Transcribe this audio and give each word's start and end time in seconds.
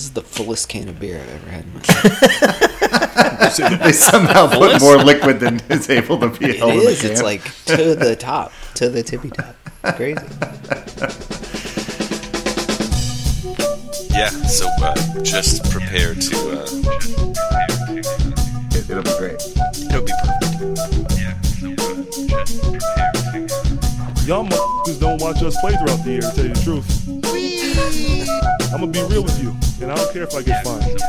This 0.00 0.06
is 0.06 0.12
the 0.14 0.22
fullest 0.22 0.70
can 0.70 0.88
of 0.88 0.98
beer 0.98 1.20
I've 1.20 1.28
ever 1.28 1.50
had 1.50 1.64
in 1.66 1.74
my 1.74 1.80
life. 3.68 3.80
they 3.82 3.92
somehow 3.92 4.48
put 4.48 4.80
more 4.80 4.96
liquid 4.96 5.40
than 5.40 5.60
is 5.68 5.90
able 5.90 6.18
to 6.20 6.30
be 6.30 6.46
It 6.46 6.56
held 6.56 6.72
in 6.72 6.78
the 6.78 6.84
is. 6.86 7.04
It's 7.04 7.20
can. 7.20 7.24
like 7.26 7.42
to 7.66 7.94
the 7.94 8.16
top, 8.16 8.50
to 8.76 8.88
the 8.88 9.02
tippy 9.02 9.28
top. 9.28 9.54
It's 9.84 9.96
crazy. 9.98 10.24
Yeah, 14.10 14.30
so 14.30 14.68
uh, 14.80 14.94
just 15.22 15.70
prepare 15.70 16.14
to. 16.14 16.36
Uh, 16.50 16.66
It, 18.72 18.88
it'll 18.88 19.02
be 19.02 19.12
great. 19.18 19.36
it'll 19.84 20.00
be 20.00 20.12
perfect. 20.24 21.12
Yeah, 21.20 21.34
so 21.42 21.68
uh, 21.68 21.84
just 21.92 22.40
prepare 22.40 22.64
to. 23.44 24.26
Y'all 24.26 24.46
motherfuckers 24.46 24.98
don't 24.98 25.20
watch 25.20 25.42
us 25.42 25.60
play 25.60 25.76
throughout 25.76 26.02
the 26.04 26.10
year, 26.12 26.20
to 26.22 26.32
tell 26.34 26.46
you 26.46 26.54
the 26.54 26.62
truth. 26.62 28.39
I'm 28.72 28.80
gonna 28.80 28.92
be 28.92 29.02
real 29.02 29.24
with 29.24 29.42
you, 29.42 29.50
and 29.82 29.90
I 29.90 29.96
don't 29.96 30.12
care 30.12 30.22
if 30.22 30.34
I 30.34 30.42
get 30.42 30.64
fined. 30.64 31.00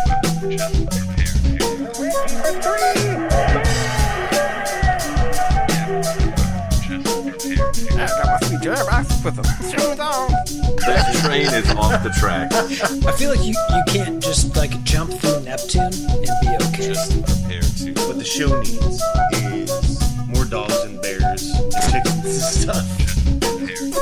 That 10.87 11.21
train 11.23 11.45
is 11.53 11.69
off 11.75 12.03
the 12.03 12.09
track. 12.19 12.51
I 12.53 13.11
feel 13.11 13.29
like 13.29 13.43
you, 13.43 13.53
you 13.53 13.83
can't 13.87 14.21
just 14.21 14.55
like 14.55 14.81
jump 14.83 15.11
through 15.13 15.41
Neptune 15.41 15.83
and 15.83 15.93
be 16.41 16.47
okay. 16.67 16.87
Just 16.87 17.23
prepare 17.23 17.61
to. 17.61 17.93
What 18.07 18.17
the 18.17 18.25
show 18.25 18.59
needs 18.59 19.01
is 19.33 20.27
more 20.27 20.45
dogs 20.45 20.83
and 20.83 20.99
bears 21.01 21.51
and 21.51 21.71
chickens 21.91 22.25
and 22.25 22.33
stuff. 22.83 23.10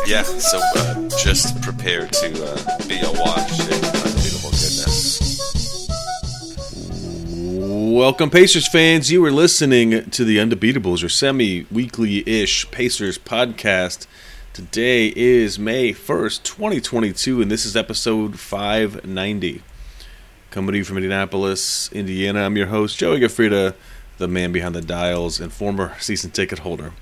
Yeah, 0.09 0.23
so 0.23 0.59
uh, 0.76 1.08
just 1.20 1.62
prepare 1.62 2.08
to 2.08 2.44
uh, 2.44 2.88
be 2.88 2.99
awash 2.99 3.59
in 3.59 3.76
unbeatable 3.76 4.49
goodness. 4.49 5.20
Welcome, 7.38 8.32
Pacers 8.32 8.68
fans. 8.68 9.12
You 9.12 9.24
are 9.26 9.32
listening 9.32 10.10
to 10.10 10.26
the 10.26 10.38
Undebeatables, 10.38 11.01
your 11.01 11.10
semi 11.10 11.68
weekly 11.71 12.27
ish 12.27 12.71
Pacers 12.71 13.20
podcast. 13.20 14.07
Today 14.51 15.13
is 15.16 15.60
May 15.60 15.93
1st, 15.93 16.41
2022, 16.41 17.44
and 17.44 17.51
this 17.51 17.63
is 17.63 17.76
episode 17.76 18.40
590. 18.40 19.62
Coming 20.49 20.71
to 20.71 20.77
you 20.79 20.84
from 20.84 20.98
Indianapolis, 20.98 21.91
Indiana. 21.91 22.48
I'm 22.48 22.57
your 22.57 22.66
host, 22.66 22.98
Joey 22.98 23.20
Gaffrida, 23.20 23.76
the 24.18 24.27
man 24.27 24.54
behind 24.54 24.73
the 24.73 24.82
dials 24.82 25.40
and 25.40 25.54
former 25.54 25.96
season 25.99 26.32
ticket 26.32 26.57
holder. 26.57 26.94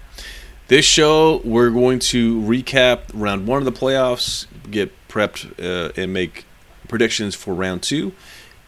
This 0.68 0.84
show, 0.84 1.38
we're 1.46 1.70
going 1.70 2.00
to 2.00 2.42
recap 2.42 3.04
round 3.14 3.48
one 3.48 3.60
of 3.60 3.64
the 3.64 3.72
playoffs, 3.72 4.48
get 4.70 4.92
prepped, 5.08 5.58
uh, 5.64 5.94
and 5.96 6.12
make 6.12 6.44
predictions 6.90 7.36
for 7.36 7.54
round 7.54 7.84
two. 7.84 8.12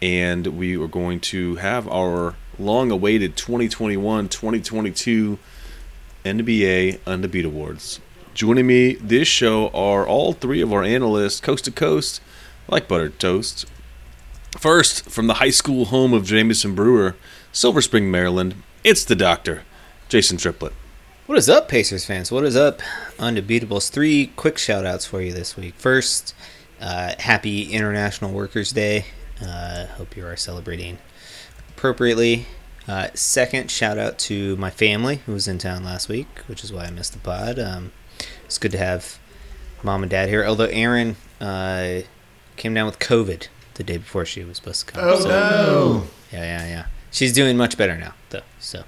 And 0.02 0.48
we 0.48 0.78
are 0.78 0.88
going 0.88 1.20
to 1.20 1.56
have 1.56 1.90
our 1.90 2.36
long 2.58 2.90
awaited 2.90 3.36
2021 3.36 4.30
2022 4.30 5.40
NBA 6.24 7.00
Undebeatawards. 7.00 8.00
Joining 8.34 8.66
me 8.66 8.94
this 8.94 9.28
show 9.28 9.68
are 9.72 10.08
all 10.08 10.32
three 10.32 10.62
of 10.62 10.72
our 10.72 10.84
analysts, 10.86 11.42
coast 11.42 11.66
to 11.66 11.72
coast, 11.72 12.22
like 12.70 12.88
buttered 12.88 13.20
toast. 13.20 13.66
First, 14.58 15.10
from 15.10 15.28
the 15.28 15.36
high 15.36 15.50
school 15.50 15.84
home 15.84 16.14
of 16.14 16.24
Jameson 16.24 16.76
Brewer, 16.76 17.18
Silver 17.52 17.82
Spring, 17.82 18.10
Maryland, 18.10 18.56
it's 18.86 19.04
the 19.04 19.18
doctor, 19.18 19.64
Jason 20.08 20.38
Triplett. 20.38 20.72
What 21.30 21.38
is 21.38 21.48
up, 21.48 21.68
Pacers 21.68 22.06
fans? 22.06 22.32
What 22.32 22.44
is 22.44 22.56
up, 22.56 22.80
Undebeatables? 23.20 23.92
Three 23.92 24.32
quick 24.36 24.58
shout 24.58 24.84
outs 24.84 25.06
for 25.06 25.22
you 25.22 25.32
this 25.32 25.56
week. 25.56 25.76
First, 25.76 26.34
uh, 26.82 27.14
happy 27.20 27.72
International 27.72 28.32
Workers' 28.32 28.72
Day. 28.72 29.06
Uh, 29.40 29.86
hope 29.86 30.18
you 30.18 30.26
are 30.26 30.36
celebrating 30.36 30.98
appropriately. 31.70 32.48
Uh, 32.88 33.10
second, 33.14 33.70
shout 33.70 34.00
out 34.00 34.18
to 34.18 34.56
my 34.56 34.72
family 34.72 35.18
who 35.28 35.34
was 35.34 35.48
in 35.48 35.60
town 35.60 35.84
last 35.84 36.10
week, 36.10 36.26
which 36.48 36.64
is 36.64 36.74
why 36.74 36.86
I 36.86 36.90
missed 36.90 37.14
the 37.14 37.20
pod. 37.20 37.60
Um, 37.60 37.92
it's 38.46 38.58
good 38.58 38.72
to 38.72 38.80
have 38.80 39.20
mom 39.84 40.02
and 40.02 40.10
dad 40.10 40.30
here. 40.30 40.44
Although 40.44 40.66
Erin 40.66 41.16
uh, 41.40 42.00
came 42.56 42.74
down 42.74 42.88
with 42.88 42.98
COVID 42.98 43.50
the 43.76 43.84
day 43.84 43.98
before 43.98 44.26
she 44.26 44.44
was 44.44 44.58
supposed 44.58 44.88
to 44.88 44.94
come. 44.94 45.04
Oh, 45.08 45.20
so- 45.20 45.30
no. 45.30 46.08
Yeah, 46.32 46.44
yeah, 46.44 46.68
yeah. 46.68 46.86
She's 47.12 47.34
doing 47.34 47.56
much 47.56 47.78
better 47.78 48.00
now, 48.00 48.16
though. 48.32 48.42
So 48.58 48.84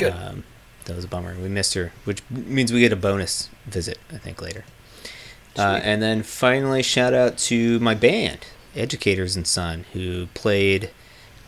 Good. 0.00 0.14
Um, 0.14 0.44
that 0.90 0.96
was 0.96 1.04
a 1.04 1.08
bummer. 1.08 1.36
We 1.40 1.48
missed 1.48 1.74
her, 1.74 1.92
which 2.04 2.20
means 2.28 2.72
we 2.72 2.80
get 2.80 2.92
a 2.92 2.96
bonus 2.96 3.48
visit, 3.64 3.98
I 4.12 4.18
think, 4.18 4.42
later. 4.42 4.64
Uh, 5.56 5.78
and 5.84 6.02
then 6.02 6.24
finally, 6.24 6.82
shout 6.82 7.14
out 7.14 7.38
to 7.38 7.78
my 7.78 7.94
band, 7.94 8.40
Educators 8.74 9.36
and 9.36 9.46
Son, 9.46 9.84
who 9.92 10.26
played 10.34 10.90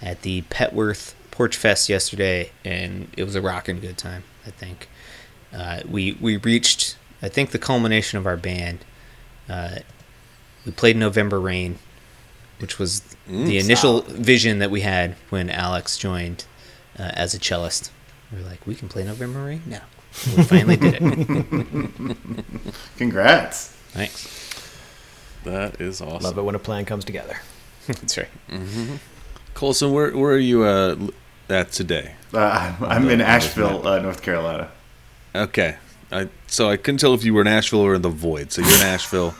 at 0.01 0.23
the 0.23 0.43
Petworth 0.43 1.15
Porch 1.33 1.57
Fest 1.57 1.89
yesterday, 1.89 2.53
and 2.65 3.09
it 3.17 3.25
was 3.25 3.35
a 3.35 3.43
rocking 3.43 3.81
good 3.81 3.99
time. 3.99 4.23
I 4.47 4.51
think 4.51 4.89
uh, 5.53 5.81
we 5.89 6.17
we 6.21 6.37
reached, 6.37 6.97
I 7.21 7.29
think, 7.29 7.51
the 7.51 7.59
culmination 7.59 8.19
of 8.19 8.27
our 8.27 8.37
band. 8.37 8.85
Uh, 9.49 9.79
we 10.65 10.71
played 10.71 10.97
November 10.97 11.41
Rain, 11.41 11.81
which 12.61 12.79
was 12.79 13.01
the 13.27 13.59
initial 13.59 14.03
vision 14.03 14.61
that 14.61 14.71
we 14.71 14.83
had 14.83 15.17
when 15.31 15.51
Alex 15.51 15.99
joined 15.99 16.45
uh, 16.97 17.11
as 17.15 17.35
a 17.35 17.41
cellist. 17.41 17.91
We 18.32 18.43
were 18.43 18.48
like, 18.48 18.66
we 18.66 18.75
can 18.75 18.88
play 18.88 19.04
November 19.04 19.44
Rain 19.44 19.62
now. 19.66 19.82
We 20.37 20.43
finally 20.43 20.76
did 20.76 20.98
it. 21.00 22.16
Congrats. 22.98 23.69
Thanks. 23.93 24.28
That 25.44 25.81
is 25.81 26.03
awesome. 26.03 26.22
Love 26.22 26.37
it 26.38 26.43
when 26.43 26.54
a 26.54 26.59
plan 26.59 26.84
comes 26.84 27.04
together. 27.04 27.38
That's 27.87 28.19
right. 28.19 28.28
Colson, 29.54 29.91
where, 29.93 30.15
where 30.16 30.34
are 30.34 30.38
you 30.38 30.65
uh, 30.65 30.97
at 31.48 31.72
today? 31.72 32.15
Uh, 32.32 32.75
I'm 32.81 33.09
in 33.09 33.22
Asheville, 33.22 33.87
uh, 33.88 34.00
North 34.00 34.22
Carolina. 34.22 34.70
Okay. 35.34 35.76
I, 36.10 36.28
so 36.47 36.69
I 36.69 36.76
couldn't 36.76 36.99
tell 36.99 37.14
if 37.14 37.25
you 37.25 37.32
were 37.32 37.41
in 37.41 37.47
Asheville 37.47 37.81
or 37.81 37.94
in 37.94 38.03
the 38.03 38.10
void. 38.10 38.53
So 38.53 38.60
you're 38.60 38.70
in 38.70 38.82
Asheville. 38.82 39.31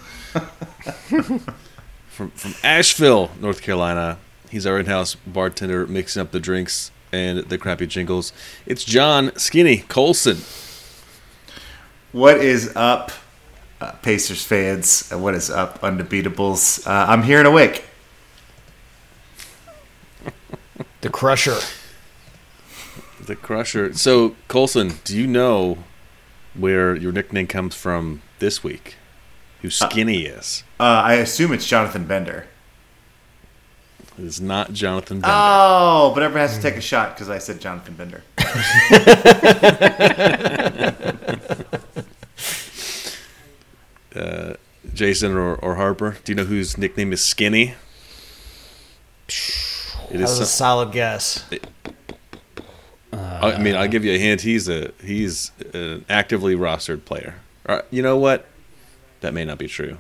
from, 2.09 2.31
from 2.31 2.55
Asheville, 2.65 3.31
North 3.41 3.61
Carolina. 3.61 4.19
He's 4.51 4.67
our 4.67 4.79
in 4.79 4.87
house 4.87 5.15
bartender 5.15 5.87
mixing 5.87 6.23
up 6.23 6.31
the 6.31 6.41
drinks 6.41 6.91
and 7.13 7.41
the 7.41 7.59
crappy 7.59 7.87
jingles. 7.87 8.33
It's 8.67 8.85
John 8.85 9.33
Skinny 9.37 9.79
Colson. 9.89 10.39
What 12.13 12.39
is 12.39 12.73
up, 12.75 13.13
uh, 13.81 13.93
Pacers 14.03 14.45
fans? 14.45 15.11
Uh, 15.13 15.19
What 15.19 15.35
is 15.35 15.51
up, 15.51 15.81
Undebeatables? 15.83 16.87
Uh, 16.87 17.07
I'm 17.09 17.23
here 17.23 17.39
and 17.39 17.47
awake. 17.47 17.85
The 21.03 21.11
Crusher. 21.11 21.59
The 23.25 23.37
Crusher. 23.37 23.93
So, 23.95 24.37
Colson, 24.49 24.95
do 25.05 25.17
you 25.17 25.27
know 25.27 25.79
where 26.55 26.95
your 26.95 27.13
nickname 27.13 27.47
comes 27.47 27.75
from 27.75 28.23
this 28.39 28.63
week? 28.63 28.97
Who 29.63 29.71
Skinny 29.71 30.23
is? 30.27 30.65
Uh, 30.79 30.83
I 31.05 31.15
assume 31.15 31.53
it's 31.53 31.67
Jonathan 31.67 32.05
Bender. 32.05 32.47
It 34.19 34.25
is 34.25 34.41
not 34.41 34.73
Jonathan 34.73 35.21
Bender. 35.21 35.35
Oh, 35.37 36.13
but 36.15 36.23
everyone 36.23 36.47
has 36.49 36.57
to 36.57 36.63
take 36.63 36.77
a 36.77 36.81
shot 36.83 37.15
because 37.15 37.29
I 37.31 37.39
said 37.39 37.61
Jonathan 37.61 37.95
Bender. 37.95 38.23
Uh, 44.15 44.55
Jason 44.93 45.33
or, 45.33 45.55
or 45.57 45.77
Harper, 45.77 46.19
do 46.25 46.33
you 46.33 46.37
know 46.37 46.45
whose 46.45 46.77
nickname 46.77 47.13
is 47.15 47.25
Skinny? 47.25 47.75
It 49.29 50.11
That 50.11 50.15
is 50.17 50.21
was 50.23 50.33
a 50.33 50.37
some- 50.37 50.45
solid 50.47 50.93
guess. 50.93 51.45
I 53.15 53.59
mean, 53.59 53.75
I'll 53.75 53.89
give 53.89 54.05
you 54.05 54.13
a 54.15 54.19
hint. 54.19 54.41
He's 54.43 54.69
a 54.69 54.93
he's 55.03 55.51
an 55.75 56.05
actively 56.09 56.55
rostered 56.55 57.05
player. 57.05 57.35
Or, 57.67 57.85
you 57.91 58.01
know 58.03 58.17
what? 58.17 58.47
That 59.21 59.35
may 59.35 59.45
not 59.45 59.59
be 59.59 59.67
true. 59.69 59.99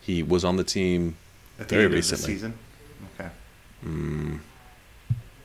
He 0.00 0.22
was 0.24 0.44
on 0.44 0.56
the 0.56 0.64
team. 0.64 1.16
At 1.60 1.68
the 1.68 1.74
Very 1.76 1.84
end 1.84 1.86
of 1.86 1.90
the 1.92 1.96
recently. 1.98 2.34
season. 2.34 2.54
Okay. 3.84 4.38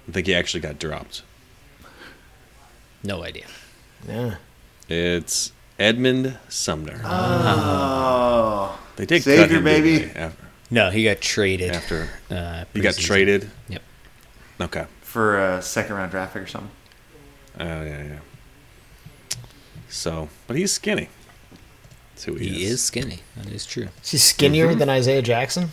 I 0.07 0.11
think 0.11 0.27
he 0.27 0.35
actually 0.35 0.61
got 0.61 0.79
dropped. 0.79 1.23
No 3.03 3.23
idea. 3.23 3.45
Yeah. 4.07 4.35
It's 4.89 5.51
Edmond 5.79 6.37
Sumner. 6.49 7.01
Oh, 7.03 8.79
they 8.95 9.05
did 9.05 9.23
Savior, 9.23 9.43
cut 9.47 9.51
him 9.51 9.63
baby. 9.63 10.05
After, 10.15 10.43
No, 10.71 10.89
he 10.89 11.03
got 11.03 11.19
traded. 11.21 11.71
after 11.71 12.09
uh, 12.29 12.65
he 12.73 12.79
got 12.81 12.95
traded. 12.95 13.49
Yep. 13.69 13.81
Okay. 14.61 14.85
for 15.01 15.37
a 15.37 15.61
second 15.61 15.95
round 15.95 16.11
draft 16.11 16.33
pick 16.33 16.43
or 16.43 16.47
something. 16.47 16.71
Oh 17.59 17.83
yeah, 17.83 18.03
yeah. 18.03 18.19
So, 19.89 20.29
but 20.47 20.55
he's 20.57 20.71
skinny. 20.71 21.09
That's 22.13 22.23
who 22.25 22.35
he, 22.35 22.47
He 22.49 22.63
is 22.65 22.81
skinny. 22.83 23.19
That 23.35 23.47
is 23.51 23.65
true. 23.65 23.89
Is 24.03 24.11
he 24.11 24.17
skinnier 24.17 24.73
than 24.73 24.89
Isaiah 24.89 25.21
Jackson? 25.21 25.69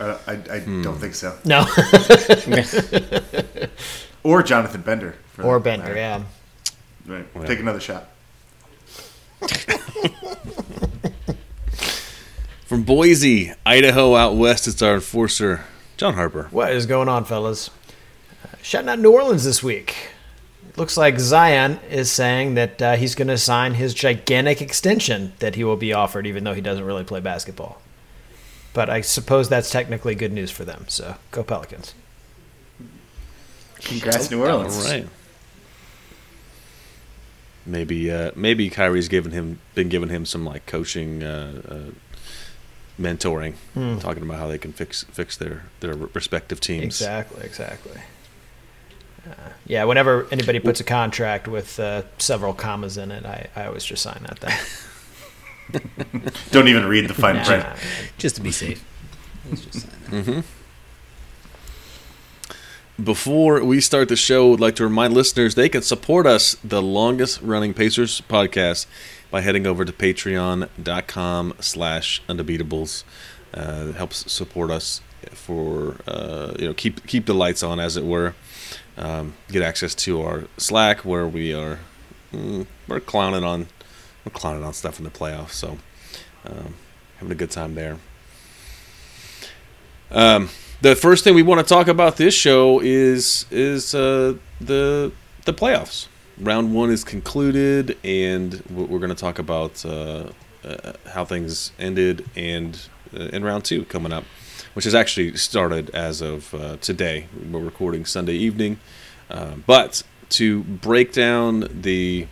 Uh, 0.00 0.18
I, 0.26 0.32
I 0.32 0.58
Hmm. 0.60 0.82
don't 0.82 0.98
think 0.98 1.14
so. 1.14 1.36
No. 1.44 1.66
Or 4.24 4.42
Jonathan 4.42 4.80
Bender. 4.80 5.16
or 5.42 5.60
Bender, 5.60 5.84
matter. 5.84 5.96
yeah. 5.96 6.22
Right. 7.06 7.26
Whatever. 7.34 7.46
Take 7.46 7.60
another 7.60 7.80
shot. 7.80 8.08
From 12.64 12.82
Boise, 12.84 13.52
Idaho, 13.66 14.14
out 14.16 14.34
west, 14.36 14.66
it's 14.66 14.80
our 14.80 14.94
enforcer, 14.94 15.64
John 15.98 16.14
Harper. 16.14 16.48
What 16.50 16.72
is 16.72 16.86
going 16.86 17.08
on, 17.08 17.26
fellas? 17.26 17.68
Uh, 18.42 18.56
shutting 18.62 18.88
out 18.88 18.98
New 18.98 19.12
Orleans 19.12 19.44
this 19.44 19.62
week. 19.62 19.94
Looks 20.76 20.96
like 20.96 21.20
Zion 21.20 21.78
is 21.90 22.10
saying 22.10 22.54
that 22.54 22.80
uh, 22.82 22.96
he's 22.96 23.14
going 23.14 23.28
to 23.28 23.36
sign 23.38 23.74
his 23.74 23.92
gigantic 23.94 24.60
extension 24.62 25.34
that 25.40 25.54
he 25.54 25.62
will 25.64 25.76
be 25.76 25.92
offered, 25.92 26.26
even 26.26 26.42
though 26.44 26.54
he 26.54 26.62
doesn't 26.62 26.84
really 26.84 27.04
play 27.04 27.20
basketball. 27.20 27.80
But 28.74 28.90
I 28.90 29.00
suppose 29.00 29.48
that's 29.48 29.70
technically 29.70 30.14
good 30.14 30.32
news 30.32 30.50
for 30.50 30.64
them. 30.64 30.84
So 30.88 31.14
go 31.30 31.42
Pelicans. 31.42 31.94
Congrats, 33.76 34.30
New 34.30 34.42
Orleans. 34.42 34.84
All 34.84 34.90
right. 34.90 35.08
Maybe 37.66 38.10
uh, 38.10 38.32
maybe 38.34 38.68
Kyrie's 38.68 39.08
given 39.08 39.32
him 39.32 39.60
been 39.74 39.88
giving 39.88 40.10
him 40.10 40.26
some 40.26 40.44
like 40.44 40.66
coaching, 40.66 41.22
uh, 41.22 41.62
uh, 41.66 43.00
mentoring, 43.00 43.54
talking 44.00 44.22
about 44.22 44.38
how 44.38 44.48
they 44.48 44.58
can 44.58 44.72
fix 44.72 45.04
fix 45.04 45.36
their 45.36 45.62
their 45.80 45.94
respective 45.94 46.60
teams. 46.60 46.84
Exactly, 46.84 47.42
exactly. 47.42 48.00
Uh, 49.26 49.50
yeah, 49.66 49.84
whenever 49.84 50.26
anybody 50.30 50.58
puts 50.60 50.80
a 50.80 50.84
contract 50.84 51.48
with 51.48 51.80
uh, 51.80 52.02
several 52.18 52.52
commas 52.52 52.98
in 52.98 53.10
it, 53.10 53.24
I, 53.24 53.48
I 53.56 53.64
always 53.66 53.84
just 53.84 54.02
sign 54.02 54.22
that 54.28 54.38
thing. 54.40 54.54
Don't 56.50 56.68
even 56.68 56.86
read 56.86 57.08
the 57.08 57.14
fine 57.14 57.44
print. 57.44 57.64
Nah, 57.64 57.76
Just 58.18 58.36
to 58.36 58.42
be 58.42 58.50
safe. 58.52 58.84
Let's 59.48 59.62
just 59.62 59.80
sign 59.80 60.22
that. 60.24 60.44
Before 63.02 63.64
we 63.64 63.80
start 63.80 64.08
the 64.08 64.14
show, 64.16 64.52
I'd 64.52 64.60
like 64.60 64.76
to 64.76 64.84
remind 64.84 65.14
listeners 65.14 65.56
they 65.56 65.68
can 65.68 65.82
support 65.82 66.26
us, 66.26 66.56
the 66.62 66.80
longest 66.80 67.40
running 67.42 67.74
Pacers 67.74 68.20
podcast, 68.20 68.86
by 69.32 69.40
heading 69.40 69.66
over 69.66 69.84
to 69.84 69.92
patreon.com 69.92 71.54
slash 71.58 72.22
undebeatables. 72.28 73.02
Uh, 73.52 73.86
it 73.88 73.96
helps 73.96 74.30
support 74.32 74.70
us 74.70 75.00
for, 75.32 75.96
uh, 76.06 76.54
you 76.56 76.68
know, 76.68 76.74
keep 76.74 77.04
keep 77.06 77.26
the 77.26 77.34
lights 77.34 77.64
on, 77.64 77.80
as 77.80 77.96
it 77.96 78.04
were. 78.04 78.34
Um, 78.96 79.34
get 79.48 79.62
access 79.62 79.92
to 79.96 80.22
our 80.22 80.44
Slack 80.56 81.04
where 81.04 81.26
we 81.26 81.52
are, 81.52 81.80
mm, 82.32 82.64
we're 82.86 83.00
clowning 83.00 83.42
on, 83.42 83.66
clowning 84.30 84.64
on 84.64 84.72
stuff 84.72 84.98
in 84.98 85.04
the 85.04 85.10
playoffs, 85.10 85.50
so 85.50 85.78
um, 86.46 86.74
having 87.16 87.32
a 87.32 87.34
good 87.34 87.50
time 87.50 87.74
there. 87.74 87.98
Um, 90.10 90.48
the 90.80 90.94
first 90.94 91.24
thing 91.24 91.34
we 91.34 91.42
want 91.42 91.60
to 91.60 91.66
talk 91.66 91.88
about 91.88 92.16
this 92.16 92.34
show 92.34 92.80
is 92.80 93.46
is 93.50 93.94
uh, 93.94 94.34
the 94.60 95.12
the 95.44 95.54
playoffs. 95.54 96.08
Round 96.38 96.74
one 96.74 96.90
is 96.90 97.04
concluded, 97.04 97.96
and 98.04 98.62
we're 98.70 98.84
we're 98.84 98.98
going 98.98 99.14
to 99.14 99.14
talk 99.14 99.38
about 99.38 99.84
uh, 99.84 100.30
uh, 100.64 100.92
how 101.12 101.24
things 101.24 101.72
ended, 101.78 102.28
and 102.36 102.88
uh, 103.14 103.24
in 103.32 103.44
round 103.44 103.64
two 103.64 103.84
coming 103.84 104.12
up, 104.12 104.24
which 104.74 104.84
has 104.84 104.94
actually 104.94 105.36
started 105.36 105.90
as 105.90 106.20
of 106.20 106.54
uh, 106.54 106.76
today. 106.80 107.28
We're 107.50 107.60
recording 107.60 108.04
Sunday 108.04 108.34
evening, 108.34 108.78
uh, 109.30 109.54
but 109.66 110.02
to 110.30 110.64
break 110.64 111.12
down 111.12 111.68
the 111.70 112.26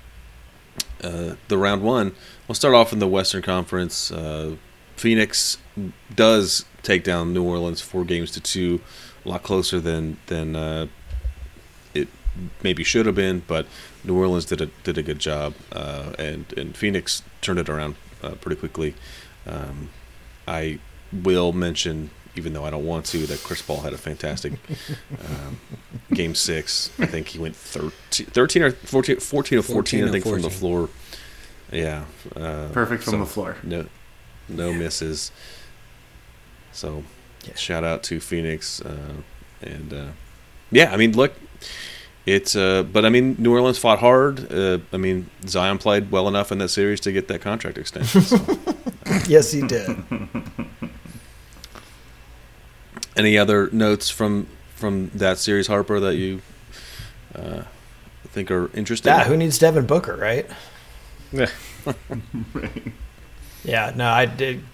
uh, 1.03 1.35
the 1.49 1.59
round 1.59 1.83
one, 1.83 2.13
we'll 2.47 2.55
start 2.55 2.75
off 2.75 2.93
in 2.93 2.99
the 2.99 3.09
Western 3.09 3.43
Conference. 3.43 4.11
Uh, 4.11 4.57
Phoenix 4.97 5.59
does 6.15 6.65
take 6.83 7.05
down 7.05 7.33
New 7.33 7.43
Orleans 7.43 7.81
four 7.81 8.05
games 8.05 8.31
to 8.33 8.41
two, 8.41 8.81
a 9.25 9.29
lot 9.29 9.43
closer 9.43 9.81
than 9.81 10.19
than 10.27 10.57
uh, 10.57 10.87
it 11.95 12.09
maybe 12.63 12.85
should 12.85 13.07
have 13.07 13.15
been, 13.15 13.43
but 13.47 13.67
New 14.05 14.17
Orleans 14.17 14.45
did 14.45 14.61
a 14.61 14.67
did 14.85 14.99
a 14.99 15.03
good 15.03 15.19
job, 15.19 15.55
uh, 15.73 16.13
and 16.19 16.53
and 16.57 16.77
Phoenix 16.77 17.23
turned 17.41 17.59
it 17.59 17.69
around 17.69 17.97
uh, 18.23 18.31
pretty 18.41 18.57
quickly. 18.57 18.95
Um, 19.47 19.91
I 20.47 20.79
will 21.13 21.53
mention, 21.53 22.11
even 22.37 22.53
though 22.53 22.65
I 22.65 22.71
don't 22.71 22.87
want 22.87 23.05
to, 23.07 23.27
that 23.27 23.43
Chris 23.43 23.61
Paul 23.63 23.81
had 23.83 23.93
a 23.93 23.99
fantastic 23.99 24.55
um, 25.29 25.61
game 26.13 26.35
six. 26.35 26.91
I 26.99 27.07
think 27.07 27.29
he 27.29 27.39
went 27.39 27.55
13, 27.57 28.27
13 28.27 28.63
or 28.63 28.71
14, 28.73 29.21
14 29.21 29.59
or 29.59 29.63
14, 29.63 29.75
14 29.75 30.05
I 30.05 30.07
or 30.07 30.11
think, 30.13 30.25
from 30.25 30.43
the 30.43 30.51
floor. 30.51 30.89
Yeah. 31.71 32.05
Uh, 32.35 32.69
Perfect 32.73 33.03
from 33.05 33.13
so 33.13 33.19
the 33.19 33.27
floor. 33.27 33.57
No, 33.63 33.87
no 34.49 34.73
misses. 34.73 35.31
So, 36.73 37.05
Yeah. 37.47 37.55
shout 37.55 37.85
out 37.85 38.03
to 38.05 38.21
Phoenix, 38.21 38.81
uh, 38.81 39.15
and 39.61 39.93
uh, 39.93 40.07
yeah, 40.71 40.91
I 40.93 40.97
mean, 40.97 41.13
look, 41.13 41.35
it's 42.25 42.57
uh, 42.57 42.83
but 42.85 43.05
I 43.05 43.11
mean, 43.11 43.37
New 43.39 43.53
Orleans 43.53 43.79
fought 43.79 43.99
hard. 43.99 44.51
Uh, 44.51 44.79
I 44.93 44.97
mean, 44.97 45.29
Zion 45.47 45.79
played 45.79 46.11
well 46.11 46.29
enough 46.29 46.51
in 46.53 46.59
that 46.59 46.69
series 46.69 47.01
to 47.01 47.13
get 47.13 47.29
that 47.29 47.41
contract 47.43 47.77
extension. 47.79 48.23
So. 48.23 48.39
yes, 49.29 49.53
he 49.53 49.67
did. 49.67 49.91
Any 53.17 53.37
other 53.39 53.69
notes 53.71 54.09
from 54.11 54.47
from 54.75 55.11
that 55.15 55.39
series, 55.39 55.67
Harper, 55.67 56.01
that 56.01 56.17
you 56.17 56.41
uh, 57.35 57.63
think 58.29 58.51
are 58.51 58.71
interesting? 58.75 59.13
Yeah, 59.13 59.25
who 59.25 59.37
needs 59.37 59.59
Devin 59.59 59.87
Booker, 59.87 60.17
right? 60.17 60.47
Yeah. 61.33 61.51
Yeah, 63.65 63.93
no, 63.95 64.09
I 64.09 64.27
did. 64.27 64.65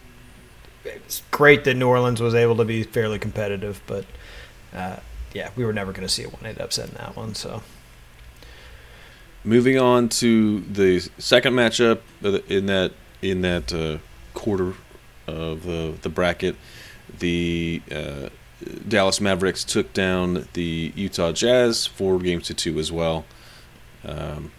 It's 0.85 1.23
great 1.31 1.65
that 1.65 1.75
New 1.75 1.89
Orleans 1.89 2.21
was 2.23 2.35
able 2.35 2.57
to 2.57 2.65
be 2.65 2.83
fairly 2.83 3.19
competitive, 3.19 3.83
but 3.87 4.07
uh, 4.75 4.97
yeah, 5.35 5.51
we 5.57 5.65
were 5.65 5.73
never 5.73 5.93
going 5.93 6.07
to 6.07 6.13
see 6.13 6.25
a 6.25 6.29
one-eight 6.29 6.59
upset 6.61 6.89
in 6.89 6.95
that 6.95 7.15
one. 7.15 7.35
So 7.35 7.63
Moving 9.45 9.79
on 9.79 10.09
to 10.11 10.61
the 10.61 11.01
second 11.19 11.55
matchup 11.55 12.01
in 12.49 12.67
that 12.67 12.93
in 13.21 13.43
that 13.43 13.73
uh, 13.73 13.99
quarter 14.35 14.75
of 15.27 15.65
the 15.65 15.95
the 16.01 16.09
bracket, 16.09 16.57
the 17.19 17.83
uh, 17.91 18.29
Dallas 18.87 19.21
Mavericks 19.21 19.65
took 19.65 19.93
down 19.93 20.49
the 20.53 20.93
Utah 20.95 21.33
Jazz 21.33 21.87
four 21.87 22.19
games 22.19 22.47
to 22.47 22.55
two 22.55 22.79
as 22.79 22.91
well. 22.91 23.25
Um, 24.05 24.53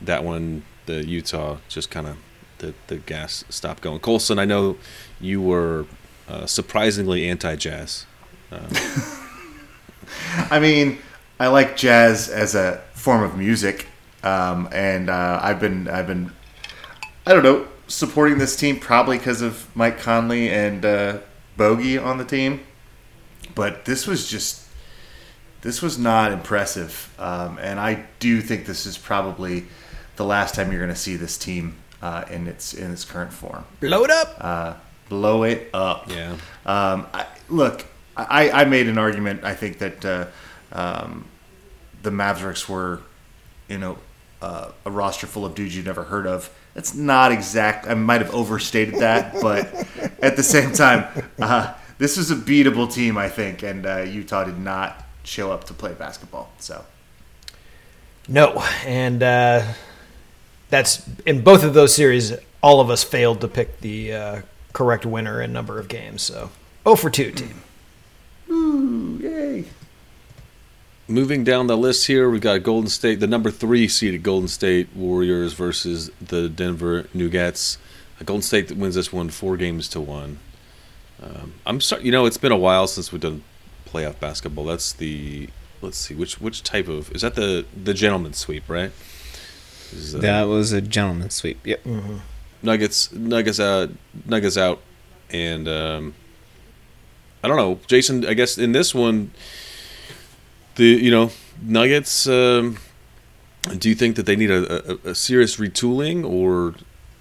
that 0.00 0.24
one, 0.24 0.64
the 0.86 1.04
Utah 1.04 1.58
just 1.68 1.90
kind 1.90 2.06
of 2.06 2.16
the 2.58 2.74
the 2.86 2.96
gas 2.96 3.44
stopped 3.48 3.82
going. 3.82 4.00
Colson, 4.00 4.38
I 4.38 4.44
know 4.44 4.76
you 5.20 5.40
were 5.40 5.86
uh, 6.28 6.46
surprisingly 6.46 7.28
anti-Jazz. 7.28 8.06
Um, 8.50 8.68
I 10.50 10.58
mean, 10.60 10.98
I 11.38 11.48
like 11.48 11.76
jazz 11.76 12.28
as 12.28 12.54
a 12.54 12.82
form 12.92 13.22
of 13.22 13.36
music, 13.36 13.88
um, 14.22 14.68
and 14.72 15.10
uh, 15.10 15.40
I've 15.42 15.60
been 15.60 15.88
I've 15.88 16.06
been 16.06 16.32
I 17.26 17.32
don't 17.32 17.42
know 17.42 17.66
supporting 17.86 18.38
this 18.38 18.56
team 18.56 18.78
probably 18.78 19.18
because 19.18 19.42
of 19.42 19.68
Mike 19.76 19.98
Conley 19.98 20.48
and 20.50 20.84
uh, 20.84 21.18
Bogey 21.56 21.98
on 21.98 22.18
the 22.18 22.24
team, 22.24 22.60
but 23.54 23.84
this 23.84 24.06
was 24.06 24.28
just 24.28 24.66
this 25.62 25.80
was 25.80 25.98
not 25.98 26.32
impressive, 26.32 27.14
um, 27.18 27.58
and 27.58 27.80
I 27.80 28.04
do 28.18 28.40
think 28.40 28.66
this 28.66 28.86
is 28.86 28.98
probably 28.98 29.64
the 30.16 30.24
last 30.24 30.54
time 30.54 30.70
you're 30.70 30.80
going 30.80 30.92
to 30.92 31.00
see 31.00 31.16
this 31.16 31.38
team 31.38 31.76
uh, 32.02 32.24
in 32.30 32.46
its 32.46 32.74
in 32.74 32.92
its 32.92 33.04
current 33.04 33.32
form. 33.32 33.64
blow 33.80 34.04
it 34.04 34.10
up. 34.10 34.36
Uh, 34.38 34.74
blow 35.08 35.42
it 35.44 35.70
up. 35.72 36.10
yeah. 36.10 36.32
Um, 36.66 37.06
I, 37.14 37.26
look, 37.48 37.86
I, 38.16 38.50
I 38.50 38.64
made 38.64 38.88
an 38.88 38.98
argument. 38.98 39.44
I 39.44 39.54
think 39.54 39.78
that 39.78 40.04
uh, 40.04 40.26
um, 40.72 41.24
the 42.02 42.10
Mavericks 42.10 42.68
were, 42.68 43.00
you 43.68 43.78
know, 43.78 43.98
uh, 44.42 44.70
a 44.84 44.90
roster 44.90 45.26
full 45.26 45.44
of 45.46 45.54
dudes 45.54 45.74
you've 45.76 45.86
never 45.86 46.04
heard 46.04 46.26
of. 46.26 46.50
It's 46.74 46.94
not 46.94 47.30
exact. 47.32 47.86
I 47.86 47.94
might 47.94 48.20
have 48.20 48.34
overstated 48.34 48.96
that, 48.96 49.34
but 49.40 49.72
at 50.20 50.36
the 50.36 50.42
same 50.42 50.72
time, 50.72 51.06
uh, 51.38 51.74
this 51.98 52.16
was 52.16 52.30
a 52.30 52.36
beatable 52.36 52.92
team, 52.92 53.16
I 53.16 53.28
think, 53.28 53.62
and 53.62 53.86
uh, 53.86 53.98
Utah 53.98 54.44
did 54.44 54.58
not 54.58 55.04
show 55.22 55.52
up 55.52 55.64
to 55.64 55.74
play 55.74 55.92
basketball. 55.94 56.50
So 56.58 56.84
No, 58.28 58.64
and 58.84 59.22
uh, 59.22 59.62
that's 60.68 61.08
in 61.24 61.42
both 61.42 61.62
of 61.64 61.74
those 61.74 61.94
series. 61.94 62.32
All 62.62 62.80
of 62.80 62.90
us 62.90 63.04
failed 63.04 63.40
to 63.42 63.48
pick 63.48 63.80
the 63.80 64.12
uh, 64.12 64.42
correct 64.72 65.06
winner 65.06 65.40
in 65.40 65.52
number 65.52 65.78
of 65.78 65.86
games. 65.88 66.22
So, 66.22 66.50
oh 66.84 66.96
for 66.96 67.10
two 67.10 67.30
team. 67.30 67.62
Ooh, 68.50 69.18
yay! 69.22 69.64
Moving 71.06 71.44
down 71.44 71.66
the 71.66 71.76
list 71.76 72.06
here, 72.06 72.30
we've 72.30 72.40
got 72.40 72.62
Golden 72.62 72.88
State, 72.88 73.20
the 73.20 73.26
number 73.26 73.50
three 73.50 73.88
seeded 73.88 74.22
Golden 74.22 74.48
State 74.48 74.88
Warriors 74.94 75.52
versus 75.52 76.10
the 76.20 76.48
Denver 76.48 77.06
Nuggets. 77.12 77.76
Uh, 78.18 78.24
Golden 78.24 78.40
State 78.40 78.68
that 78.68 78.78
wins 78.78 78.94
this 78.94 79.12
one 79.12 79.28
four 79.28 79.58
games 79.58 79.86
to 79.88 80.00
one. 80.00 80.38
Um, 81.22 81.54
I'm 81.66 81.80
sorry, 81.82 82.04
you 82.04 82.10
know, 82.12 82.24
it's 82.24 82.38
been 82.38 82.52
a 82.52 82.56
while 82.56 82.86
since 82.86 83.12
we've 83.12 83.20
done 83.20 83.42
playoff 83.86 84.18
basketball. 84.18 84.64
That's 84.64 84.94
the 84.94 85.50
let's 85.82 85.98
see, 85.98 86.14
which 86.14 86.40
which 86.40 86.62
type 86.62 86.88
of 86.88 87.12
is 87.12 87.20
that 87.20 87.34
the 87.34 87.66
the 87.82 87.92
gentleman's 87.92 88.38
sweep, 88.38 88.64
right? 88.66 88.90
Is, 89.92 90.14
uh, 90.14 90.18
That 90.18 90.44
was 90.44 90.72
a 90.72 90.80
gentleman's 90.80 91.34
sweep. 91.34 91.66
Yep. 91.66 91.84
Nuggets 92.62 93.12
Nuggets 93.12 93.60
out 93.60 93.90
Nuggets 94.24 94.56
out, 94.56 94.80
and 95.30 95.68
um, 95.68 96.14
I 97.42 97.48
don't 97.48 97.58
know, 97.58 97.78
Jason. 97.86 98.26
I 98.26 98.32
guess 98.32 98.56
in 98.56 98.72
this 98.72 98.94
one, 98.94 99.32
the 100.76 100.84
you 100.84 101.10
know 101.10 101.30
Nuggets. 101.62 102.26
Um, 102.26 102.78
do 103.78 103.88
you 103.88 103.94
think 103.94 104.16
that 104.16 104.26
they 104.26 104.36
need 104.36 104.50
a, 104.50 104.92
a, 104.92 105.10
a 105.10 105.14
serious 105.14 105.56
retooling 105.56 106.24
or 106.28 106.74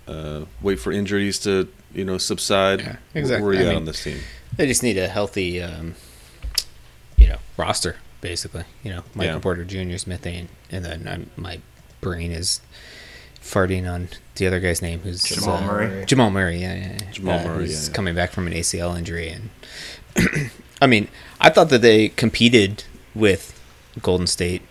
uh, 0.08 0.46
wait 0.62 0.80
for 0.80 0.92
injuries 0.92 1.40
to 1.40 1.70
you 1.94 2.04
know, 2.04 2.18
subside. 2.18 2.82
Yeah, 2.82 2.96
exactly. 3.14 3.44
Where 3.46 3.52
are 3.52 3.54
you 3.54 3.60
I 3.60 3.64
at 3.64 3.68
mean- 3.70 3.78
on 3.78 3.86
this 3.86 4.04
team? 4.04 4.20
They 4.56 4.68
just 4.68 4.84
need 4.84 4.98
a 5.00 5.08
healthy, 5.08 5.62
um, 5.64 5.96
you 7.18 7.28
know, 7.28 7.38
roster 7.58 7.96
basically. 8.22 8.64
You 8.84 8.92
know, 8.92 9.04
Michael 9.16 9.36
Yeah. 9.36 9.40
Porter 9.40 9.66
Jr., 9.66 9.98
Smith, 9.98 10.26
and 10.28 10.48
and 10.72 10.86
then 10.86 11.08
I'm, 11.08 11.30
my 11.36 11.60
brain 12.02 12.32
is 12.32 12.62
farting 13.42 13.92
on 13.92 14.10
the 14.36 14.46
other 14.48 14.60
guy's 14.60 14.82
name, 14.82 15.00
who's 15.02 15.24
Jamal 15.24 15.58
uh, 15.58 15.66
Murray. 15.66 16.06
Jamal 16.06 16.30
Murray, 16.32 16.58
yeah, 16.62 16.76
yeah, 16.76 16.98
yeah. 17.02 17.12
Jamal 17.12 17.40
Uh, 17.40 17.44
Murray, 17.46 17.58
who's 17.66 17.84
yeah, 17.84 17.90
yeah. 17.90 17.96
coming 17.96 18.16
back 18.16 18.32
from 18.32 18.46
an 18.48 18.54
ACL 18.54 18.96
injury, 18.98 19.30
and 19.30 19.50
I 20.82 20.88
mean, 20.88 21.08
I 21.42 21.50
thought 21.50 21.70
that 21.70 21.82
they 21.82 22.10
competed 22.10 22.84
with 23.16 23.60
Golden 24.02 24.28
State, 24.28 24.62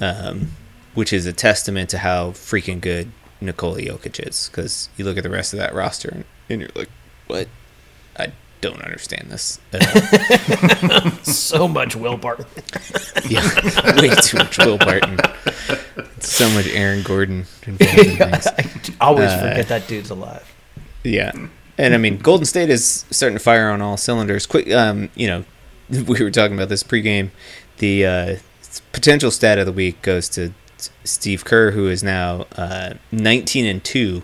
um, 0.00 0.52
which 0.94 1.12
is 1.12 1.26
a 1.26 1.32
testament 1.32 1.90
to 1.90 1.98
how 1.98 2.30
freaking 2.30 2.80
good 2.80 3.12
Nikola 3.40 3.80
Jokic 3.80 4.26
is. 4.28 4.48
Because 4.48 4.88
you 4.96 5.04
look 5.04 5.16
at 5.16 5.22
the 5.22 5.30
rest 5.30 5.52
of 5.52 5.58
that 5.58 5.74
roster, 5.74 6.08
and, 6.08 6.24
and 6.48 6.60
you're 6.62 6.70
like, 6.74 6.90
what? 7.26 7.48
I 8.18 8.32
don't 8.60 8.82
understand 8.82 9.30
this. 9.30 9.58
So 11.22 11.68
much 11.68 11.94
Will 11.96 12.16
Barton. 12.16 12.46
Yeah, 13.28 13.42
way 14.00 14.10
too 14.22 14.38
much 14.38 14.58
Will 14.58 14.78
Barton. 14.78 15.18
So 16.18 16.48
much 16.50 16.66
Aaron 16.68 17.02
Gordon 17.02 17.46
involved 17.66 17.98
in 17.98 18.16
things. 18.16 18.46
Always 19.00 19.30
Uh, 19.30 19.48
forget 19.48 19.68
that 19.68 19.86
dude's 19.88 20.10
alive. 20.10 20.44
Yeah, 21.04 21.32
and 21.78 21.94
I 21.94 21.98
mean, 21.98 22.18
Golden 22.18 22.44
State 22.46 22.68
is 22.70 23.04
starting 23.10 23.36
to 23.38 23.42
fire 23.42 23.70
on 23.70 23.80
all 23.80 23.96
cylinders. 23.96 24.46
Quick, 24.46 24.70
um, 24.72 25.08
you 25.14 25.26
know, 25.28 25.44
we 25.90 26.22
were 26.22 26.30
talking 26.30 26.56
about 26.56 26.68
this 26.68 26.82
pregame. 26.82 27.30
The 27.82 28.06
uh, 28.06 28.36
potential 28.92 29.32
stat 29.32 29.58
of 29.58 29.66
the 29.66 29.72
week 29.72 30.02
goes 30.02 30.28
to 30.28 30.52
Steve 31.02 31.44
Kerr, 31.44 31.72
who 31.72 31.88
is 31.88 32.00
now 32.04 32.46
uh, 32.54 32.94
19 33.10 33.66
and 33.66 33.82
two 33.82 34.22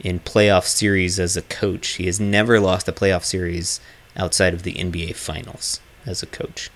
in 0.00 0.18
playoff 0.18 0.64
series 0.64 1.20
as 1.20 1.36
a 1.36 1.42
coach. 1.42 1.90
He 1.90 2.06
has 2.06 2.18
never 2.18 2.58
lost 2.58 2.88
a 2.88 2.92
playoff 2.92 3.22
series 3.22 3.78
outside 4.16 4.52
of 4.52 4.64
the 4.64 4.72
NBA 4.74 5.14
Finals 5.14 5.78
as 6.06 6.24
a 6.24 6.26
coach. 6.26 6.70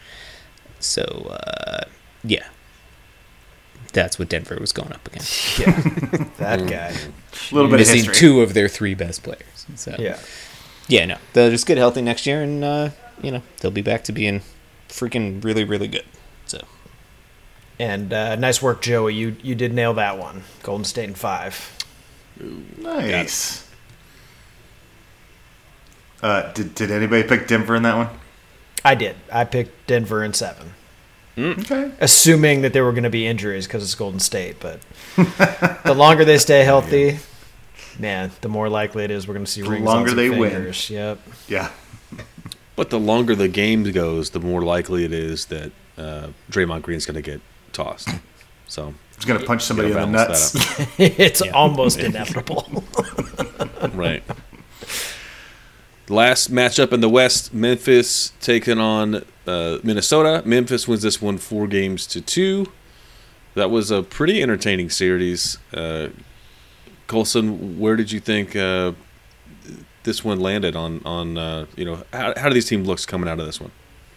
So, 0.78 1.02
uh, 1.02 1.86
yeah, 2.22 2.46
that's 3.92 4.16
what 4.16 4.28
Denver 4.28 4.58
was 4.60 4.70
going 4.72 4.92
up 4.92 5.04
against. 5.08 5.58
Yeah, 5.58 5.72
that 6.38 6.68
guy. 6.68 6.94
A 7.50 7.52
little 7.52 7.68
bit 7.68 7.80
of 7.80 7.88
Missing 7.88 7.96
history. 7.96 8.14
two 8.14 8.42
of 8.42 8.54
their 8.54 8.68
three 8.68 8.94
best 8.94 9.24
players. 9.24 9.66
So 9.74 9.96
Yeah. 9.98 10.20
yeah, 10.86 11.04
no, 11.04 11.16
they'll 11.32 11.50
just 11.50 11.66
get 11.66 11.78
healthy 11.78 12.00
next 12.02 12.26
year, 12.26 12.44
and 12.44 12.62
uh, 12.62 12.90
you 13.20 13.32
know 13.32 13.42
they'll 13.58 13.72
be 13.72 13.82
back 13.82 14.04
to 14.04 14.12
being 14.12 14.42
freaking 14.92 15.42
really, 15.42 15.64
really 15.64 15.88
good. 15.88 16.04
So 16.46 16.60
And 17.78 18.12
uh, 18.12 18.36
nice 18.36 18.60
work, 18.62 18.82
Joey. 18.82 19.14
You 19.14 19.36
you 19.42 19.54
did 19.54 19.72
nail 19.72 19.94
that 19.94 20.18
one. 20.18 20.44
Golden 20.62 20.84
State 20.84 21.08
in 21.08 21.14
five. 21.14 21.76
Nice. 22.78 23.68
Uh, 26.22 26.52
did, 26.52 26.74
did 26.74 26.90
anybody 26.90 27.22
pick 27.26 27.48
Denver 27.48 27.74
in 27.74 27.82
that 27.82 27.96
one? 27.96 28.08
I 28.84 28.94
did. 28.94 29.16
I 29.32 29.44
picked 29.44 29.86
Denver 29.88 30.22
in 30.24 30.32
seven, 30.34 30.74
Okay. 31.38 31.90
assuming 32.00 32.62
that 32.62 32.72
there 32.72 32.84
were 32.84 32.92
going 32.92 33.02
to 33.04 33.10
be 33.10 33.26
injuries 33.26 33.66
because 33.66 33.82
it's 33.82 33.94
Golden 33.94 34.20
State. 34.20 34.56
But 34.60 34.80
the 35.84 35.94
longer 35.96 36.24
they 36.24 36.38
stay 36.38 36.62
healthy, 36.64 37.18
man, 37.98 38.30
the 38.40 38.48
more 38.48 38.68
likely 38.68 39.04
it 39.04 39.10
is 39.10 39.26
we're 39.26 39.34
going 39.34 39.46
to 39.46 39.50
see 39.50 39.62
The 39.62 39.70
rings 39.70 39.84
longer 39.84 40.02
on 40.02 40.08
some 40.08 40.16
they 40.16 40.30
win. 40.30 40.72
Yep. 40.88 41.18
Yeah. 41.48 41.70
But 42.74 42.90
the 42.90 42.98
longer 42.98 43.34
the 43.34 43.48
game 43.48 43.84
goes, 43.92 44.30
the 44.30 44.40
more 44.40 44.62
likely 44.62 45.04
it 45.04 45.12
is 45.12 45.46
that 45.46 45.72
uh, 45.98 46.28
Draymond 46.50 46.82
Green's 46.82 47.04
going 47.06 47.22
to 47.22 47.22
get 47.22 47.40
tossed. 47.72 48.08
So, 48.66 48.94
He's 49.16 49.24
going 49.26 49.38
to 49.38 49.46
punch 49.46 49.62
somebody 49.62 49.90
in 49.90 49.94
the 49.94 50.06
nuts. 50.06 50.52
that 50.52 50.88
it's 50.98 51.42
almost 51.52 51.98
inevitable. 51.98 52.82
right. 53.92 54.22
Last 56.08 56.52
matchup 56.52 56.92
in 56.92 57.00
the 57.00 57.08
West, 57.08 57.54
Memphis 57.54 58.32
taking 58.40 58.78
on 58.78 59.24
uh, 59.46 59.78
Minnesota. 59.82 60.42
Memphis 60.44 60.88
wins 60.88 61.02
this 61.02 61.22
one 61.22 61.38
four 61.38 61.66
games 61.66 62.06
to 62.08 62.20
two. 62.20 62.66
That 63.54 63.70
was 63.70 63.90
a 63.90 64.02
pretty 64.02 64.42
entertaining 64.42 64.90
series. 64.90 65.58
Uh, 65.72 66.08
Colson, 67.06 67.78
where 67.78 67.96
did 67.96 68.10
you 68.10 68.18
think 68.18 68.56
uh, 68.56 68.92
this 70.04 70.24
one 70.24 70.40
landed 70.40 70.76
on? 70.76 71.00
On 71.04 71.38
uh, 71.38 71.66
you 71.76 71.84
know, 71.84 72.02
how, 72.12 72.34
how 72.36 72.48
do 72.48 72.54
these 72.54 72.68
teams 72.68 72.86
looks 72.86 73.06
coming 73.06 73.28
out 73.28 73.40
of 73.40 73.46
this 73.46 73.60
one? 73.60 73.70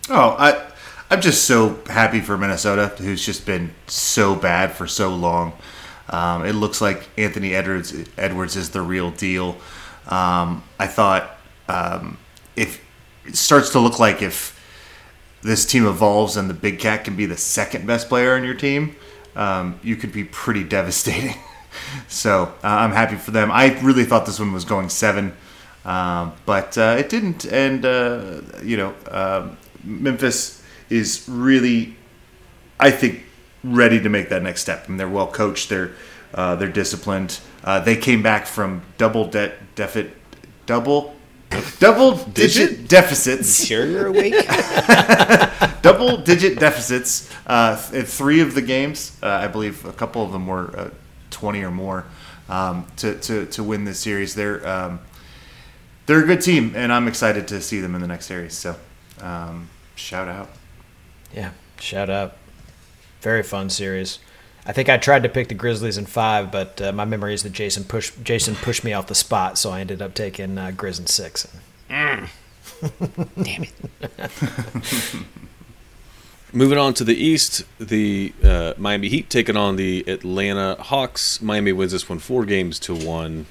Oh, 0.10 0.36
I, 0.38 0.72
I'm 1.10 1.22
just 1.22 1.46
so 1.46 1.80
happy 1.88 2.20
for 2.20 2.38
Minnesota, 2.38 2.88
who's 2.98 3.26
just 3.26 3.46
been 3.46 3.74
so 3.88 4.36
bad 4.36 4.72
for 4.72 4.88
so 4.88 5.16
long. 5.16 5.54
Um, 6.10 6.46
it 6.46 6.54
looks 6.54 6.82
like 6.82 7.10
Anthony 7.18 7.56
Edwards 7.56 7.94
Edwards 8.18 8.56
is 8.56 8.70
the 8.72 8.82
real 8.82 9.12
deal. 9.12 9.58
Um, 10.08 10.64
I 10.80 10.88
thought 10.88 11.38
um, 11.68 12.18
if 12.56 12.84
it 13.26 13.36
starts 13.36 13.70
to 13.72 13.80
look 13.80 14.00
like 14.00 14.22
if 14.22 14.54
this 15.42 15.66
team 15.66 15.86
evolves 15.86 16.38
and 16.38 16.50
the 16.50 16.54
Big 16.54 16.80
Cat 16.80 17.04
can 17.04 17.16
be 17.16 17.26
the 17.26 17.38
second 17.38 17.86
best 17.88 18.10
player 18.10 18.36
on 18.36 18.44
your 18.44 18.54
team, 18.54 18.96
um, 19.36 19.80
you 19.84 19.96
could 19.96 20.12
be 20.12 20.24
pretty 20.24 20.64
devastating. 20.64 21.38
so 22.08 22.54
uh, 22.64 22.68
I'm 22.68 22.92
happy 22.92 23.16
for 23.16 23.32
them. 23.32 23.52
I 23.52 23.80
really 23.80 24.06
thought 24.06 24.26
this 24.26 24.40
one 24.40 24.54
was 24.54 24.66
going 24.66 24.90
seven, 24.90 25.36
um, 25.86 26.34
but 26.46 26.78
uh, 26.78 26.96
it 27.00 27.10
didn't. 27.10 27.46
And 27.46 27.86
uh, 27.86 28.42
you 28.64 28.78
know, 28.78 28.94
um, 29.10 29.58
Memphis 29.84 30.62
is 30.90 31.26
really, 31.30 31.96
I 32.80 32.92
think, 32.92 33.24
ready 33.64 34.02
to 34.02 34.10
make 34.10 34.30
that 34.30 34.44
next 34.44 34.62
step. 34.62 34.90
And 34.90 35.00
they're 35.00 35.10
well 35.10 35.28
coached. 35.28 35.70
They're 35.70 35.92
uh, 36.34 36.56
they're 36.56 36.68
disciplined. 36.68 37.40
Uh, 37.64 37.80
they 37.80 37.96
came 37.96 38.22
back 38.22 38.46
from 38.46 38.82
double 38.98 39.26
debt 39.26 39.76
deficit, 39.76 40.14
double 40.66 41.16
double 41.80 42.18
digit 42.18 42.88
deficits 42.88 43.66
sure 43.68 43.86
you're 43.86 44.08
awake. 44.08 44.34
double 45.82 46.18
digit 46.18 46.60
deficits 46.60 47.32
uh, 47.48 47.82
in 47.94 48.04
three 48.04 48.42
of 48.42 48.56
the 48.56 48.62
games. 48.62 49.18
Uh, 49.22 49.28
I 49.28 49.48
believe 49.48 49.86
a 49.86 49.94
couple 49.94 50.24
of 50.24 50.32
them 50.32 50.48
were 50.48 50.78
uh, 50.78 50.90
20 51.32 51.64
or 51.64 51.72
more 51.72 52.06
um, 52.50 52.86
to, 52.98 53.18
to, 53.20 53.46
to 53.48 53.64
win 53.64 53.86
this 53.86 54.00
series. 54.00 54.36
They're, 54.36 54.68
um, 54.68 55.00
they're 56.06 56.24
a 56.24 56.26
good 56.26 56.42
team, 56.42 56.74
and 56.76 56.92
I'm 56.94 57.08
excited 57.08 57.48
to 57.50 57.62
see 57.62 57.80
them 57.80 57.96
in 57.96 58.02
the 58.02 58.08
next 58.08 58.26
series. 58.26 58.54
So, 58.54 58.76
um, 59.22 59.70
shout 59.96 60.28
out. 60.28 60.50
yeah. 61.34 61.52
Shout 61.80 62.10
out. 62.10 62.38
Very 63.22 63.44
fun 63.44 63.70
series. 63.70 64.20
I 64.66 64.72
think 64.72 64.88
I 64.90 64.98
tried 64.98 65.24
to 65.24 65.30
pick 65.30 65.50
the 65.50 65.54
Grizzlies 65.54 65.98
in 65.98 66.06
five, 66.06 66.52
but 66.52 66.82
uh, 66.82 66.92
my 66.92 67.06
memory 67.06 67.34
is 67.34 67.44
that 67.44 67.52
Jason 67.52 67.84
pushed 67.84 68.24
Jason 68.24 68.56
pushed 68.56 68.84
me 68.84 68.94
off 68.94 69.08
the 69.08 69.16
spot, 69.16 69.58
so 69.58 69.72
I 69.72 69.82
ended 69.82 70.02
up 70.02 70.14
taking 70.14 70.58
uh, 70.58 70.72
Grizz 70.76 71.00
in 71.00 71.08
six. 71.08 71.48
Damn 71.90 72.30
it. 73.38 73.72
Moving 76.54 76.78
on 76.78 76.94
to 76.96 77.04
the 77.04 77.16
East, 77.16 77.64
the 77.80 78.34
uh, 78.44 78.74
Miami 78.78 79.10
Heat 79.10 79.30
taking 79.30 79.58
on 79.58 79.76
the 79.76 80.04
Atlanta 80.08 80.76
Hawks. 80.82 81.42
Miami 81.42 81.74
wins 81.74 81.92
this 81.92 82.08
one 82.08 82.20
four 82.20 82.46
games 82.46 82.80
to 82.80 82.96
one. 82.96 83.46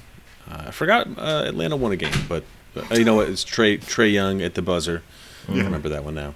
Uh, 0.49 0.65
I 0.67 0.71
forgot 0.71 1.07
uh, 1.17 1.43
Atlanta 1.47 1.75
won 1.75 1.91
a 1.91 1.95
game, 1.95 2.13
but 2.27 2.43
uh, 2.75 2.95
you 2.95 3.03
know 3.05 3.15
what? 3.15 3.29
It's 3.29 3.43
Trae 3.43 3.79
Trae 3.79 4.11
Young 4.11 4.41
at 4.41 4.53
the 4.53 4.61
buzzer. 4.61 5.03
I 5.47 5.57
remember 5.57 5.89
that 5.89 6.03
one 6.03 6.15
now. 6.15 6.33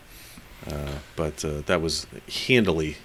Uh, 0.69 0.99
but 1.15 1.43
uh, 1.43 1.61
that 1.65 1.81
was 1.81 2.05
handily 2.47 2.97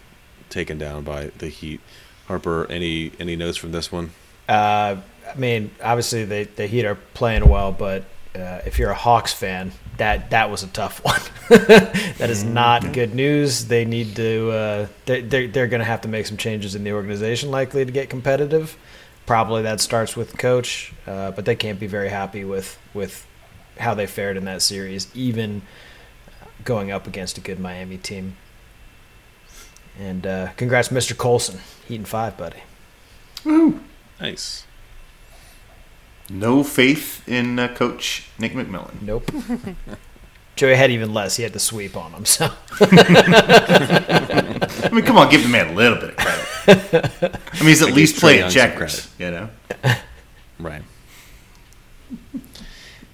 taken 0.51 0.79
down 0.79 1.05
by 1.05 1.27
the 1.39 1.49
Heat. 1.49 1.81
Harper, 2.27 2.67
any 2.71 3.13
any 3.21 3.37
notes 3.37 3.57
from 3.59 3.73
this 3.73 3.93
one? 3.93 4.11
Uh, 4.49 4.97
I 5.31 5.35
mean, 5.37 5.71
obviously 5.83 6.25
the 6.25 6.49
the 6.57 6.67
Heat 6.67 6.85
are 6.85 6.95
playing 6.95 7.49
well, 7.49 7.73
but 7.73 8.05
uh, 8.35 8.61
if 8.67 8.79
you're 8.79 8.91
a 8.91 8.95
Hawks 8.97 9.33
fan, 9.33 9.73
that 9.99 10.31
that 10.31 10.51
was 10.51 10.63
a 10.63 10.69
tough 10.69 11.05
one. 11.05 11.21
that 11.49 12.31
is 12.31 12.45
not 12.45 12.93
good 12.93 13.15
news. 13.15 13.67
They 13.67 13.85
need 13.85 14.17
to. 14.17 14.51
Uh, 14.51 14.87
they're 15.05 15.23
they're, 15.23 15.49
they're 15.49 15.69
going 15.69 15.81
to 15.81 15.87
have 15.87 16.01
to 16.03 16.09
make 16.09 16.27
some 16.27 16.37
changes 16.37 16.75
in 16.75 16.83
the 16.85 16.93
organization, 16.93 17.51
likely 17.51 17.85
to 17.85 17.93
get 17.93 18.09
competitive. 18.11 18.77
Probably 19.27 19.63
that 19.63 19.81
starts 19.81 20.17
with 20.17 20.37
coach, 20.37 20.93
uh, 21.07 21.31
but 21.31 21.45
they 21.45 21.57
can't 21.57 21.81
be 21.81 21.87
very 21.87 22.11
happy 22.11 22.45
with 22.45 22.79
with 22.93 23.27
how 23.79 23.95
they 23.95 24.07
fared 24.07 24.37
in 24.37 24.45
that 24.45 24.63
series, 24.63 25.09
even 25.15 25.63
going 26.65 26.91
up 26.91 27.07
against 27.07 27.39
a 27.39 27.41
good 27.41 27.59
Miami 27.59 27.97
team. 27.97 28.37
And 29.99 30.27
uh, 30.27 30.49
congrats, 30.57 30.89
Mr. 30.89 31.17
Colson, 31.17 31.61
Heat 31.87 31.97
and 31.97 32.09
five, 32.09 32.37
buddy. 32.37 32.63
Ooh. 33.47 33.81
Nice. 34.21 34.67
No 36.31 36.65
faith 36.65 37.27
in 37.29 37.59
uh, 37.59 37.69
Coach 37.69 38.29
Nick 38.39 38.53
McMillan. 38.53 39.03
Nope. 39.03 39.31
Joey 40.57 40.77
had 40.77 40.91
even 40.91 41.13
less. 41.13 41.37
He 41.37 41.43
had 41.43 41.53
to 41.55 41.59
sweep 41.59 41.97
on 41.97 42.13
him. 42.13 42.25
So 42.25 42.49
I 42.81 44.89
mean, 44.93 45.05
come 45.05 45.19
on, 45.19 45.31
give 45.31 45.43
the 45.43 45.49
man 45.49 45.71
a 45.71 45.75
little 45.75 45.99
bit 45.99 46.11
of 46.11 46.17
credit. 46.17 47.41
I 47.53 47.59
mean, 47.61 47.69
he's 47.69 47.83
at 47.83 47.89
I 47.89 47.93
least 47.93 48.15
give 48.15 48.21
playing 48.21 48.41
Young 48.41 48.51
some 48.51 48.61
checkers, 48.71 49.09
you 49.19 49.31
know. 49.31 49.51
Right. 50.61 50.83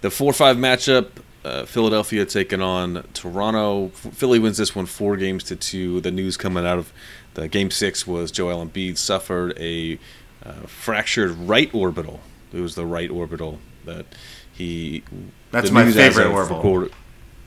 the 0.02 0.10
4 0.10 0.32
5 0.34 0.56
matchup 0.58 1.08
uh, 1.44 1.64
Philadelphia 1.64 2.26
taking 2.26 2.60
on 2.60 3.04
Toronto. 3.14 3.88
Philly 3.88 4.38
wins 4.38 4.58
this 4.58 4.76
one 4.76 4.84
four 4.86 5.16
games 5.16 5.42
to 5.44 5.56
two. 5.56 6.00
The 6.02 6.10
news 6.10 6.36
coming 6.36 6.66
out 6.66 6.78
of 6.78 6.92
the 7.34 7.48
game 7.48 7.70
six 7.70 8.06
was 8.06 8.30
Joel 8.30 8.64
Embiid 8.66 8.98
suffered 8.98 9.56
a 9.58 9.98
uh, 10.44 10.52
fractured 10.66 11.30
right 11.32 11.74
orbital. 11.74 12.20
It 12.52 12.60
was 12.60 12.74
the 12.74 12.84
right 12.84 13.10
orbital 13.10 13.58
that 13.86 14.04
he. 14.52 15.02
That's 15.50 15.70
my 15.70 15.90
favorite 15.90 16.26
orbital. 16.26 16.58
record- 16.58 16.92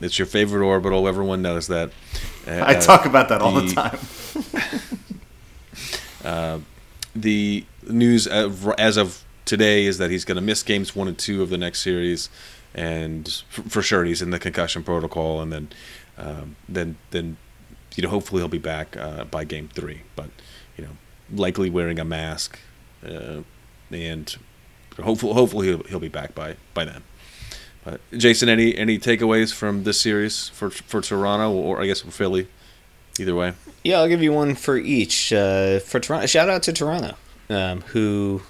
it's 0.04 0.18
your 0.18 0.26
favorite 0.26 0.64
orbital. 0.64 1.08
Everyone 1.08 1.42
knows 1.42 1.66
that. 1.68 1.90
I 2.46 2.74
Uh, 2.76 2.80
talk 2.80 3.06
about 3.06 3.28
that 3.30 3.40
all 3.40 3.52
the, 3.52 3.62
the- 3.62 3.74
time. 3.74 3.98
the 7.16 7.64
news 7.88 8.26
of- 8.26 8.68
as 8.78 8.96
of 8.96 9.24
today 9.44 9.84
is 9.86 9.98
that 9.98 10.10
he's 10.10 10.24
going 10.24 10.36
to 10.36 10.42
miss 10.42 10.62
games 10.62 10.94
one 10.96 11.08
and 11.08 11.18
two 11.18 11.42
of 11.42 11.50
the 11.50 11.58
next 11.58 11.80
series, 11.80 12.28
and 12.74 13.42
for, 13.48 13.62
for 13.62 13.82
sure 13.82 14.04
he's 14.04 14.22
in 14.22 14.30
the 14.30 14.38
concussion 14.38 14.82
protocol, 14.82 15.40
and 15.40 15.52
then 15.52 15.68
um, 16.18 16.56
then 16.68 16.96
then 17.10 17.36
you 17.96 18.02
know 18.02 18.08
hopefully 18.08 18.40
he'll 18.40 18.48
be 18.48 18.58
back 18.58 18.96
uh, 18.96 19.24
by 19.24 19.44
game 19.44 19.68
three, 19.72 20.02
but 20.16 20.30
you 20.76 20.84
know 20.84 20.90
likely 21.32 21.70
wearing 21.70 21.98
a 21.98 22.04
mask, 22.04 22.58
uh, 23.06 23.40
and 23.90 24.36
hopefully 25.02 25.34
hopefully 25.34 25.68
he'll, 25.68 25.82
he'll 25.84 26.00
be 26.00 26.08
back 26.08 26.34
by 26.34 26.56
by 26.74 26.84
then. 26.84 27.02
But 27.84 28.00
Jason, 28.16 28.48
any 28.48 28.76
any 28.76 28.98
takeaways 28.98 29.52
from 29.52 29.84
this 29.84 30.00
series 30.00 30.48
for 30.48 30.70
for 30.70 31.00
Toronto 31.02 31.52
or 31.52 31.80
I 31.80 31.86
guess 31.86 32.00
for 32.00 32.10
Philly, 32.10 32.48
either 33.20 33.34
way. 33.34 33.52
Yeah, 33.82 34.00
I'll 34.00 34.08
give 34.08 34.22
you 34.22 34.32
one 34.32 34.54
for 34.54 34.78
each. 34.78 35.32
Uh, 35.32 35.78
for 35.80 36.00
Toronto, 36.00 36.26
shout 36.26 36.48
out 36.48 36.62
to 36.64 36.72
Toronto, 36.72 37.14
um, 37.50 37.82
who 37.82 38.40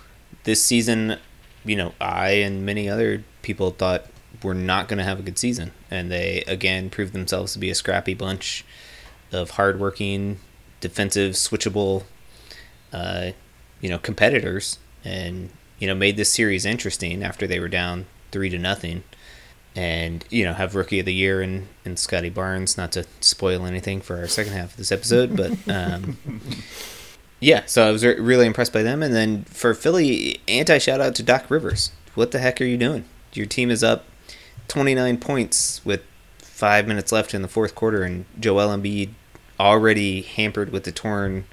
this 0.45 0.65
season, 0.65 1.19
you 1.65 1.75
know, 1.75 1.93
I 2.01 2.31
and 2.31 2.65
many 2.65 2.89
other 2.89 3.25
people 3.43 3.73
thought 3.73 4.07
were 4.43 4.55
not 4.55 4.89
going 4.89 4.99
to 4.99 5.05
have 5.05 5.19
a 5.19 5.23
good 5.23 5.39
season, 5.39 5.73
and 5.91 6.13
they 6.13 6.45
again 6.47 6.89
proved 6.89 7.13
themselves 7.13 7.55
to 7.55 7.59
be 7.59 7.71
a 7.71 7.75
scrappy 7.75 8.15
bunch 8.15 8.65
of 9.33 9.51
hardworking, 9.51 10.39
defensive, 10.81 11.33
switchable, 11.33 12.05
uh, 12.93 13.33
you 13.81 13.89
know, 13.89 13.99
competitors, 13.99 14.79
and 15.05 15.51
you 15.81 15.89
know, 15.89 15.95
made 15.97 16.17
this 16.17 16.33
series 16.33 16.65
interesting 16.65 17.25
after 17.25 17.49
they 17.49 17.59
were 17.59 17.69
down 17.69 18.07
three 18.31 18.49
to 18.49 18.59
nothing 18.59 19.03
and 19.77 20.25
you 20.31 20.45
know 20.45 20.53
have 20.53 20.75
rookie 20.75 21.01
of 21.01 21.07
the 21.07 21.15
year 21.15 21.43
and 21.43 21.69
in 21.85 21.97
Scottie 21.97 22.31
Barnes. 22.31 22.77
Not 22.77 22.93
to 22.93 23.05
spoil 23.21 23.67
anything 23.67 24.01
for 24.01 24.17
our 24.17 24.29
second 24.29 24.53
half 24.53 24.73
of 24.73 24.77
this 24.77 24.93
episode, 24.93 25.37
but 25.37 25.53
um, 25.69 26.19
yeah. 27.41 27.63
So 27.67 27.87
I 27.87 27.91
was 27.91 28.05
re- 28.05 28.19
really 28.19 28.47
impressed 28.47 28.73
by 28.73 28.83
them. 28.83 29.03
And 29.03 29.15
then 29.15 29.45
for 29.45 29.75
Philly, 29.75 30.41
anti 30.49 30.79
shout 30.79 31.01
out 31.01 31.15
to 31.17 31.23
Doc 31.23 31.51
Rivers. 31.51 31.93
What 32.15 32.31
the 32.31 32.39
heck 32.39 32.61
are 32.61 32.65
you 32.65 32.77
doing? 32.77 33.05
Your 33.33 33.47
team 33.47 33.71
is 33.71 33.83
up 33.83 34.05
twenty 34.69 34.95
nine 34.95 35.19
points 35.19 35.85
with 35.85 36.03
five 36.39 36.87
minutes 36.87 37.11
left 37.11 37.35
in 37.35 37.43
the 37.43 37.49
fourth 37.49 37.75
quarter, 37.75 38.05
and 38.05 38.25
Joel 38.39 38.69
Embiid, 38.69 39.11
already 39.59 40.23
hampered 40.23 40.71
with 40.71 40.85
the 40.85 40.93
torn 40.93 41.45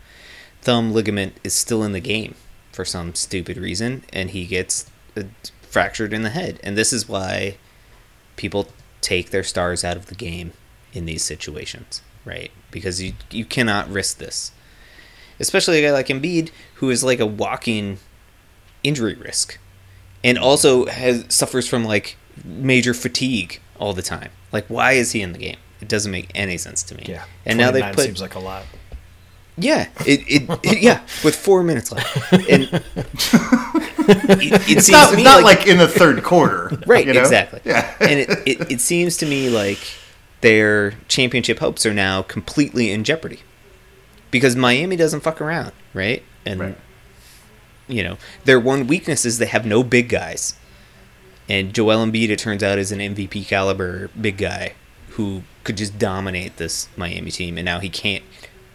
thumb 0.62 0.94
ligament, 0.94 1.34
is 1.44 1.54
still 1.56 1.84
in 1.84 1.92
the 1.92 2.00
game 2.00 2.36
for 2.72 2.86
some 2.86 3.16
stupid 3.16 3.58
reason, 3.58 4.04
and 4.14 4.30
he 4.30 4.46
gets 4.46 4.90
uh, 5.18 5.24
fractured 5.64 6.14
in 6.14 6.22
the 6.22 6.30
head. 6.30 6.60
And 6.64 6.78
this 6.78 6.94
is 6.94 7.10
why 7.10 7.58
people 8.42 8.68
take 9.02 9.30
their 9.30 9.44
stars 9.44 9.84
out 9.84 9.96
of 9.96 10.08
the 10.08 10.16
game 10.16 10.52
in 10.94 11.06
these 11.06 11.24
situations, 11.24 12.02
right? 12.26 12.52
Because 12.72 13.02
you 13.02 13.14
you 13.30 13.46
cannot 13.46 13.90
risk 13.90 14.18
this. 14.18 14.52
Especially 15.40 15.80
a 15.80 15.88
guy 15.88 15.94
like 15.94 16.08
Embiid 16.08 16.50
who 16.76 16.90
is 16.90 17.04
like 17.04 17.20
a 17.20 17.26
walking 17.26 18.00
injury 18.84 19.14
risk 19.14 19.60
and 20.24 20.38
also 20.38 20.88
has 20.88 21.26
suffers 21.30 21.68
from 21.68 21.86
like 21.86 22.18
major 22.44 22.94
fatigue 22.94 23.62
all 23.80 23.94
the 23.94 24.02
time. 24.02 24.32
Like 24.52 24.66
why 24.68 24.94
is 24.94 25.12
he 25.12 25.22
in 25.22 25.34
the 25.34 25.40
game? 25.40 25.58
It 25.80 25.88
doesn't 25.88 26.12
make 26.12 26.32
any 26.36 26.58
sense 26.58 26.84
to 26.84 26.96
me. 26.96 27.06
Yeah. 27.08 27.26
And 27.46 27.58
now 27.58 27.72
they 27.72 27.80
29 27.80 27.96
put 27.96 28.06
seems 28.06 28.22
like 28.22 28.36
a 28.36 28.40
lot. 28.40 28.66
Yeah, 29.58 29.90
it, 30.06 30.22
it, 30.28 30.60
it- 30.64 30.82
yeah, 30.82 31.02
with 31.24 31.36
4 31.36 31.64
minutes 31.64 31.92
left. 31.92 32.34
And 32.34 32.64
it, 32.74 32.84
it 34.54 34.78
It's 34.78 34.86
seems 34.86 34.90
not, 34.92 35.10
to 35.12 35.16
me 35.16 35.22
it's 35.22 35.32
not 35.32 35.44
like, 35.44 35.68
in 35.68 35.78
the 35.78 35.88
third 35.88 36.24
quarter. 36.24 36.72
Right, 36.86 37.06
you 37.06 37.14
know? 37.14 37.22
exactly. 37.22 37.62
Yeah. 37.66 37.94
and 38.00 38.20
it, 38.20 38.30
it, 38.46 38.72
it 38.72 38.82
seems 38.82 39.18
to 39.18 39.26
me 39.26 39.50
like 39.50 39.80
their 40.42 40.92
championship 41.08 41.60
hopes 41.60 41.86
are 41.86 41.94
now 41.94 42.22
completely 42.24 42.92
in 42.92 43.04
jeopardy. 43.04 43.42
Because 44.32 44.56
Miami 44.56 44.96
doesn't 44.96 45.20
fuck 45.22 45.42
around, 45.42 45.74
right? 45.94 46.24
And 46.46 46.60
Right. 46.60 46.78
you 47.88 48.02
know, 48.04 48.18
their 48.46 48.60
one 48.60 48.88
weakness 48.88 49.26
is 49.26 49.38
they 49.40 49.46
have 49.48 49.66
no 49.66 49.84
big 49.84 50.08
guys. 50.10 50.56
And 51.50 51.74
Joel 51.74 52.06
Embiid, 52.06 52.30
it 52.30 52.40
turns 52.40 52.64
out, 52.64 52.78
is 52.80 52.94
an 52.94 53.00
MVP 53.00 53.46
caliber 53.48 54.08
big 54.20 54.38
guy 54.38 54.74
who 55.12 55.44
could 55.66 55.76
just 55.76 56.00
dominate 56.00 56.56
this 56.56 56.88
Miami 56.96 57.30
team, 57.30 57.58
and 57.58 57.66
now 57.66 57.80
he 57.80 57.90
can't, 57.90 58.24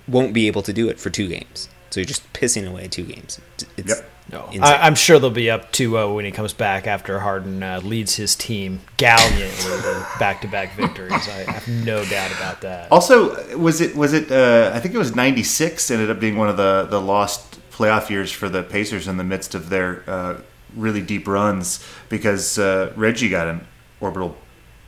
won't 0.08 0.32
be 0.32 0.46
able 0.46 0.62
to 0.62 0.72
do 0.72 0.88
it 0.88 0.98
for 1.00 1.10
two 1.10 1.28
games. 1.28 1.68
So 1.90 2.00
you're 2.00 2.06
just 2.06 2.30
pissing 2.32 2.68
away 2.68 2.88
two 2.88 3.04
games. 3.04 3.40
It's 3.76 3.88
Yep. 3.88 4.10
No. 4.30 4.48
I, 4.60 4.78
I'm 4.78 4.96
sure 4.96 5.20
they'll 5.20 5.30
be 5.30 5.50
up 5.50 5.72
2-0 5.72 6.16
when 6.16 6.24
he 6.24 6.32
comes 6.32 6.52
back 6.52 6.88
after 6.88 7.20
Harden 7.20 7.62
uh, 7.62 7.80
leads 7.84 8.16
his 8.16 8.34
team 8.34 8.80
gallantly 8.96 9.48
to 9.48 10.06
back-to-back 10.18 10.74
victories. 10.74 11.28
I 11.28 11.50
have 11.50 11.68
no 11.68 12.04
doubt 12.04 12.32
about 12.32 12.60
that. 12.62 12.90
Also, 12.90 13.56
was 13.56 13.80
it 13.80 13.94
was 13.94 14.12
it? 14.12 14.32
Uh, 14.32 14.72
I 14.74 14.80
think 14.80 14.94
it 14.94 14.98
was 14.98 15.14
'96. 15.14 15.90
Ended 15.92 16.10
up 16.10 16.18
being 16.18 16.36
one 16.36 16.48
of 16.48 16.56
the 16.56 16.88
the 16.90 17.00
lost 17.00 17.60
playoff 17.70 18.10
years 18.10 18.32
for 18.32 18.48
the 18.48 18.64
Pacers 18.64 19.06
in 19.06 19.16
the 19.16 19.24
midst 19.24 19.54
of 19.54 19.68
their 19.68 20.02
uh, 20.08 20.40
really 20.74 21.02
deep 21.02 21.28
runs 21.28 21.86
because 22.08 22.58
uh, 22.58 22.92
Reggie 22.96 23.28
got 23.28 23.46
an 23.46 23.66
orbital 24.00 24.36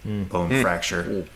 bone 0.05 0.61
fracture 0.63 1.27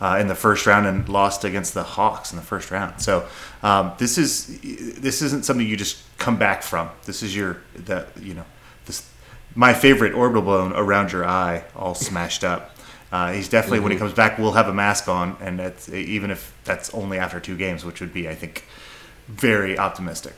uh, 0.00 0.18
in 0.20 0.28
the 0.28 0.34
first 0.34 0.66
round 0.66 0.86
and 0.86 1.08
lost 1.08 1.44
against 1.44 1.74
the 1.74 1.82
Hawks 1.82 2.32
in 2.32 2.36
the 2.36 2.44
first 2.44 2.70
round. 2.70 3.00
So 3.00 3.26
um, 3.62 3.92
this 3.98 4.18
is 4.18 4.58
this 5.00 5.22
isn't 5.22 5.44
something 5.44 5.66
you 5.66 5.76
just 5.76 6.02
come 6.18 6.36
back 6.36 6.62
from. 6.62 6.90
This 7.04 7.22
is 7.22 7.34
your 7.34 7.58
that 7.76 8.08
you 8.20 8.34
know 8.34 8.44
this 8.86 9.08
my 9.54 9.72
favorite 9.72 10.14
orbital 10.14 10.42
bone 10.42 10.72
around 10.72 11.12
your 11.12 11.24
eye, 11.24 11.64
all 11.76 11.94
smashed 11.94 12.44
up. 12.44 12.70
Uh, 13.12 13.32
he's 13.32 13.48
definitely 13.48 13.78
when 13.78 13.92
he 13.92 13.98
comes 13.98 14.12
back, 14.12 14.38
we'll 14.38 14.52
have 14.52 14.66
a 14.66 14.74
mask 14.74 15.08
on, 15.08 15.36
and 15.40 15.58
that's 15.58 15.88
even 15.88 16.32
if 16.32 16.52
that's 16.64 16.92
only 16.92 17.16
after 17.16 17.38
two 17.38 17.56
games, 17.56 17.84
which 17.84 18.00
would 18.00 18.12
be, 18.12 18.28
I 18.28 18.34
think, 18.34 18.64
very 19.28 19.78
optimistic. 19.78 20.34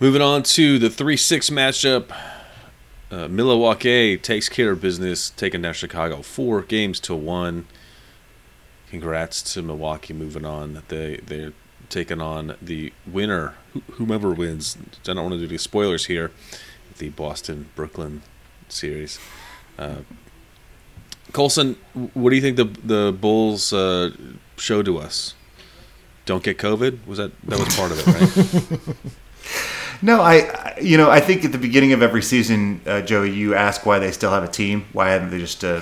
Moving 0.00 0.22
on 0.22 0.42
to 0.42 0.80
the 0.80 0.90
3 0.90 1.16
6 1.16 1.50
matchup. 1.50 2.10
Uh, 3.12 3.28
Milwaukee 3.28 4.18
takes 4.18 4.48
care 4.48 4.72
of 4.72 4.80
business, 4.80 5.30
taking 5.30 5.62
down 5.62 5.74
Chicago 5.74 6.22
four 6.22 6.62
games 6.62 6.98
to 6.98 7.14
one. 7.14 7.66
Congrats 8.92 9.40
to 9.54 9.62
Milwaukee 9.62 10.12
moving 10.12 10.44
on. 10.44 10.82
They 10.88 11.16
they're 11.24 11.54
taking 11.88 12.20
on 12.20 12.56
the 12.60 12.92
winner, 13.06 13.54
wh- 13.74 13.92
whomever 13.92 14.32
wins. 14.34 14.76
I 15.08 15.14
don't 15.14 15.22
want 15.22 15.32
to 15.32 15.38
do 15.38 15.46
the 15.46 15.56
spoilers 15.58 16.04
here. 16.06 16.30
The 16.98 17.08
Boston 17.08 17.70
Brooklyn 17.74 18.20
series. 18.68 19.18
Uh, 19.78 20.02
Colson, 21.32 21.76
what 22.12 22.28
do 22.28 22.36
you 22.36 22.42
think 22.42 22.58
the 22.58 22.64
the 22.84 23.12
Bulls 23.18 23.72
uh, 23.72 24.10
show 24.58 24.82
to 24.82 24.98
us? 24.98 25.32
Don't 26.26 26.44
get 26.44 26.58
COVID. 26.58 27.06
Was 27.06 27.16
that 27.16 27.32
that 27.48 27.58
was 27.58 27.74
part 27.74 27.92
of 27.92 27.98
it, 27.98 28.06
right? 28.06 28.96
No, 30.04 30.20
I, 30.20 30.74
you 30.82 30.96
know, 30.96 31.08
I 31.12 31.20
think 31.20 31.44
at 31.44 31.52
the 31.52 31.58
beginning 31.58 31.92
of 31.92 32.02
every 32.02 32.22
season, 32.22 32.80
uh, 32.86 33.02
Joey, 33.02 33.30
you 33.30 33.54
ask 33.54 33.86
why 33.86 34.00
they 34.00 34.10
still 34.10 34.32
have 34.32 34.42
a 34.42 34.48
team. 34.48 34.84
Why 34.92 35.10
haven't 35.10 35.30
they 35.30 35.38
just, 35.38 35.62
uh, 35.62 35.80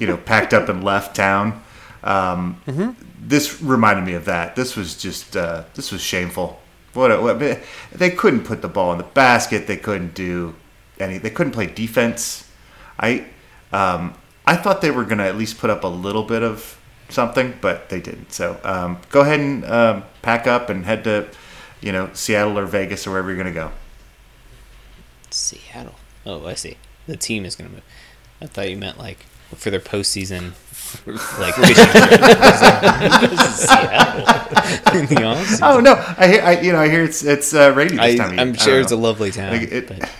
you 0.00 0.06
know, 0.06 0.16
packed 0.16 0.54
up 0.54 0.70
and 0.70 0.82
left 0.82 1.14
town? 1.14 1.62
Um, 2.04 2.60
This 3.20 3.60
reminded 3.62 4.04
me 4.04 4.14
of 4.14 4.24
that. 4.26 4.56
This 4.56 4.76
was 4.76 4.94
just, 4.96 5.36
uh, 5.36 5.64
this 5.74 5.90
was 5.92 6.00
shameful. 6.00 6.60
What, 6.94 7.10
a- 7.10 7.20
what 7.20 7.38
they 7.92 8.10
couldn't 8.10 8.44
put 8.44 8.62
the 8.62 8.68
ball 8.68 8.92
in 8.92 8.98
the 8.98 9.04
basket. 9.04 9.66
They 9.66 9.76
couldn't 9.76 10.14
do 10.14 10.54
any. 10.98 11.18
They 11.18 11.30
couldn't 11.30 11.52
play 11.52 11.66
defense. 11.66 12.48
I, 12.98 13.26
um, 13.72 14.14
I 14.46 14.56
thought 14.56 14.80
they 14.80 14.90
were 14.90 15.04
going 15.04 15.18
to 15.18 15.24
at 15.24 15.36
least 15.36 15.58
put 15.58 15.68
up 15.70 15.84
a 15.84 15.88
little 15.88 16.22
bit 16.24 16.42
of 16.42 16.78
something, 17.10 17.54
but 17.60 17.88
they 17.90 18.00
didn't. 18.00 18.32
So 18.32 18.58
um, 18.64 18.98
go 19.10 19.20
ahead 19.20 19.40
and 19.40 19.64
um, 19.66 20.04
pack 20.22 20.46
up 20.46 20.70
and 20.70 20.84
head 20.86 21.04
to, 21.04 21.28
you 21.80 21.92
know, 21.92 22.10
Seattle 22.14 22.58
or 22.58 22.64
Vegas 22.66 23.06
or 23.06 23.10
wherever 23.10 23.28
you're 23.28 23.36
going 23.42 23.52
to 23.54 23.60
go. 23.60 23.70
Seattle. 25.30 25.94
Oh, 26.24 26.46
I 26.46 26.54
see. 26.54 26.76
The 27.06 27.16
team 27.16 27.44
is 27.44 27.56
going 27.56 27.68
to 27.70 27.74
move. 27.76 27.84
I 28.40 28.46
thought 28.46 28.70
you 28.70 28.76
meant 28.76 28.98
like 28.98 29.26
for 29.56 29.70
their 29.70 29.80
postseason, 29.80 30.52
like 31.38 31.54
fishing 31.54 31.74
trip. 31.74 32.20
Like, 32.20 32.38
Seattle 33.50 34.20
in 34.98 35.06
the 35.06 35.14
offseason. 35.22 35.60
Oh 35.62 35.80
no, 35.80 35.94
I 36.18 36.28
hear, 36.28 36.42
I, 36.42 36.60
you 36.60 36.72
know, 36.72 36.80
I 36.80 36.88
hear 36.88 37.04
it's 37.04 37.22
it's 37.24 37.52
uh, 37.54 37.72
rainy 37.74 37.90
this 37.96 38.00
I, 38.00 38.16
time. 38.16 38.32
Of 38.34 38.38
I'm 38.38 38.52
I 38.52 38.56
sure 38.56 38.74
don't 38.74 38.82
it's 38.82 38.92
a 38.92 38.96
lovely 38.96 39.30
town. 39.30 39.52
Like, 39.52 39.70
it- 39.72 39.88
but 39.88 40.10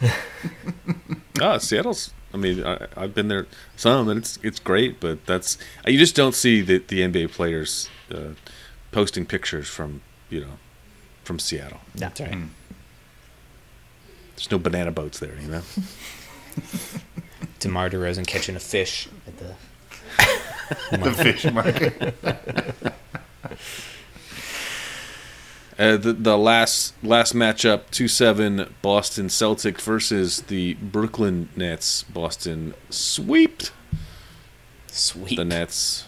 Ah, 1.40 1.58
Seattle's. 1.58 2.12
I 2.32 2.36
mean, 2.36 2.64
I, 2.64 2.86
I've 2.96 3.14
been 3.14 3.28
there 3.28 3.46
some, 3.76 4.08
and 4.08 4.18
it's 4.18 4.38
it's 4.42 4.58
great. 4.60 5.00
But 5.00 5.24
that's 5.26 5.56
you 5.86 5.98
just 5.98 6.14
don't 6.16 6.34
see 6.34 6.60
the 6.60 6.78
the 6.78 7.00
NBA 7.00 7.32
players 7.32 7.88
uh, 8.12 8.34
posting 8.92 9.24
pictures 9.26 9.68
from 9.68 10.02
you 10.30 10.40
know 10.40 10.58
from 11.24 11.38
Seattle. 11.38 11.80
that's 11.94 12.20
right. 12.20 12.36
There's 14.36 14.50
no 14.50 14.58
banana 14.58 14.90
boats 14.90 15.20
there, 15.20 15.36
you 15.40 15.46
know. 15.48 15.62
DeMar 17.64 17.90
DeRozan 17.90 18.26
catching 18.26 18.56
a 18.56 18.60
fish 18.60 19.08
at 19.26 19.36
the. 19.38 19.54
the 20.96 21.12
fish 21.12 21.50
market. 21.50 22.94
Uh, 25.76 25.96
the 25.96 26.12
the 26.12 26.38
last 26.38 26.94
last 27.02 27.34
matchup, 27.34 27.90
two 27.90 28.06
seven 28.06 28.72
Boston 28.80 29.28
Celtic 29.28 29.80
versus 29.80 30.42
the 30.42 30.74
Brooklyn 30.74 31.48
Nets. 31.56 32.04
Boston 32.04 32.74
swept 32.90 33.72
Sweep 34.86 35.36
the 35.36 35.44
Nets. 35.44 36.06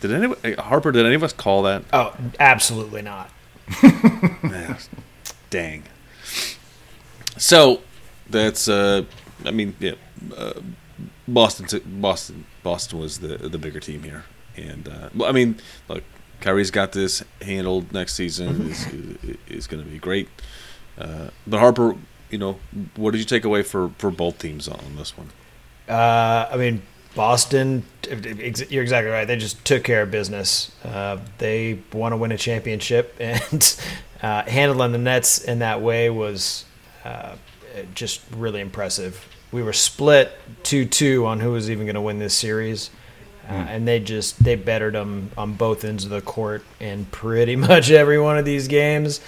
Did 0.00 0.10
anyone 0.10 0.38
Harper? 0.58 0.90
Did 0.90 1.06
any 1.06 1.14
of 1.14 1.22
us 1.22 1.32
call 1.32 1.62
that? 1.62 1.84
Oh, 1.92 2.12
absolutely 2.40 3.02
not. 3.02 3.30
Dang. 5.50 5.84
So 7.36 7.82
that's 8.28 8.66
uh, 8.66 9.04
I 9.44 9.50
mean, 9.50 9.76
yeah, 9.78 9.94
uh, 10.36 10.54
Boston. 11.26 11.66
T- 11.66 11.80
Boston. 11.80 12.46
Boston 12.62 12.98
was 12.98 13.18
the 13.18 13.36
the 13.36 13.58
bigger 13.58 13.80
team 13.80 14.02
here, 14.02 14.24
and 14.56 14.88
uh, 14.88 15.24
I 15.24 15.32
mean, 15.32 15.56
look, 15.88 16.04
Kyrie's 16.40 16.70
got 16.70 16.92
this 16.92 17.22
handled 17.42 17.92
next 17.92 18.14
season. 18.14 18.70
is 18.70 18.86
is 19.48 19.66
going 19.66 19.82
to 19.82 19.88
be 19.88 19.98
great. 19.98 20.28
Uh, 20.98 21.28
but 21.46 21.58
Harper, 21.58 21.96
you 22.30 22.38
know, 22.38 22.58
what 22.96 23.12
did 23.12 23.18
you 23.18 23.24
take 23.24 23.44
away 23.44 23.62
for 23.62 23.90
for 23.98 24.10
both 24.10 24.38
teams 24.38 24.68
on 24.68 24.96
this 24.96 25.16
one? 25.16 25.30
Uh, 25.88 26.48
I 26.50 26.56
mean, 26.56 26.82
Boston, 27.14 27.84
you're 28.08 28.82
exactly 28.82 29.10
right. 29.10 29.24
They 29.24 29.36
just 29.36 29.64
took 29.64 29.84
care 29.84 30.02
of 30.02 30.10
business. 30.10 30.72
Uh, 30.84 31.18
they 31.38 31.80
want 31.92 32.12
to 32.12 32.16
win 32.16 32.32
a 32.32 32.38
championship, 32.38 33.16
and 33.20 33.80
uh, 34.22 34.42
handling 34.44 34.92
the 34.92 34.98
Nets 34.98 35.38
in 35.38 35.60
that 35.60 35.80
way 35.80 36.10
was 36.10 36.64
uh, 37.04 37.36
just 37.94 38.20
really 38.32 38.60
impressive. 38.60 39.28
We 39.54 39.62
were 39.62 39.72
split 39.72 40.32
2 40.64 40.84
2 40.86 41.26
on 41.26 41.38
who 41.38 41.52
was 41.52 41.70
even 41.70 41.86
going 41.86 41.94
to 41.94 42.00
win 42.00 42.18
this 42.18 42.34
series. 42.34 42.90
Uh, 43.48 43.52
and 43.52 43.86
they 43.86 44.00
just 44.00 44.42
they 44.42 44.56
bettered 44.56 44.94
them 44.94 45.30
on 45.38 45.54
both 45.54 45.84
ends 45.84 46.02
of 46.02 46.10
the 46.10 46.20
court 46.20 46.64
in 46.80 47.04
pretty 47.04 47.54
much 47.70 47.92
every 47.92 48.18
one 48.18 48.36
of 48.36 48.44
these 48.44 48.66
games. 48.66 49.20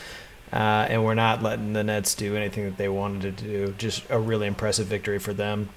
Uh, 0.52 0.84
and 0.90 1.04
we're 1.04 1.14
not 1.14 1.44
letting 1.44 1.74
the 1.74 1.84
Nets 1.84 2.16
do 2.16 2.34
anything 2.34 2.64
that 2.64 2.76
they 2.76 2.88
wanted 2.88 3.38
to 3.38 3.44
do. 3.44 3.74
Just 3.78 4.02
a 4.10 4.18
really 4.18 4.48
impressive 4.48 4.88
victory 4.88 5.20
for 5.20 5.32
them. 5.32 5.68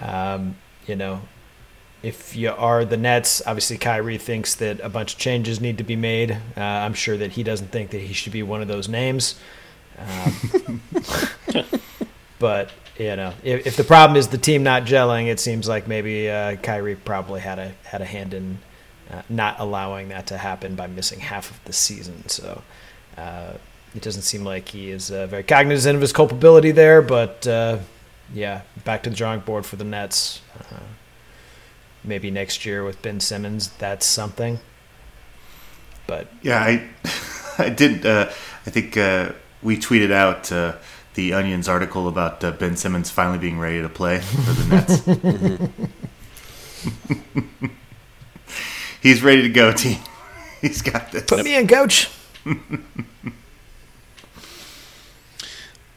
Um, 0.00 0.56
you 0.88 0.96
know, 0.96 1.20
if 2.02 2.34
you 2.34 2.50
are 2.50 2.84
the 2.84 2.96
Nets, 2.96 3.42
obviously 3.46 3.78
Kyrie 3.78 4.18
thinks 4.18 4.56
that 4.56 4.80
a 4.80 4.88
bunch 4.88 5.12
of 5.12 5.20
changes 5.20 5.60
need 5.60 5.78
to 5.78 5.84
be 5.84 5.94
made. 5.94 6.32
Uh, 6.32 6.60
I'm 6.60 6.94
sure 6.94 7.16
that 7.16 7.30
he 7.30 7.44
doesn't 7.44 7.68
think 7.68 7.90
that 7.90 8.00
he 8.00 8.12
should 8.12 8.32
be 8.32 8.42
one 8.42 8.60
of 8.60 8.66
those 8.66 8.88
names. 8.88 9.38
Um, 10.00 10.80
but 12.40 12.72
you 12.98 13.16
know, 13.16 13.32
if, 13.42 13.66
if 13.66 13.76
the 13.76 13.84
problem 13.84 14.16
is 14.16 14.28
the 14.28 14.38
team 14.38 14.62
not 14.62 14.84
gelling, 14.84 15.26
it 15.26 15.40
seems 15.40 15.68
like 15.68 15.88
maybe 15.88 16.30
uh, 16.30 16.56
Kyrie 16.56 16.96
probably 16.96 17.40
had 17.40 17.58
a 17.58 17.72
had 17.84 18.00
a 18.00 18.04
hand 18.04 18.34
in 18.34 18.58
uh, 19.10 19.22
not 19.28 19.58
allowing 19.58 20.08
that 20.08 20.26
to 20.28 20.38
happen 20.38 20.74
by 20.74 20.86
missing 20.86 21.20
half 21.20 21.50
of 21.50 21.64
the 21.64 21.72
season. 21.72 22.28
So. 22.28 22.62
Uh, 23.16 23.54
it 23.94 24.02
doesn't 24.02 24.22
seem 24.22 24.44
like 24.44 24.68
he 24.68 24.90
is 24.90 25.10
uh, 25.10 25.26
very 25.26 25.44
cognizant 25.44 25.94
of 25.94 26.00
his 26.00 26.12
culpability 26.12 26.72
there, 26.72 27.00
but 27.00 27.46
uh, 27.46 27.78
yeah, 28.32 28.62
back 28.84 29.04
to 29.04 29.10
the 29.10 29.16
drawing 29.16 29.40
board 29.40 29.64
for 29.64 29.76
the 29.76 29.84
Nets. 29.84 30.40
Uh, 30.58 30.80
maybe 32.02 32.30
next 32.30 32.66
year 32.66 32.84
with 32.84 33.00
Ben 33.02 33.20
Simmons, 33.20 33.68
that's 33.78 34.04
something. 34.04 34.58
But 36.06 36.28
Yeah, 36.42 36.60
I 36.60 36.88
I 37.58 37.68
did. 37.70 38.04
Uh, 38.04 38.28
I 38.66 38.70
think 38.70 38.96
we 39.62 39.76
tweeted 39.76 40.10
out 40.10 40.50
the 41.14 41.32
Onion's 41.34 41.68
article 41.68 42.08
about 42.08 42.42
uh, 42.44 42.50
Ben 42.52 42.76
Simmons 42.76 43.10
finally 43.10 43.38
being 43.38 43.58
ready 43.58 43.80
to 43.82 43.88
play 43.88 44.20
for 44.20 44.52
the 44.52 44.66
Nets. 44.68 45.70
He's 49.00 49.22
ready 49.22 49.42
to 49.42 49.48
go, 49.48 49.72
team. 49.72 49.98
He's 50.60 50.80
got 50.82 51.12
this. 51.12 51.24
put 51.24 51.44
me 51.44 51.56
in, 51.56 51.66
coach. 51.68 52.10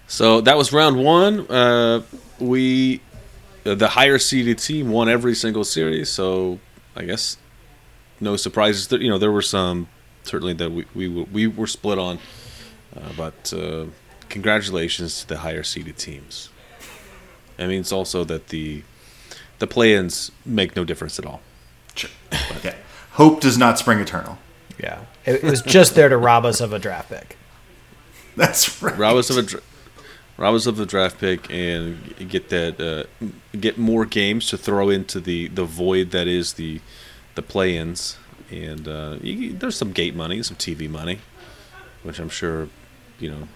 So 0.08 0.42
that 0.42 0.58
was 0.58 0.72
round 0.74 1.04
one. 1.04 1.50
Uh, 1.50 2.02
we, 2.40 3.02
uh, 3.66 3.76
the 3.76 3.88
higher 3.90 4.18
seeded 4.20 4.58
team, 4.60 4.90
won 4.90 5.10
every 5.10 5.36
single 5.36 5.64
series. 5.64 6.10
So 6.10 6.60
I 6.96 7.04
guess 7.04 7.38
no 8.20 8.36
surprises. 8.36 8.88
There, 8.88 9.02
you 9.02 9.10
know, 9.10 9.18
there 9.18 9.32
were 9.32 9.42
some 9.42 9.88
certainly 10.24 10.54
that 10.54 10.72
we 10.72 10.86
we, 10.96 11.08
were- 11.08 11.26
we 11.32 11.48
were 11.48 11.68
split 11.68 11.98
on, 12.00 12.20
uh, 12.96 13.10
but 13.18 13.54
uh, 13.56 13.86
congratulations 14.30 15.22
to 15.22 15.28
the 15.28 15.38
higher 15.40 15.64
seeded 15.64 15.98
teams. 15.98 16.50
It 17.58 17.68
means 17.68 17.92
also 17.92 18.24
that 18.26 18.50
the 18.50 18.84
the 19.60 19.68
play-ins 19.68 20.32
make 20.46 20.76
no 20.76 20.84
difference 20.84 21.18
at 21.18 21.26
all. 21.26 21.42
Sure. 21.96 22.12
Yeah. 22.64 22.76
Hope 23.14 23.42
does 23.42 23.58
not 23.58 23.80
spring 23.80 24.00
eternal. 24.00 24.38
Yeah, 24.80 25.06
it, 25.26 25.36
it 25.36 25.44
was 25.44 25.64
just 25.64 25.96
there 25.96 26.08
to 26.10 26.18
rob 26.18 26.46
us 26.46 26.62
of 26.62 26.72
a 26.72 26.78
draft 26.78 27.10
pick. 27.10 27.36
That's 28.36 28.82
right. 28.84 28.96
rob 28.96 29.18
us 29.18 29.32
of 29.32 29.38
a 29.38 29.42
dra- 29.42 29.62
rob 30.38 30.54
us 30.54 30.68
of 30.68 30.80
a 30.80 30.86
draft 30.86 31.20
pick 31.20 31.50
and 31.50 32.16
get 32.30 32.50
that 32.50 32.80
uh, 32.80 33.28
get 33.60 33.80
more 33.80 34.06
games 34.06 34.46
to 34.50 34.58
throw 34.58 34.90
into 34.90 35.20
the, 35.20 35.48
the 35.48 35.66
void 35.66 36.12
that 36.12 36.28
is 36.28 36.54
the 36.54 36.80
the 37.34 37.42
play-ins 37.42 38.18
and 38.52 38.88
uh, 38.88 39.18
you, 39.22 39.54
there's 39.54 39.76
some 39.76 39.92
gate 39.92 40.16
money 40.16 40.44
some 40.44 40.58
TV 40.58 40.88
money 40.88 41.20
which 42.04 42.20
I'm 42.20 42.30
sure 42.30 42.70
you 43.20 43.32
know 43.32 43.48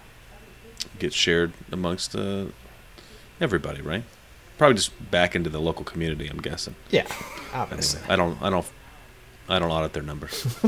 gets 0.98 1.14
shared 1.16 1.52
amongst 1.70 2.14
uh, 2.14 2.46
everybody 3.40 3.80
right 3.82 4.04
probably 4.58 4.74
just 4.76 4.92
back 5.10 5.34
into 5.34 5.50
the 5.50 5.60
local 5.60 5.84
community 5.84 6.28
I'm 6.28 6.38
guessing 6.38 6.74
Yeah, 6.90 7.06
obviously. 7.52 8.00
I 8.08 8.16
don't 8.16 8.40
I 8.42 8.50
don't 8.50 8.66
I 9.48 9.58
don't 9.58 9.70
audit 9.70 9.92
their 9.92 10.02
numbers 10.02 10.46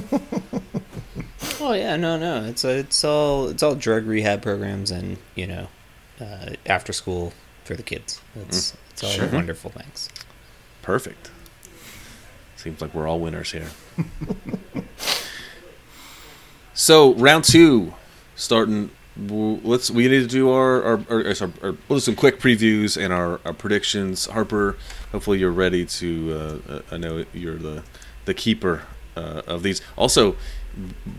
Oh 1.61 1.73
yeah, 1.73 1.97
no, 1.97 2.19
no. 2.19 2.45
It's 2.45 2.65
a, 2.65 2.79
it's 2.79 3.05
all 3.05 3.49
it's 3.49 3.63
all 3.63 3.75
drug 3.75 4.07
rehab 4.07 4.43
programs 4.43 4.91
and 4.91 5.17
you 5.35 5.47
know, 5.47 5.69
uh, 6.21 6.51
after 6.67 6.93
school 6.93 7.33
for 7.65 7.75
the 7.75 7.83
kids. 7.83 8.21
It's 8.35 8.75
it's 8.91 9.05
all 9.05 9.11
Sure. 9.11 9.29
wonderful 9.29 9.71
things. 9.71 10.09
Perfect. 10.83 11.31
Seems 12.57 12.81
like 12.81 12.93
we're 12.95 13.07
all 13.07 13.21
winners 13.21 13.53
here. 13.53 13.69
so 16.75 17.15
round 17.15 17.45
two, 17.45 17.95
starting. 18.37 18.91
Let's 19.17 19.91
we 19.91 20.09
need 20.09 20.23
to 20.23 20.27
do 20.27 20.51
our 20.51 20.83
our, 20.83 21.01
our, 21.09 21.25
our, 21.25 21.51
our 21.63 21.77
we'll 21.89 21.99
do 21.99 22.01
some 22.01 22.17
quick 22.17 22.41
previews 22.41 23.01
and 23.03 23.13
our, 23.13 23.41
our 23.45 23.53
predictions. 23.53 24.27
Harper, 24.27 24.77
hopefully 25.13 25.39
you're 25.39 25.53
ready 25.53 25.87
to. 25.87 26.61
Uh, 26.69 26.73
uh, 26.73 26.81
I 26.91 26.97
know 26.97 27.25
you're 27.33 27.57
the 27.57 27.85
the 28.25 28.35
keeper 28.35 28.83
uh, 29.17 29.43
of 29.47 29.63
these. 29.63 29.81
Also, 29.97 30.35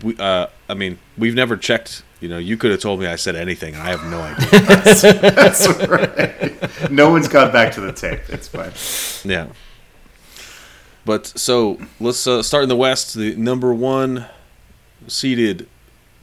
we, 0.04 0.18
uh, 0.18 0.48
I 0.68 0.74
mean 0.74 1.00
we've 1.18 1.36
never 1.36 1.56
checked. 1.56 2.04
You 2.20 2.28
know, 2.28 2.38
you 2.38 2.58
could 2.58 2.72
have 2.72 2.82
told 2.82 3.00
me 3.00 3.08
I 3.08 3.16
said 3.16 3.36
anything, 3.36 3.76
and 3.76 3.84
I 3.84 3.92
have 3.92 4.04
no 4.06 4.22
idea. 4.22 4.60
That's 5.32 5.68
right. 5.88 6.92
No 6.92 7.10
one's 7.10 7.30
gone 7.30 7.52
back 7.54 7.74
to 7.76 7.82
the 7.82 7.94
tape. 7.94 8.22
It's 8.30 8.48
fine. 8.48 8.74
Yeah. 9.30 9.48
But 11.06 11.28
so 11.28 11.80
let's 12.00 12.26
uh, 12.28 12.42
start 12.42 12.64
in 12.64 12.70
the 12.70 12.76
West. 12.76 13.14
The 13.14 13.36
number 13.36 13.74
one 13.74 14.26
seeded 15.08 15.70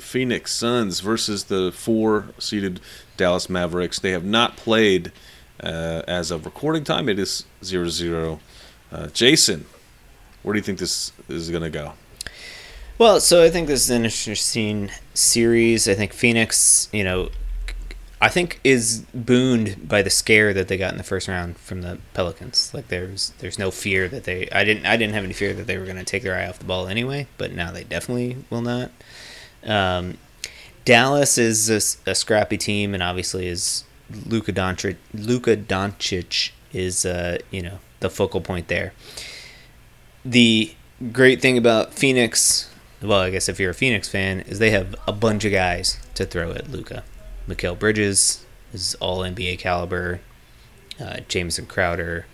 Phoenix 0.03 0.53
Suns 0.53 1.01
versus 1.01 1.45
the 1.45 1.73
four 1.73 2.27
seeded 2.38 2.81
Dallas 3.17 3.49
Mavericks. 3.49 3.99
They 3.99 4.11
have 4.11 4.25
not 4.25 4.57
played 4.57 5.12
uh, 5.62 6.03
as 6.07 6.31
of 6.31 6.45
recording 6.45 6.85
time. 6.85 7.09
It 7.09 7.19
is 7.19 7.45
0 7.65 7.88
0. 7.88 8.41
Uh, 8.91 9.07
Jason, 9.09 9.65
where 10.43 10.53
do 10.53 10.59
you 10.59 10.62
think 10.62 10.79
this 10.79 11.12
is 11.29 11.51
going 11.51 11.62
to 11.62 11.71
go? 11.71 11.95
Well, 12.99 13.21
so 13.21 13.43
I 13.43 13.51
think 13.51 13.69
this 13.69 13.85
is 13.85 13.91
an 13.91 14.05
interesting 14.05 14.91
series. 15.15 15.88
I 15.88 15.95
think 15.95 16.12
Phoenix, 16.12 16.88
you 16.93 17.05
know, 17.05 17.31
I 18.21 18.29
think 18.29 18.61
is 18.62 19.05
booned 19.12 19.88
by 19.88 20.03
the 20.03 20.11
scare 20.11 20.55
that 20.55 20.69
they 20.69 20.77
got 20.77 20.93
in 20.93 20.99
the 20.99 21.03
first 21.03 21.27
round 21.27 21.57
from 21.57 21.83
the 21.83 21.99
Pelicans. 22.15 22.73
Like 22.73 22.87
there's 22.87 23.33
there's 23.41 23.59
no 23.59 23.73
fear 23.73 24.07
that 24.07 24.23
they 24.23 24.49
I 24.53 24.62
didn't 24.62 24.87
I 24.87 24.97
didn't 24.97 25.15
have 25.15 25.25
any 25.25 25.33
fear 25.33 25.53
that 25.55 25.67
they 25.67 25.77
were 25.77 25.85
going 25.85 25.97
to 25.97 26.05
take 26.05 26.23
their 26.23 26.37
eye 26.37 26.47
off 26.47 26.61
the 26.61 26.65
ball 26.65 26.87
anyway, 26.87 27.27
but 27.37 27.53
now 27.53 27.73
they 27.73 27.83
definitely 27.83 28.37
will 28.49 28.61
not. 28.61 28.93
Um, 29.64 30.18
Dallas 30.85 31.38
is 31.38 31.70
a 32.07 32.14
scrappy 32.14 32.57
team, 32.57 32.94
and 32.94 33.03
obviously 33.03 33.46
is 33.46 33.85
Luka 34.27 34.53
Doncic. 34.53 34.96
Luka 35.14 35.57
Doncic 35.57 36.51
is 36.72 37.05
uh, 37.05 37.38
you 37.51 37.62
know 37.62 37.79
the 38.01 38.11
focal 38.11 38.40
point 38.40 38.68
there. 38.68 38.92
The 40.25 40.75
great 41.12 41.40
thing 41.40 41.57
about 41.59 41.94
Phoenix, 41.94 42.70
well, 43.01 43.20
I 43.20 43.31
guess 43.31 43.48
if 43.48 43.59
you're 43.59 43.70
a 43.70 43.75
Phoenix 43.75 44.09
fan, 44.09 44.40
is 44.40 44.59
they 44.59 44.70
have 44.70 44.94
a 45.07 45.12
bunch 45.12 45.44
of 45.44 45.53
guys 45.53 45.98
to 46.14 46.25
throw 46.25 46.53
at 46.53 46.70
Luka. 46.70 47.05
Mikal 47.48 47.79
Bridges 47.79 48.44
is 48.72 48.94
all 48.96 49.20
NBA 49.20 49.59
caliber. 49.59 50.20
Uh, 51.01 51.20
Jameson 51.29 51.66
Crowder. 51.66 52.27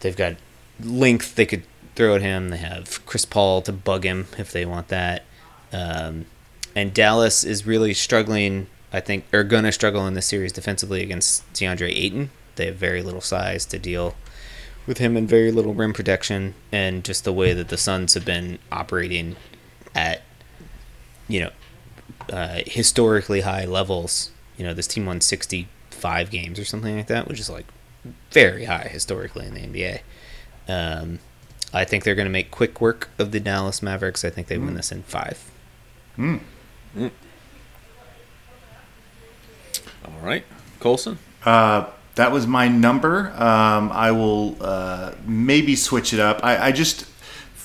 They've 0.00 0.16
got 0.16 0.36
length 0.82 1.34
they 1.34 1.46
could 1.46 1.62
throw 1.94 2.16
at 2.16 2.22
him. 2.22 2.48
They 2.48 2.58
have 2.58 3.04
Chris 3.06 3.24
Paul 3.24 3.62
to 3.62 3.72
bug 3.72 4.04
him 4.04 4.26
if 4.38 4.52
they 4.52 4.64
want 4.64 4.88
that. 4.88 5.24
Um, 5.72 6.26
and 6.74 6.94
Dallas 6.94 7.44
is 7.44 7.66
really 7.66 7.94
struggling, 7.94 8.68
I 8.92 9.00
think, 9.00 9.24
or 9.32 9.44
going 9.44 9.64
to 9.64 9.72
struggle 9.72 10.06
in 10.06 10.14
this 10.14 10.26
series 10.26 10.52
defensively 10.52 11.02
against 11.02 11.50
DeAndre 11.52 11.90
Ayton. 11.94 12.30
They 12.56 12.66
have 12.66 12.76
very 12.76 13.02
little 13.02 13.20
size 13.20 13.66
to 13.66 13.78
deal 13.78 14.14
with 14.86 14.98
him 14.98 15.16
and 15.16 15.28
very 15.28 15.52
little 15.52 15.74
rim 15.74 15.92
protection, 15.92 16.54
and 16.72 17.04
just 17.04 17.24
the 17.24 17.32
way 17.32 17.52
that 17.52 17.68
the 17.68 17.76
Suns 17.76 18.14
have 18.14 18.24
been 18.24 18.58
operating 18.72 19.36
at 19.94 20.22
you 21.30 21.40
know, 21.40 21.50
uh, 22.32 22.60
historically 22.66 23.42
high 23.42 23.64
levels. 23.64 24.32
You 24.58 24.64
know, 24.64 24.74
this 24.74 24.86
team 24.86 25.06
won 25.06 25.20
65 25.20 26.30
games 26.30 26.58
or 26.58 26.64
something 26.64 26.96
like 26.96 27.06
that, 27.06 27.28
which 27.28 27.40
is 27.40 27.48
like 27.48 27.66
very 28.30 28.64
high 28.64 28.88
historically 28.90 29.46
in 29.46 29.54
the 29.54 29.60
NBA. 29.60 30.00
Um, 30.68 31.20
I 31.72 31.84
think 31.84 32.04
they're 32.04 32.16
going 32.16 32.26
to 32.26 32.32
make 32.32 32.50
quick 32.50 32.80
work 32.80 33.10
of 33.18 33.30
the 33.30 33.40
Dallas 33.40 33.82
Mavericks. 33.82 34.24
I 34.24 34.30
think 34.30 34.48
they 34.48 34.58
win 34.58 34.74
this 34.74 34.90
in 34.90 35.04
five. 35.04 35.50
All 40.04 40.18
right, 40.22 40.44
Colson. 40.78 41.18
Uh, 41.44 41.86
that 42.16 42.32
was 42.32 42.46
my 42.46 42.68
number. 42.68 43.30
Um, 43.30 43.90
I 43.92 44.10
will 44.10 44.56
uh, 44.60 45.14
maybe 45.24 45.76
switch 45.76 46.12
it 46.12 46.20
up. 46.20 46.40
I, 46.44 46.68
I 46.68 46.72
just 46.72 47.06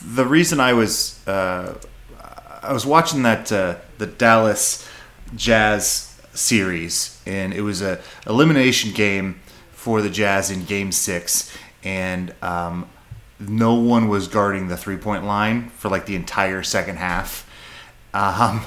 the 0.01 0.25
reason 0.25 0.59
I 0.59 0.73
was 0.73 1.25
uh, 1.27 1.77
I 2.61 2.73
was 2.73 2.85
watching 2.85 3.23
that 3.23 3.51
uh, 3.51 3.75
the 3.97 4.07
Dallas 4.07 4.87
Jazz 5.35 6.19
series, 6.33 7.21
and 7.25 7.53
it 7.53 7.61
was 7.61 7.81
a 7.81 7.99
elimination 8.27 8.91
game 8.91 9.39
for 9.71 10.01
the 10.01 10.09
Jazz 10.09 10.49
in 10.51 10.65
Game 10.65 10.91
Six, 10.91 11.55
and 11.83 12.33
um, 12.41 12.87
no 13.39 13.73
one 13.75 14.07
was 14.07 14.27
guarding 14.27 14.67
the 14.67 14.77
three 14.77 14.97
point 14.97 15.25
line 15.25 15.69
for 15.69 15.89
like 15.89 16.05
the 16.05 16.15
entire 16.15 16.63
second 16.63 16.97
half, 16.97 17.49
um, 18.15 18.61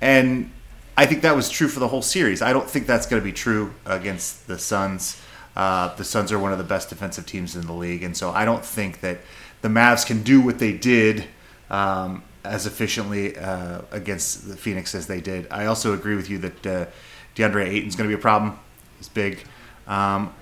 and 0.00 0.50
I 0.96 1.06
think 1.06 1.22
that 1.22 1.34
was 1.34 1.50
true 1.50 1.68
for 1.68 1.80
the 1.80 1.88
whole 1.88 2.02
series. 2.02 2.40
I 2.40 2.52
don't 2.52 2.68
think 2.68 2.86
that's 2.86 3.06
going 3.06 3.20
to 3.20 3.24
be 3.24 3.32
true 3.32 3.74
against 3.84 4.46
the 4.46 4.58
Suns. 4.58 5.20
Uh, 5.56 5.94
the 5.96 6.04
Suns 6.04 6.30
are 6.30 6.38
one 6.38 6.52
of 6.52 6.58
the 6.58 6.64
best 6.64 6.88
defensive 6.88 7.26
teams 7.26 7.56
in 7.56 7.66
the 7.66 7.72
league, 7.72 8.02
and 8.04 8.16
so 8.16 8.30
I 8.30 8.44
don't 8.44 8.64
think 8.64 9.00
that 9.00 9.18
the 9.60 9.68
Mavs 9.68 10.06
can 10.06 10.22
do 10.22 10.40
what 10.40 10.58
they 10.58 10.72
did 10.72 11.24
um, 11.68 12.22
as 12.44 12.66
efficiently 12.66 13.36
uh, 13.36 13.82
against 13.90 14.48
the 14.48 14.56
Phoenix 14.56 14.94
as 14.94 15.08
they 15.08 15.20
did. 15.20 15.48
I 15.50 15.66
also 15.66 15.94
agree 15.94 16.14
with 16.14 16.30
you 16.30 16.38
that 16.38 16.66
uh, 16.66 16.86
DeAndre 17.34 17.66
Ayton's 17.66 17.96
going 17.96 18.08
to 18.08 18.14
be 18.16 18.18
a 18.18 18.22
problem. 18.22 18.58
He's 18.98 19.08
big. 19.08 19.42
Um, 19.86 20.32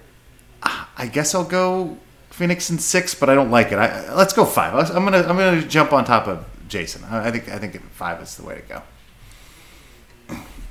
I 0.63 1.07
guess 1.11 1.35
I'll 1.35 1.45
go 1.45 1.97
Phoenix 2.29 2.69
in 2.71 2.79
six, 2.79 3.15
but 3.15 3.31
I 3.31 3.35
don't 3.35 3.51
like 3.51 3.73
it. 3.73 3.79
I, 3.79 4.15
let's 4.15 4.35
go 4.35 4.45
five. 4.45 4.75
I'm 4.91 5.05
gonna 5.05 5.19
I'm 5.19 5.37
gonna 5.37 5.63
jump 5.63 5.93
on 5.93 6.05
top 6.05 6.29
of 6.29 6.45
Jason. 6.71 7.05
I, 7.05 7.29
I 7.29 7.31
think 7.31 7.49
I 7.49 7.59
think 7.59 7.81
five 7.91 8.23
is 8.23 8.37
the 8.37 8.45
way 8.45 8.55
to 8.55 8.63
go. 8.63 8.83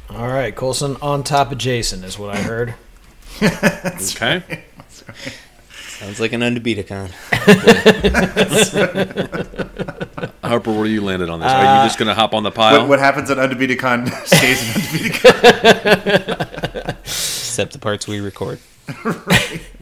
All 0.09 0.27
right, 0.27 0.55
Colson 0.55 0.97
on 1.01 1.23
top 1.23 1.51
of 1.51 1.59
Jason 1.59 2.03
is 2.03 2.17
what 2.17 2.35
I 2.35 2.41
heard. 2.41 2.73
Okay. 3.41 4.63
Sounds 5.99 6.19
like 6.19 6.33
an 6.33 6.41
undefeated 6.41 6.88
con. 6.88 7.09
Harper, 10.43 10.71
where 10.71 10.85
you 10.85 11.01
landed 11.01 11.29
on 11.29 11.41
this? 11.41 11.51
Are 11.51 11.62
you 11.62 11.67
uh, 11.67 11.85
just 11.85 11.99
going 11.99 12.07
to 12.07 12.13
hop 12.15 12.33
on 12.33 12.43
the 12.43 12.51
pile? 12.51 12.79
What, 12.79 12.89
what 12.89 12.99
happens 12.99 13.29
at 13.29 13.38
Undefeated 13.38 13.79
Con 13.79 14.07
stays 14.25 14.62
in 14.63 14.69
Undefeated 14.81 15.13
Con. 15.21 16.95
Except 17.03 17.73
the 17.73 17.79
parts 17.79 18.07
we 18.07 18.19
record. 18.21 18.59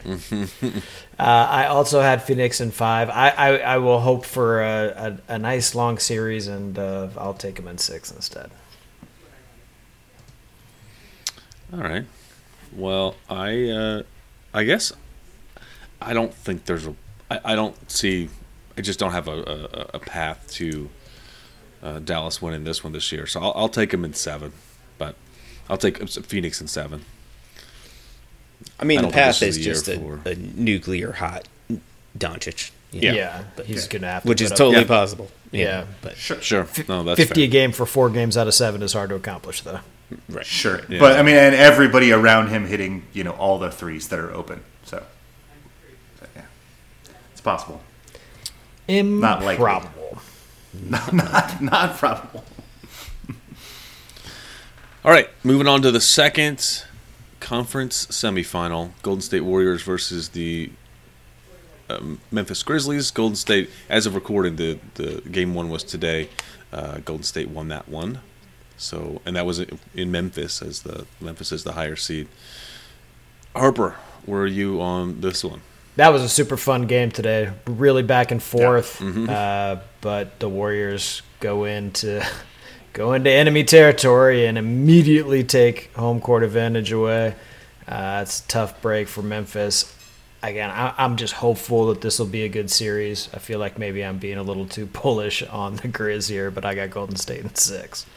Uh, 1.19 1.47
I 1.49 1.65
also 1.65 1.99
had 1.99 2.21
Phoenix 2.21 2.61
in 2.61 2.69
five. 2.69 3.09
I, 3.09 3.29
I, 3.29 3.57
I 3.57 3.77
will 3.79 3.99
hope 3.99 4.23
for 4.23 4.61
a, 4.61 5.17
a, 5.27 5.33
a 5.33 5.39
nice 5.39 5.73
long 5.73 5.97
series, 5.97 6.47
and 6.47 6.77
uh, 6.77 7.07
I'll 7.17 7.33
take 7.33 7.55
them 7.55 7.67
in 7.67 7.79
six 7.79 8.11
instead. 8.11 8.51
All 11.73 11.79
right. 11.79 12.05
Well, 12.75 13.15
I 13.31 13.69
uh, 13.69 14.03
I 14.53 14.63
guess 14.63 14.93
I 15.99 16.13
don't 16.13 16.31
think 16.31 16.65
there's 16.65 16.85
a 16.85 16.93
I, 17.31 17.39
I 17.43 17.55
don't 17.55 17.89
see 17.89 18.29
I 18.77 18.81
just 18.81 18.99
don't 18.99 19.13
have 19.13 19.27
a, 19.27 19.41
a, 19.41 19.95
a 19.95 19.99
path 19.99 20.47
to 20.51 20.89
uh, 21.81 21.97
Dallas 21.97 22.43
winning 22.43 22.63
this 22.63 22.83
one 22.83 22.93
this 22.93 23.11
year. 23.11 23.25
So 23.25 23.41
I'll, 23.41 23.53
I'll 23.55 23.69
take 23.69 23.89
them 23.89 24.05
in 24.05 24.13
seven, 24.13 24.53
but 24.99 25.15
I'll 25.67 25.77
take 25.77 26.07
Phoenix 26.07 26.61
in 26.61 26.67
seven. 26.67 27.05
I 28.79 28.85
mean, 28.85 28.99
I 28.99 29.01
the 29.03 29.07
path 29.09 29.41
is 29.41 29.57
is 29.57 29.57
the 29.57 29.63
just 29.63 29.87
a, 29.87 30.29
a 30.29 30.35
nuclear 30.35 31.11
hot 31.13 31.47
Doncic. 32.17 32.71
you 32.91 33.01
Yeah, 33.11 33.13
know, 33.39 33.45
but 33.55 33.65
he's 33.65 33.87
gonna 33.87 34.07
have 34.07 34.23
to. 34.23 34.29
which 34.29 34.41
is 34.41 34.51
up 34.51 34.57
totally 34.57 34.81
Yeah. 34.83 34.87
possible. 34.87 35.29
you 35.51 35.61
Yeah. 35.63 35.85
but 36.01 36.15
Sure. 36.17 36.67
No, 36.87 37.03
that's 37.03 37.19
fifty 37.19 37.43
a 37.43 37.47
game 37.47 37.71
for 37.71 37.85
four 37.85 38.09
games 38.09 38.37
out 38.37 38.47
of 38.47 38.53
seven 38.53 38.81
is 38.81 38.93
hard 38.93 39.09
to 39.09 39.15
accomplish, 39.15 39.61
though. 39.61 39.79
right. 40.29 40.45
Sure, 40.45 40.81
Yeah. 40.89 40.99
but 40.99 41.17
I 41.19 41.23
mean, 41.23 41.35
and 41.35 41.53
everybody 41.55 42.11
around 42.11 42.47
him 42.49 42.65
hitting, 42.67 43.03
you 43.13 43.23
know, 43.23 43.31
all 43.31 43.57
the 43.59 43.71
threes 43.71 44.07
that 44.09 44.19
are 44.19 44.31
open. 44.31 44.61
So, 44.85 45.03
so, 46.19 46.25
yeah, 46.35 46.41
it's 47.31 47.41
possible. 47.41 47.81
Not 48.87 49.39
likely. 49.43 49.55
Improbable. 49.55 50.19
not, 51.11 51.61
not 51.61 51.97
probable. 51.97 52.43
All 55.03 55.11
right, 55.11 55.29
moving 55.43 55.67
on 55.67 55.81
to 55.83 55.91
the 55.91 56.01
second 56.01 56.83
conference 57.39 58.07
semifinal: 58.07 58.91
Golden 59.01 59.21
State 59.21 59.41
Warriors 59.41 59.81
versus 59.81 60.29
the 60.29 60.71
um, 61.89 62.19
Memphis 62.31 62.63
Grizzlies. 62.63 63.11
Golden 63.11 63.35
State, 63.35 63.69
as 63.89 64.05
of 64.05 64.15
recording, 64.15 64.55
the 64.55 64.79
the 64.95 65.21
game 65.31 65.53
one 65.53 65.69
was 65.69 65.83
today. 65.83 66.29
Uh, 66.71 66.97
Golden 66.99 67.23
State 67.23 67.49
won 67.49 67.69
that 67.69 67.87
one, 67.87 68.19
so 68.77 69.21
and 69.25 69.35
that 69.35 69.45
was 69.45 69.59
in 69.95 70.11
Memphis 70.11 70.61
as 70.61 70.81
the 70.81 71.05
Memphis 71.21 71.51
is 71.51 71.63
the 71.63 71.73
higher 71.73 71.95
seed. 71.95 72.27
Harper, 73.55 73.95
where 74.25 74.41
are 74.41 74.47
you 74.47 74.81
on 74.81 75.21
this 75.21 75.43
one? 75.43 75.61
That 75.95 76.09
was 76.09 76.21
a 76.21 76.29
super 76.29 76.57
fun 76.57 76.85
game 76.85 77.09
today. 77.09 77.51
Really 77.65 78.03
back 78.03 78.29
and 78.31 78.43
forth, 78.43 79.01
uh, 79.01 79.77
but 80.01 80.39
the 80.39 80.47
Warriors 80.47 81.23
go 81.39 81.63
into 81.63 82.23
go 82.97 83.13
into 83.13 83.29
enemy 83.29 83.63
territory 83.63 84.47
and 84.47 84.57
immediately 84.57 85.43
take 85.43 85.93
home 85.93 86.19
court 86.19 86.41
advantage 86.41 86.91
away. 86.91 87.35
Uh, 87.87 88.21
it's 88.23 88.43
a 88.43 88.47
tough 88.47 88.81
break 88.81 89.07
for 89.07 89.21
Memphis. 89.21 89.93
Again, 90.41 90.71
I, 90.71 90.95
I'm 90.97 91.15
just 91.15 91.35
hopeful 91.35 91.89
that 91.89 92.01
this 92.01 92.17
will 92.17 92.25
be 92.25 92.41
a 92.41 92.49
good 92.49 92.71
series. 92.71 93.29
I 93.35 93.37
feel 93.37 93.59
like 93.59 93.77
maybe 93.77 94.03
I'm 94.03 94.17
being 94.17 94.39
a 94.39 94.43
little 94.43 94.65
too 94.65 94.87
bullish 94.87 95.43
on 95.47 95.75
the 95.75 95.87
Grizz 95.87 96.27
here, 96.27 96.49
but 96.49 96.65
I 96.65 96.73
got 96.73 96.89
Golden 96.89 97.17
State 97.17 97.41
in 97.41 97.53
six. 97.53 98.07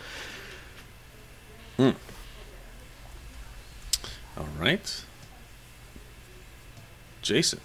All 1.79 1.95
right, 4.59 5.05
Jason. 7.21 7.61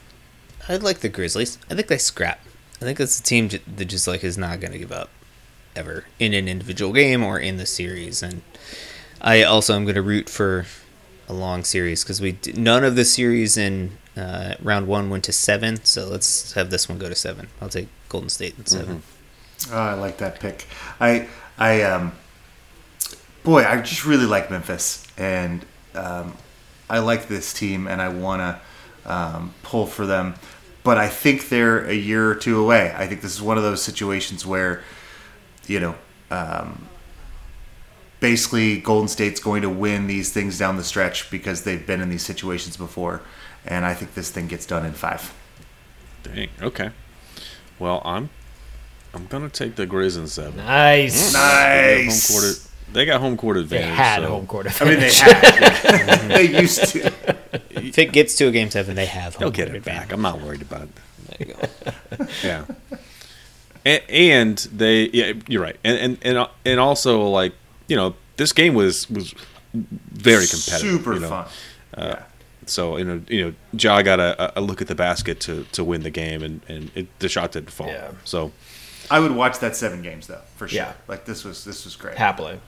I 0.68 0.76
like 0.76 1.00
the 1.00 1.10
Grizzlies. 1.10 1.60
I 1.72 1.76
think 1.76 1.88
they 1.88 1.98
scrap. 1.98 2.42
I 2.82 2.86
think 2.86 2.98
that's 2.98 3.20
a 3.22 3.24
team 3.24 3.48
that 3.50 3.86
just 3.86 4.06
like 4.06 4.22
is 4.22 4.38
not 4.38 4.60
going 4.60 4.74
to 4.74 4.80
give 4.80 4.92
up 4.92 5.10
ever 5.76 6.06
in 6.20 6.34
an 6.34 6.48
individual 6.48 6.94
game 6.94 7.24
or 7.24 7.40
in 7.40 7.58
the 7.58 7.66
series. 7.66 8.24
And 8.24 8.42
I 9.22 9.44
also 9.44 9.76
am 9.76 9.84
going 9.84 9.96
to 9.96 10.02
root 10.02 10.30
for 10.30 10.66
a 11.28 11.34
long 11.34 11.64
series 11.64 12.04
because 12.04 12.22
we 12.22 12.34
d- 12.34 12.54
none 12.54 12.84
of 12.84 12.96
the 12.96 13.06
series 13.06 13.58
in 13.58 13.98
uh, 14.16 14.56
round 14.62 14.88
one 14.88 15.10
went 15.10 15.24
to 15.26 15.32
seven. 15.34 15.84
So 15.84 16.08
let's 16.08 16.54
have 16.54 16.70
this 16.70 16.88
one 16.88 16.98
go 16.98 17.10
to 17.10 17.16
seven. 17.16 17.48
I'll 17.62 17.70
take 17.70 17.88
Golden 18.10 18.30
State 18.30 18.58
in 18.58 18.66
7 18.66 19.02
Oh, 19.72 19.78
I 19.78 19.94
like 19.94 20.18
that 20.18 20.40
pick. 20.40 20.68
I, 21.00 21.28
I, 21.58 21.82
um, 21.84 22.12
boy, 23.44 23.64
I 23.64 23.82
just 23.82 24.06
really 24.06 24.26
like 24.26 24.52
Memphis, 24.52 25.08
and 25.18 25.66
um, 25.96 26.36
I 26.90 27.00
like 27.00 27.28
this 27.28 27.54
team, 27.54 27.88
and 27.88 28.02
I 28.02 28.10
want 28.10 28.42
to 28.42 29.12
um, 29.12 29.54
pull 29.64 29.88
for 29.88 30.06
them. 30.06 30.36
But 30.84 30.98
I 30.98 31.08
think 31.08 31.50
they're 31.50 31.86
a 31.86 31.94
year 31.94 32.30
or 32.30 32.36
two 32.36 32.62
away. 32.62 32.94
I 32.96 33.08
think 33.08 33.22
this 33.22 33.34
is 33.34 33.42
one 33.42 33.58
of 33.58 33.64
those 33.64 33.82
situations 33.82 34.46
where, 34.46 34.84
you 35.68 35.80
know, 35.80 35.96
um, 36.32 36.88
basically 38.20 38.80
Golden 38.80 39.08
State's 39.08 39.40
going 39.40 39.62
to 39.62 39.70
win 39.70 40.08
these 40.08 40.32
things 40.32 40.58
down 40.58 40.78
the 40.78 40.84
stretch 40.84 41.30
because 41.30 41.64
they've 41.64 41.86
been 41.86 42.02
in 42.02 42.10
these 42.10 42.26
situations 42.26 42.78
before, 42.78 43.22
and 43.66 43.86
I 43.86 43.94
think 43.94 44.14
this 44.14 44.30
thing 44.32 44.48
gets 44.48 44.66
done 44.66 44.86
in 44.86 44.94
five. 44.94 45.34
Dang. 46.24 46.50
Okay. 46.62 46.90
Well, 47.80 48.02
I'm 48.06 48.30
I'm 49.14 49.28
gonna 49.28 49.50
take 49.50 49.76
the 49.76 49.86
Grizz 49.86 50.18
in 50.18 50.28
seven. 50.28 50.58
Nice. 50.58 51.34
They 51.34 51.40
home 51.98 52.06
Nice. 52.08 52.32
court. 52.32 52.72
They 52.94 53.06
got 53.06 53.20
home 53.20 53.36
court 53.38 53.56
They 53.58 53.62
advantage. 53.62 53.96
had 53.96 54.22
so- 54.24 54.28
home 54.30 54.48
court 54.48 54.66
advantage. 54.68 54.82
I 54.82 54.90
mean, 54.92 55.00
they 55.00 55.14
had. 55.14 56.22
yeah. 56.22 56.28
they 56.38 56.62
used 56.62 56.88
to. 56.94 57.14
If 57.72 57.98
it 58.00 58.12
gets 58.12 58.36
to 58.38 58.48
a 58.48 58.52
game 58.52 58.70
seven, 58.72 58.96
they 58.96 59.06
have. 59.06 59.38
They'll 59.38 59.52
get 59.52 59.68
court 59.68 59.78
it 59.78 59.84
back. 59.84 60.12
I'm 60.14 60.22
not 60.22 60.42
worried 60.42 60.62
about 60.62 60.84
it. 60.84 60.90
There 61.38 61.48
you 61.48 61.54
go. 61.54 62.26
Yeah. 62.44 62.66
And, 63.86 64.02
and 64.10 64.58
they, 64.74 65.10
yeah, 65.14 65.34
you're 65.48 65.62
right. 65.62 65.78
And 65.84 65.98
and 65.98 66.18
and 66.24 66.38
uh, 66.38 66.48
and 66.66 66.80
also 66.80 67.28
like 67.28 67.54
you 67.88 67.96
know 67.96 68.16
this 68.38 68.52
game 68.52 68.74
was 68.74 69.10
was 69.10 69.34
very 69.74 70.46
competitive. 70.48 70.80
Super 70.80 71.14
you 71.14 71.20
know? 71.22 71.30
fun. 71.30 71.48
yeah. 71.98 72.24
So 72.66 72.98
you 72.98 73.06
know 73.06 73.22
you 73.28 73.46
know 73.46 73.54
Ja 73.74 74.02
got 74.02 74.20
a, 74.20 74.60
a 74.60 74.62
look 74.62 74.82
at 74.82 74.88
the 74.88 74.96
basket 74.96 75.40
to, 75.42 75.66
to 75.74 75.84
win 75.84 76.02
the 76.02 76.10
game, 76.10 76.42
and 76.42 76.62
and 76.68 76.92
it, 76.96 77.08
the 77.20 77.30
shot 77.30 77.52
didn't 77.52 77.72
fall. 77.72 77.88
Yeah. 77.88 78.12
So 78.24 78.52
I 79.12 79.20
would 79.20 79.32
watch 79.36 79.60
that 79.60 79.76
seven 79.76 80.02
games 80.02 80.28
though, 80.28 80.42
for 80.56 80.68
sure. 80.68 80.78
Yeah. 80.78 80.94
Like 81.08 81.26
this 81.26 81.44
was 81.44 81.64
this 81.64 81.86
was 81.86 81.96
great. 81.96 82.18
happily. 82.18 82.60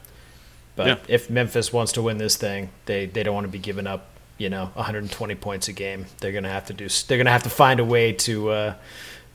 But 0.75 0.87
Yeah. 0.87 0.97
if 1.07 1.29
Memphis 1.31 1.73
wants 1.73 1.93
to 1.93 2.03
win 2.03 2.19
this 2.19 2.35
thing, 2.35 2.69
they, 2.85 3.07
they 3.07 3.23
don't 3.23 3.33
want 3.33 3.45
to 3.45 3.51
be 3.51 3.57
giving 3.57 3.87
up, 3.87 4.09
you 4.37 4.47
know, 4.47 4.65
120 4.75 5.33
points 5.33 5.67
a 5.67 5.73
game. 5.73 6.05
They're 6.19 6.31
gonna 6.31 6.51
have 6.51 6.67
to 6.67 6.73
do. 6.73 6.87
They're 7.07 7.17
gonna 7.17 7.31
have 7.31 7.41
to 7.43 7.49
find 7.49 7.79
a 7.79 7.83
way 7.85 8.13
to 8.13 8.49
uh, 8.51 8.73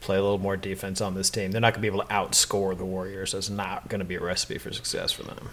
play 0.02 0.16
a 0.18 0.22
little 0.22 0.38
more 0.38 0.56
defense 0.56 1.00
on 1.00 1.14
this 1.14 1.30
team. 1.30 1.52
They're 1.52 1.60
not 1.60 1.74
going 1.74 1.82
to 1.82 1.90
be 1.90 1.94
able 1.94 2.04
to 2.06 2.12
outscore 2.12 2.76
the 2.76 2.84
Warriors. 2.84 3.32
That's 3.32 3.48
not 3.48 3.88
going 3.88 4.00
to 4.00 4.04
be 4.04 4.16
a 4.16 4.20
recipe 4.20 4.58
for 4.58 4.72
success 4.72 5.12
for 5.12 5.22
them. 5.22 5.48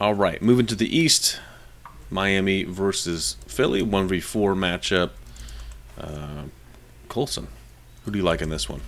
All 0.00 0.14
right, 0.14 0.40
moving 0.40 0.66
to 0.66 0.74
the 0.74 0.94
East, 0.96 1.38
Miami 2.10 2.64
versus 2.64 3.36
Philly, 3.46 3.82
one 3.82 4.06
v 4.08 4.20
four 4.20 4.54
matchup. 4.54 5.10
Uh, 5.98 6.44
Colson, 7.08 7.48
who 8.04 8.10
do 8.10 8.18
you 8.18 8.24
like 8.24 8.40
in 8.40 8.48
this 8.48 8.68
one? 8.68 8.80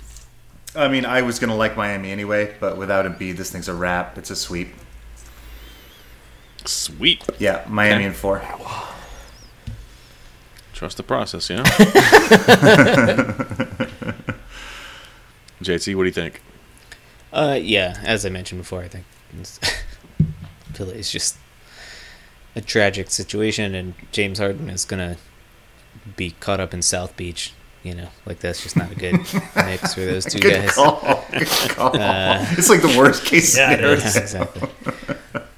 I 0.75 0.89
mean, 0.89 1.05
I 1.05 1.21
was 1.21 1.39
gonna 1.39 1.57
like 1.57 1.77
Miami 1.77 2.11
anyway, 2.11 2.55
but 2.61 2.79
without 2.79 3.05
Embiid, 3.05 3.37
this 3.37 3.51
thing's 3.51 3.69
a 3.69 3.75
wrap. 3.75 4.17
It's 4.17 4.31
a 4.31 4.37
sweep. 4.37 4.69
Sweep. 6.65 7.23
Yeah, 7.39 7.65
Miami 7.69 7.97
Okay. 7.97 8.05
in 8.07 8.13
four. 8.15 8.41
Trust 10.73 10.97
the 10.97 11.03
process, 11.03 11.51
you 11.51 11.57
know? 11.57 11.65
yeah. 11.79 13.77
JT, 15.65 15.95
what 15.97 16.03
do 16.03 16.07
you 16.09 16.13
think? 16.13 16.41
Uh, 17.33 17.59
yeah, 17.61 17.99
as 18.05 18.27
I 18.27 18.29
mentioned 18.29 18.61
before, 18.61 18.83
I 18.83 18.89
think 18.89 19.05
Philly 20.75 20.99
is 20.99 21.11
just 21.11 21.37
a 22.55 22.61
tragic 22.61 23.11
situation, 23.11 23.75
and 23.75 23.95
James 24.13 24.39
Harden 24.39 24.69
is 24.69 24.85
gonna 24.85 25.17
be 26.17 26.33
caught 26.41 26.61
up 26.61 26.75
in 26.75 26.83
South 26.83 27.17
Beach. 27.17 27.53
You 27.83 27.95
know, 27.95 28.09
like 28.27 28.39
that's 28.39 28.63
just 28.63 28.77
not 28.77 28.93
a 28.93 28.95
good 28.95 29.15
mix 29.57 29.95
for 29.95 30.01
those 30.01 30.25
two 30.25 30.39
Good 30.39 30.63
guys. 30.67 30.75
call. 30.75 31.25
Good 31.33 31.49
call. 31.71 31.97
Uh, 32.01 32.45
it's 32.51 32.69
like 32.71 32.81
the 32.83 32.95
worst 32.97 33.25
case 33.25 33.57
Yeah, 33.57 33.75
scenario. 33.75 33.97
Yeah, 33.99 34.19
exactly. 34.21 34.69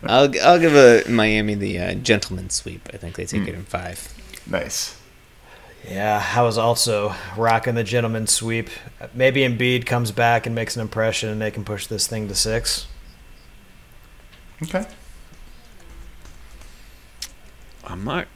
I'll 0.05 0.33
I'll 0.43 0.59
give 0.59 0.75
a 0.75 1.03
Miami 1.11 1.55
the 1.55 1.79
uh, 1.79 1.95
gentleman 1.95 2.49
sweep. 2.51 2.88
I 2.95 2.97
think 2.97 3.17
they 3.17 3.27
take 3.27 3.47
it 3.47 3.55
in 3.55 3.64
five. 3.64 4.14
Nice. 4.47 4.97
Yeah, 5.88 6.25
I 6.35 6.42
was 6.42 6.57
also 6.57 7.14
rocking 7.37 7.75
the 7.75 7.85
gentleman 7.85 8.27
sweep. 8.27 8.70
Maybe 9.12 9.42
Embiid 9.42 9.85
comes 9.85 10.12
back 10.12 10.47
and 10.47 10.55
makes 10.55 10.77
an 10.77 10.83
impression, 10.83 11.29
and 11.29 11.40
they 11.40 11.51
can 11.51 11.64
push 11.64 11.87
this 11.87 12.07
thing 12.07 12.29
to 12.29 12.35
six. 12.35 12.87
Okay. 14.62 14.87
I'm 17.85 18.05
not. 18.05 18.29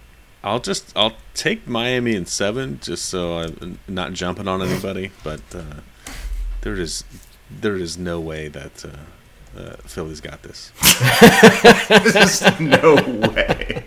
I'll 0.44 0.60
just. 0.60 0.92
I'll 0.94 1.14
take 1.34 1.66
Miami 1.66 2.14
in 2.14 2.26
seven, 2.26 2.80
just 2.82 3.06
so 3.06 3.38
I'm 3.38 3.78
not 3.88 4.12
jumping 4.12 4.46
on 4.46 4.60
anybody. 4.60 5.10
But 5.24 5.40
uh, 5.54 5.80
there 6.60 6.74
is, 6.74 7.02
there 7.50 7.76
is 7.76 7.96
no 7.96 8.20
way 8.20 8.48
that 8.48 8.84
uh, 8.84 9.58
uh, 9.58 9.76
Philly's 9.84 10.20
got 10.20 10.42
this. 10.42 10.70
There's 12.12 12.60
no 12.60 12.94
way. 13.30 13.86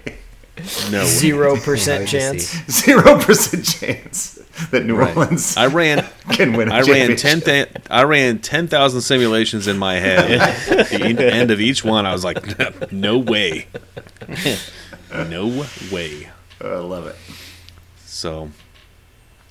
No. 0.92 1.04
Zero 1.06 1.56
percent 1.58 2.08
chance. 2.08 2.54
Zero 2.72 3.20
percent 3.20 3.66
chance 3.66 4.36
that 4.72 4.86
New 4.86 4.96
Right. 4.96 5.16
Orleans 5.16 5.56
I 5.58 5.68
ran. 5.68 6.06
can 6.32 6.54
win 6.54 6.70
a 6.70 6.74
I 6.74 6.78
ran 6.82 6.86
championship. 7.16 7.18
ten. 7.20 7.42
Th- 7.42 7.70
I 7.90 8.04
ran 8.04 8.40
ten 8.40 8.68
thousand 8.68 9.02
simulations 9.02 9.68
in 9.68 9.78
my 9.78 9.96
head. 9.96 10.32
At 10.70 10.90
the 10.90 11.34
end 11.34 11.52
of 11.52 11.60
each 11.62 11.84
one, 11.84 12.06
I 12.06 12.12
was 12.14 12.24
like, 12.24 12.92
"No 12.92 13.18
way, 13.18 13.68
no 15.12 15.66
way." 15.92 16.30
I 16.62 16.76
love 16.76 17.08
it. 17.08 17.16
So, 18.06 18.52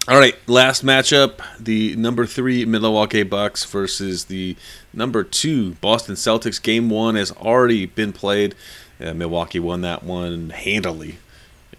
all 0.06 0.18
right, 0.18 0.36
last 0.46 0.84
matchup: 0.84 1.40
the 1.58 1.96
number 1.96 2.26
three 2.26 2.64
Milwaukee 2.64 3.22
Bucks 3.24 3.64
versus 3.64 4.26
the 4.26 4.56
number 4.92 5.24
two 5.24 5.72
Boston 5.76 6.14
Celtics. 6.14 6.62
Game 6.62 6.88
one 6.90 7.14
has 7.16 7.32
already 7.32 7.86
been 7.86 8.12
played. 8.12 8.54
Uh, 9.00 9.14
Milwaukee 9.14 9.58
won 9.58 9.80
that 9.82 10.02
one 10.02 10.50
handily 10.50 11.18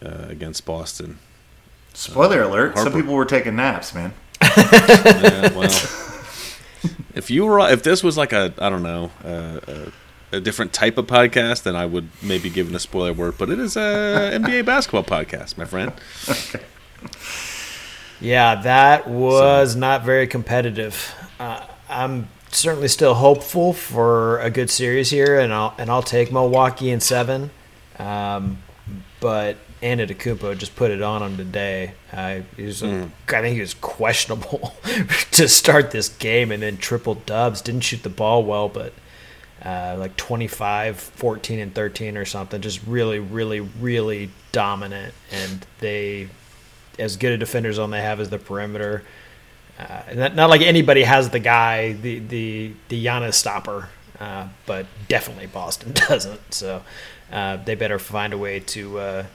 uh, 0.03 0.25
against 0.29 0.65
Boston. 0.65 1.19
Spoiler 1.93 2.41
alert: 2.41 2.77
Some 2.77 2.93
people 2.93 3.13
were 3.13 3.25
taking 3.25 3.55
naps, 3.55 3.93
man. 3.93 4.13
Yeah, 4.41 5.53
well, 5.53 5.63
if 7.13 7.29
you 7.29 7.45
were, 7.45 7.59
if 7.69 7.83
this 7.83 8.03
was 8.03 8.17
like 8.17 8.33
a, 8.33 8.53
I 8.57 8.69
don't 8.69 8.83
know, 8.83 9.11
uh, 9.23 9.59
a, 10.31 10.37
a 10.37 10.39
different 10.39 10.73
type 10.73 10.97
of 10.97 11.05
podcast, 11.07 11.63
then 11.63 11.75
I 11.75 11.85
would 11.85 12.09
maybe 12.21 12.49
give 12.49 12.69
it 12.69 12.75
a 12.75 12.79
spoiler 12.79 13.13
word. 13.13 13.35
But 13.37 13.49
it 13.49 13.59
is 13.59 13.75
a 13.75 14.31
NBA 14.39 14.65
basketball 14.65 15.03
podcast, 15.03 15.57
my 15.57 15.65
friend. 15.65 15.91
Yeah, 18.19 18.61
that 18.61 19.07
was 19.07 19.75
not 19.75 20.03
very 20.03 20.27
competitive. 20.27 21.13
Uh, 21.39 21.65
I'm 21.89 22.27
certainly 22.51 22.87
still 22.87 23.15
hopeful 23.15 23.73
for 23.73 24.39
a 24.39 24.49
good 24.49 24.69
series 24.69 25.09
here, 25.09 25.39
and 25.39 25.53
I'll 25.53 25.73
and 25.77 25.89
I'll 25.89 26.03
take 26.03 26.31
Milwaukee 26.31 26.91
in 26.91 26.99
seven. 26.99 27.51
Um, 27.99 28.59
but 29.19 29.57
Antetokounmpo 29.81 30.57
just 30.57 30.75
put 30.75 30.91
it 30.91 31.01
on 31.01 31.23
him 31.23 31.37
today. 31.37 31.93
Uh, 32.11 32.41
he 32.55 32.63
was, 32.63 32.83
I 32.83 33.09
think 33.27 33.55
he 33.55 33.61
was 33.61 33.73
questionable 33.75 34.73
to 35.31 35.47
start 35.47 35.91
this 35.91 36.09
game, 36.09 36.51
and 36.51 36.61
then 36.61 36.77
triple 36.77 37.15
dubs. 37.15 37.61
Didn't 37.61 37.81
shoot 37.81 38.03
the 38.03 38.09
ball 38.09 38.43
well, 38.43 38.69
but 38.69 38.93
uh, 39.63 39.95
like 39.99 40.15
25, 40.17 40.97
14, 40.97 41.59
and 41.59 41.73
13 41.73 42.17
or 42.17 42.25
something. 42.25 42.61
Just 42.61 42.85
really, 42.85 43.19
really, 43.19 43.59
really 43.59 44.31
dominant. 44.51 45.13
And 45.31 45.65
they, 45.79 46.29
as 46.99 47.17
good 47.17 47.33
a 47.33 47.37
defenders 47.37 47.79
on 47.79 47.91
they 47.91 48.01
have 48.01 48.19
as 48.19 48.29
the 48.29 48.39
perimeter. 48.39 49.03
Uh, 49.81 50.03
not, 50.13 50.35
not 50.35 50.49
like 50.49 50.61
anybody 50.61 51.01
has 51.01 51.29
the 51.29 51.39
guy, 51.39 51.93
the 51.93 52.19
the 52.19 52.73
the 52.89 53.05
Giannis 53.05 53.33
stopper, 53.33 53.89
uh, 54.19 54.47
but 54.67 54.85
definitely 55.07 55.47
Boston 55.47 55.93
doesn't. 56.07 56.53
So 56.53 56.83
uh, 57.31 57.57
they 57.57 57.73
better 57.73 57.97
find 57.97 58.31
a 58.31 58.37
way 58.37 58.59
to 58.59 58.99
uh, 58.99 59.25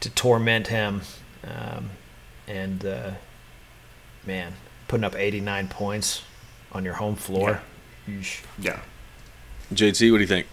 to 0.00 0.10
torment 0.10 0.66
him. 0.68 1.02
Um, 1.44 1.90
and 2.48 2.84
uh, 2.84 3.12
man, 4.26 4.54
putting 4.88 5.04
up 5.04 5.14
89 5.14 5.68
points 5.68 6.22
on 6.72 6.84
your 6.84 6.94
home 6.94 7.16
floor. 7.16 7.62
Yeesh. 8.08 8.42
Yeah. 8.58 8.80
JT, 9.72 10.10
what 10.10 10.18
do 10.18 10.22
you 10.22 10.26
think? 10.26 10.46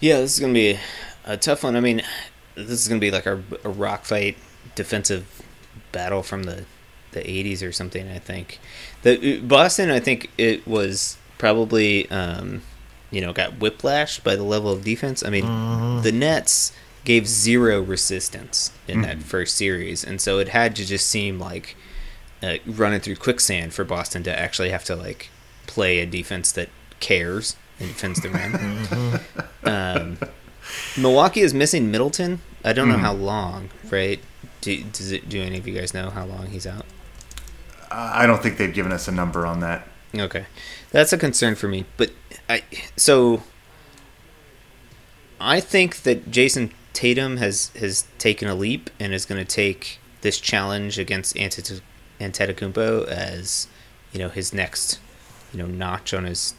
Yeah, 0.00 0.20
this 0.20 0.34
is 0.34 0.40
gonna 0.40 0.52
be 0.52 0.78
a 1.24 1.36
tough 1.36 1.64
one. 1.64 1.76
I 1.76 1.80
mean, 1.80 2.02
this 2.54 2.70
is 2.70 2.88
gonna 2.88 3.00
be 3.00 3.10
like 3.10 3.26
a, 3.26 3.42
a 3.64 3.68
rock 3.68 4.04
fight 4.04 4.36
defensive 4.74 5.42
battle 5.92 6.22
from 6.22 6.44
the 6.44 6.64
the 7.12 7.20
80s 7.20 7.66
or 7.66 7.72
something. 7.72 8.08
I 8.08 8.18
think 8.18 8.58
the 9.02 9.40
Boston. 9.40 9.90
I 9.90 10.00
think 10.00 10.30
it 10.38 10.66
was 10.66 11.16
probably 11.38 12.10
um, 12.10 12.62
you 13.10 13.20
know 13.20 13.32
got 13.32 13.58
whiplashed 13.58 14.22
by 14.22 14.36
the 14.36 14.42
level 14.42 14.70
of 14.70 14.84
defense. 14.84 15.24
I 15.24 15.30
mean, 15.30 16.02
the 16.02 16.12
Nets 16.12 16.72
gave 17.04 17.26
zero 17.26 17.80
resistance 17.80 18.72
in 18.86 19.02
that 19.02 19.22
first 19.22 19.56
series, 19.56 20.04
and 20.04 20.20
so 20.20 20.38
it 20.38 20.48
had 20.48 20.76
to 20.76 20.84
just 20.84 21.06
seem 21.06 21.38
like 21.38 21.76
uh, 22.42 22.56
running 22.66 23.00
through 23.00 23.16
quicksand 23.16 23.74
for 23.74 23.84
Boston 23.84 24.22
to 24.24 24.38
actually 24.38 24.70
have 24.70 24.84
to 24.84 24.96
like 24.96 25.30
play 25.66 25.98
a 26.00 26.06
defense 26.06 26.52
that 26.52 26.68
cares 27.00 27.56
and 27.78 27.88
defends 27.88 28.20
the 28.20 28.28
rim. 28.28 29.20
um, 29.64 30.18
Milwaukee 30.96 31.40
is 31.40 31.54
missing 31.54 31.90
Middleton. 31.90 32.40
I 32.64 32.72
don't 32.72 32.88
know 32.88 32.98
how 32.98 33.12
long, 33.12 33.70
right? 33.90 34.20
Do, 34.60 34.84
does 34.84 35.10
it, 35.10 35.28
do 35.28 35.42
any 35.42 35.56
of 35.56 35.66
you 35.66 35.74
guys 35.74 35.94
know 35.94 36.10
how 36.10 36.26
long 36.26 36.48
he's 36.48 36.66
out? 36.66 36.84
I 37.90 38.26
don't 38.26 38.42
think 38.42 38.56
they've 38.56 38.72
given 38.72 38.92
us 38.92 39.08
a 39.08 39.12
number 39.12 39.46
on 39.46 39.60
that. 39.60 39.86
Okay, 40.16 40.46
that's 40.90 41.12
a 41.12 41.18
concern 41.18 41.54
for 41.54 41.68
me. 41.68 41.84
But 41.96 42.12
I 42.48 42.62
so 42.96 43.42
I 45.40 45.60
think 45.60 46.02
that 46.02 46.30
Jayson 46.30 46.72
Tatum 46.92 47.38
has 47.38 47.68
has 47.78 48.06
taken 48.18 48.48
a 48.48 48.54
leap 48.54 48.90
and 48.98 49.12
is 49.12 49.26
going 49.26 49.44
to 49.44 49.50
take 49.50 49.98
this 50.20 50.38
challenge 50.38 50.98
against 50.98 51.34
Antetokounmpo 51.36 53.06
as 53.06 53.68
you 54.12 54.18
know 54.18 54.28
his 54.28 54.52
next 54.52 55.00
you 55.52 55.58
know 55.58 55.66
notch 55.66 56.12
on 56.12 56.24
his 56.24 56.54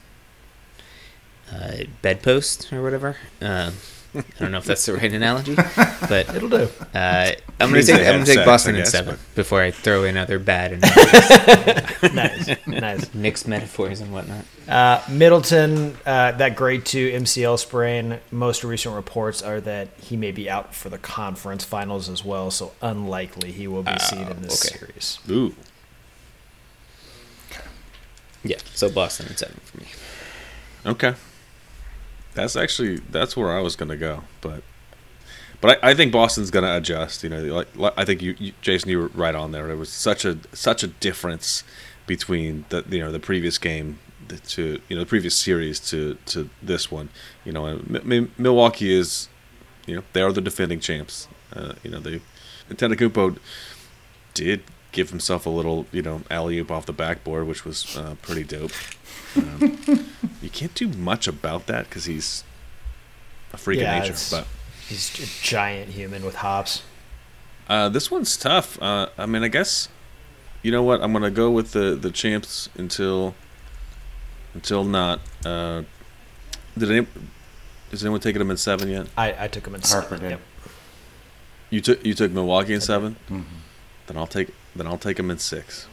uh, 1.54 1.84
bedpost 2.02 2.72
or 2.72 2.82
whatever. 2.82 3.18
Um, 3.42 3.74
I 4.14 4.24
don't 4.40 4.52
know 4.52 4.58
if 4.58 4.66
that's 4.66 4.86
the 4.86 4.94
right 4.94 5.12
analogy, 5.14 5.56
but 6.10 6.28
It'll 6.36 6.50
do. 6.50 6.68
uh, 6.94 7.32
I'm 7.62 7.70
gonna 7.70 7.82
take 7.84 7.96
I'm 7.96 8.04
gonna 8.14 8.26
take 8.26 8.36
sex, 8.36 8.46
Boston 8.46 8.76
I 8.76 8.80
in 8.80 8.86
seven 8.86 9.16
but- 9.16 9.36
before 9.36 9.62
I 9.62 9.72
throw 9.72 10.04
in 10.04 10.18
other 10.18 10.38
bad 10.38 10.74
and 12.02 12.14
nice, 12.14 12.56
nice. 12.68 13.14
mixed 13.14 13.48
metaphors 13.48 14.02
and 14.02 14.12
whatnot. 14.12 14.44
Uh, 14.68 15.02
Middleton, 15.10 15.96
uh, 16.06 16.34
that 16.34 16.56
grade 16.58 16.86
two 16.86 17.10
MCL 17.12 17.58
sprain. 17.60 18.20
Most 18.32 18.64
recent 18.66 18.96
reports 18.96 19.42
are 19.42 19.62
that 19.62 19.88
he 20.02 20.18
may 20.18 20.32
be 20.32 20.50
out 20.50 20.76
for 20.76 20.90
the 20.90 20.98
conference 20.98 21.64
finals 21.64 22.10
as 22.10 22.26
well. 22.26 22.52
So 22.52 22.74
unlikely 22.82 23.52
he 23.54 23.68
will 23.68 23.84
be 23.84 23.98
seen 24.00 24.28
in 24.28 24.42
this 24.42 24.66
okay. 24.66 24.78
series. 24.78 25.20
Ooh, 25.30 25.56
Yeah, 28.44 28.58
so 28.74 28.90
Boston 28.90 29.28
in 29.28 29.38
seven 29.38 29.60
for 29.64 29.78
me. 29.80 29.86
okay. 30.86 31.14
That's 32.34 32.56
actually 32.56 32.98
that's 32.98 33.36
where 33.36 33.52
I 33.52 33.62
was 33.62 33.76
gonna 33.76 33.98
go, 33.98 34.24
but 34.42 34.64
but 35.60 35.84
I, 35.84 35.92
I 35.92 35.94
think 35.94 36.12
Boston's 36.12 36.50
gonna 36.52 36.76
adjust. 36.76 37.24
You 37.24 37.30
know, 37.30 37.66
like, 37.76 37.94
I 37.98 38.06
think 38.06 38.22
you, 38.22 38.36
you, 38.40 38.54
Jason, 38.62 38.90
you 38.90 39.00
were 39.00 39.08
right 39.10 39.36
on 39.36 39.52
there. 39.52 39.70
It 39.70 39.76
was 39.76 39.90
such 39.90 40.26
a 40.26 40.38
such 40.54 40.84
a 40.84 40.88
difference 40.88 41.64
between 42.08 42.66
the 42.70 42.84
you 42.90 43.00
know 43.00 43.12
the 43.12 43.20
previous 43.20 43.58
game 43.58 44.00
to 44.40 44.82
you 44.88 44.96
know 44.96 45.02
the 45.02 45.10
previous 45.10 45.36
series 45.36 45.80
to 45.92 46.18
to 46.28 46.50
this 46.62 46.90
one. 46.92 47.10
You 47.46 47.52
know, 47.52 47.82
Mi- 47.88 48.30
Milwaukee 48.38 48.94
is 48.94 49.28
you 49.86 49.96
know 49.96 50.04
they 50.14 50.22
are 50.22 50.32
the 50.32 50.42
defending 50.42 50.80
champs. 50.80 51.28
Uh, 51.54 51.74
you 51.84 51.92
know 51.92 52.00
they 52.00 52.22
Antetokounmpo 52.70 53.38
did 54.34 54.64
give 54.92 55.10
himself 55.10 55.46
a 55.46 55.50
little, 55.50 55.86
you 55.92 56.02
know, 56.02 56.22
alley 56.30 56.58
oop 56.60 56.70
off 56.72 56.86
the 56.86 56.94
backboard, 56.94 57.48
which 57.48 57.64
was 57.66 57.98
uh, 57.98 58.16
pretty 58.22 58.44
dope. 58.44 58.72
Um, 59.38 59.78
you 60.42 60.50
can't 60.50 60.74
do 60.76 60.88
much 60.90 61.28
about 61.28 61.68
that 61.68 61.88
because 61.90 62.06
he's 62.06 62.44
a 63.54 63.58
freak 63.58 63.80
Yeah, 63.80 63.94
of 63.96 64.02
nature. 64.02 64.14
it's- 64.14 64.30
But 64.32 64.48
He's 64.88 65.10
a 65.20 65.44
giant 65.46 65.92
human 65.92 66.26
with 66.26 66.36
hops. 66.36 66.84
uh, 67.70 67.88
this 67.88 68.12
one's 68.12 68.36
tough. 68.36 68.82
Uh, 68.82 69.08
I 69.18 69.26
mean, 69.26 69.42
I 69.44 69.48
guess 69.48 69.88
you 70.64 70.72
know 70.72 70.84
what? 70.84 71.02
I'm 71.02 71.14
gonna 71.14 71.32
go 71.32 71.50
with 71.50 71.72
the 71.72 71.96
the 71.96 72.12
champs 72.12 72.68
until 72.78 73.34
until 74.54 74.84
not. 74.84 75.22
Uh, 75.46 75.84
did 76.78 76.92
any? 76.92 77.08
Is 77.94 78.04
anyone 78.04 78.20
taking 78.20 78.40
them 78.40 78.52
in 78.52 78.58
seven 78.58 78.90
yet? 78.90 79.08
I, 79.18 79.46
I 79.46 79.48
took 79.48 79.66
him 79.66 79.76
in 79.76 79.82
Harper 79.82 80.10
seven. 80.18 80.20
did. 80.22 80.30
Yep. 80.32 80.42
You 81.70 81.80
took 81.82 82.06
you 82.06 82.14
took 82.14 82.32
Milwaukee 82.34 82.74
in 82.74 82.82
7 82.82 83.16
Then 83.30 84.18
I'll 84.18 84.28
take 84.28 84.50
then 84.76 84.88
I'll 84.88 84.98
take 84.98 85.18
them 85.18 85.32
in 85.32 85.38
six. 85.40 85.88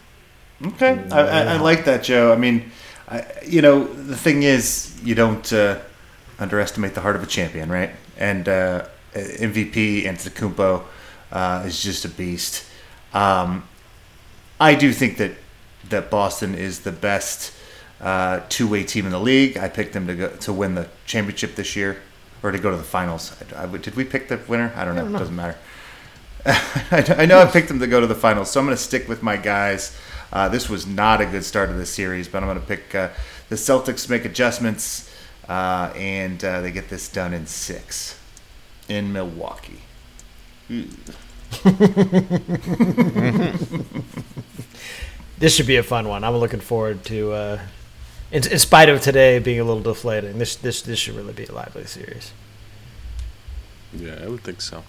Okay, 0.65 1.05
I, 1.13 1.21
I, 1.21 1.41
I 1.55 1.57
like 1.59 1.85
that, 1.85 2.03
Joe. 2.03 2.33
I 2.33 2.37
mean, 2.37 2.71
I, 3.09 3.25
you 3.47 3.63
know, 3.63 3.85
the 3.85 4.17
thing 4.17 4.43
is, 4.43 4.99
you 5.05 5.15
don't 5.15 5.53
uh, 5.53 5.81
underestimate 6.39 6.95
the 6.95 7.01
heart 7.01 7.17
of 7.17 7.23
a 7.23 7.27
champion, 7.27 7.71
right? 7.71 7.91
And 8.17 8.49
uh, 8.49 8.87
MVP 9.15 10.05
Antetokounmpo 10.05 10.85
uh, 11.31 11.63
is 11.67 11.83
just 11.83 12.05
a 12.05 12.09
beast. 12.09 12.65
Um, 13.15 13.69
I 14.61 14.75
do 14.75 14.93
think 14.93 15.19
that 15.19 15.33
that 15.89 16.11
Boston 16.11 16.55
is 16.55 16.81
the 16.81 16.93
best 16.93 17.55
uh, 18.01 18.41
two-way 18.49 18.85
team 18.85 19.07
in 19.07 19.13
the 19.13 19.21
league. 19.21 19.57
I 19.57 19.69
picked 19.69 19.93
them 19.93 20.07
to 20.07 20.15
go 20.15 20.29
to 20.29 20.53
win 20.53 20.75
the 20.75 20.89
championship 21.07 21.55
this 21.55 21.77
year, 21.77 22.03
or 22.43 22.51
to 22.51 22.59
go 22.59 22.71
to 22.71 22.77
the 22.77 22.83
finals. 22.83 23.35
I, 23.55 23.65
I 23.65 23.67
did 23.67 23.95
we 23.95 24.05
pick 24.05 24.29
the 24.29 24.41
winner? 24.49 24.73
I 24.77 24.85
don't 24.85 24.97
know. 24.97 25.07
It 25.07 25.19
doesn't 25.19 25.37
matter. 25.37 25.57
I 26.49 27.15
I 27.19 27.27
know 27.27 27.41
I 27.41 27.47
picked 27.47 27.69
them 27.69 27.81
to 27.81 27.87
go 27.87 28.01
to 28.01 28.07
the 28.07 28.15
finals, 28.15 28.51
so 28.51 28.61
I'm 28.61 28.67
going 28.67 28.77
to 28.77 28.83
stick 28.83 29.09
with 29.09 29.23
my 29.23 29.37
guys. 29.37 29.97
Uh, 30.33 30.49
this 30.49 30.69
was 30.69 30.87
not 30.87 31.21
a 31.21 31.27
good 31.27 31.45
start 31.45 31.71
of 31.71 31.77
the 31.77 31.87
series, 31.87 32.29
but 32.29 32.43
I'm 32.43 32.49
going 32.49 32.61
to 32.61 32.67
pick 32.67 32.95
uh, 32.95 33.11
the 33.49 33.57
Celtics 33.57 34.11
make 34.11 34.25
adjustments, 34.25 35.11
uh, 35.49 35.93
and 35.95 36.43
uh, 36.45 36.61
they 36.61 36.71
get 36.71 36.89
this 36.89 37.09
done 37.09 37.33
in 37.33 37.47
six 37.47 38.19
in 38.89 39.13
Milwaukee. 39.13 39.81
This 45.39 45.55
should 45.55 45.67
be 45.67 45.77
a 45.77 45.83
fun 45.83 46.09
one. 46.09 46.25
I'm 46.25 46.37
looking 46.37 46.61
forward 46.61 47.05
to. 47.05 47.33
Uh, 47.33 47.61
in, 48.31 48.47
in 48.51 48.59
spite 48.59 48.89
of 48.89 49.01
today 49.01 49.39
being 49.39 49.61
a 49.61 49.65
little 49.65 49.83
deflating, 49.83 50.39
this 50.39 50.57
this 50.57 50.83
this 50.83 50.99
should 50.99 51.15
really 51.15 51.33
be 51.33 51.45
a 51.45 51.53
lively 51.53 51.87
series. 51.87 52.33
Yeah, 53.93 54.19
I 54.23 54.29
would 54.29 54.43
think 54.43 54.61
so. 54.61 54.83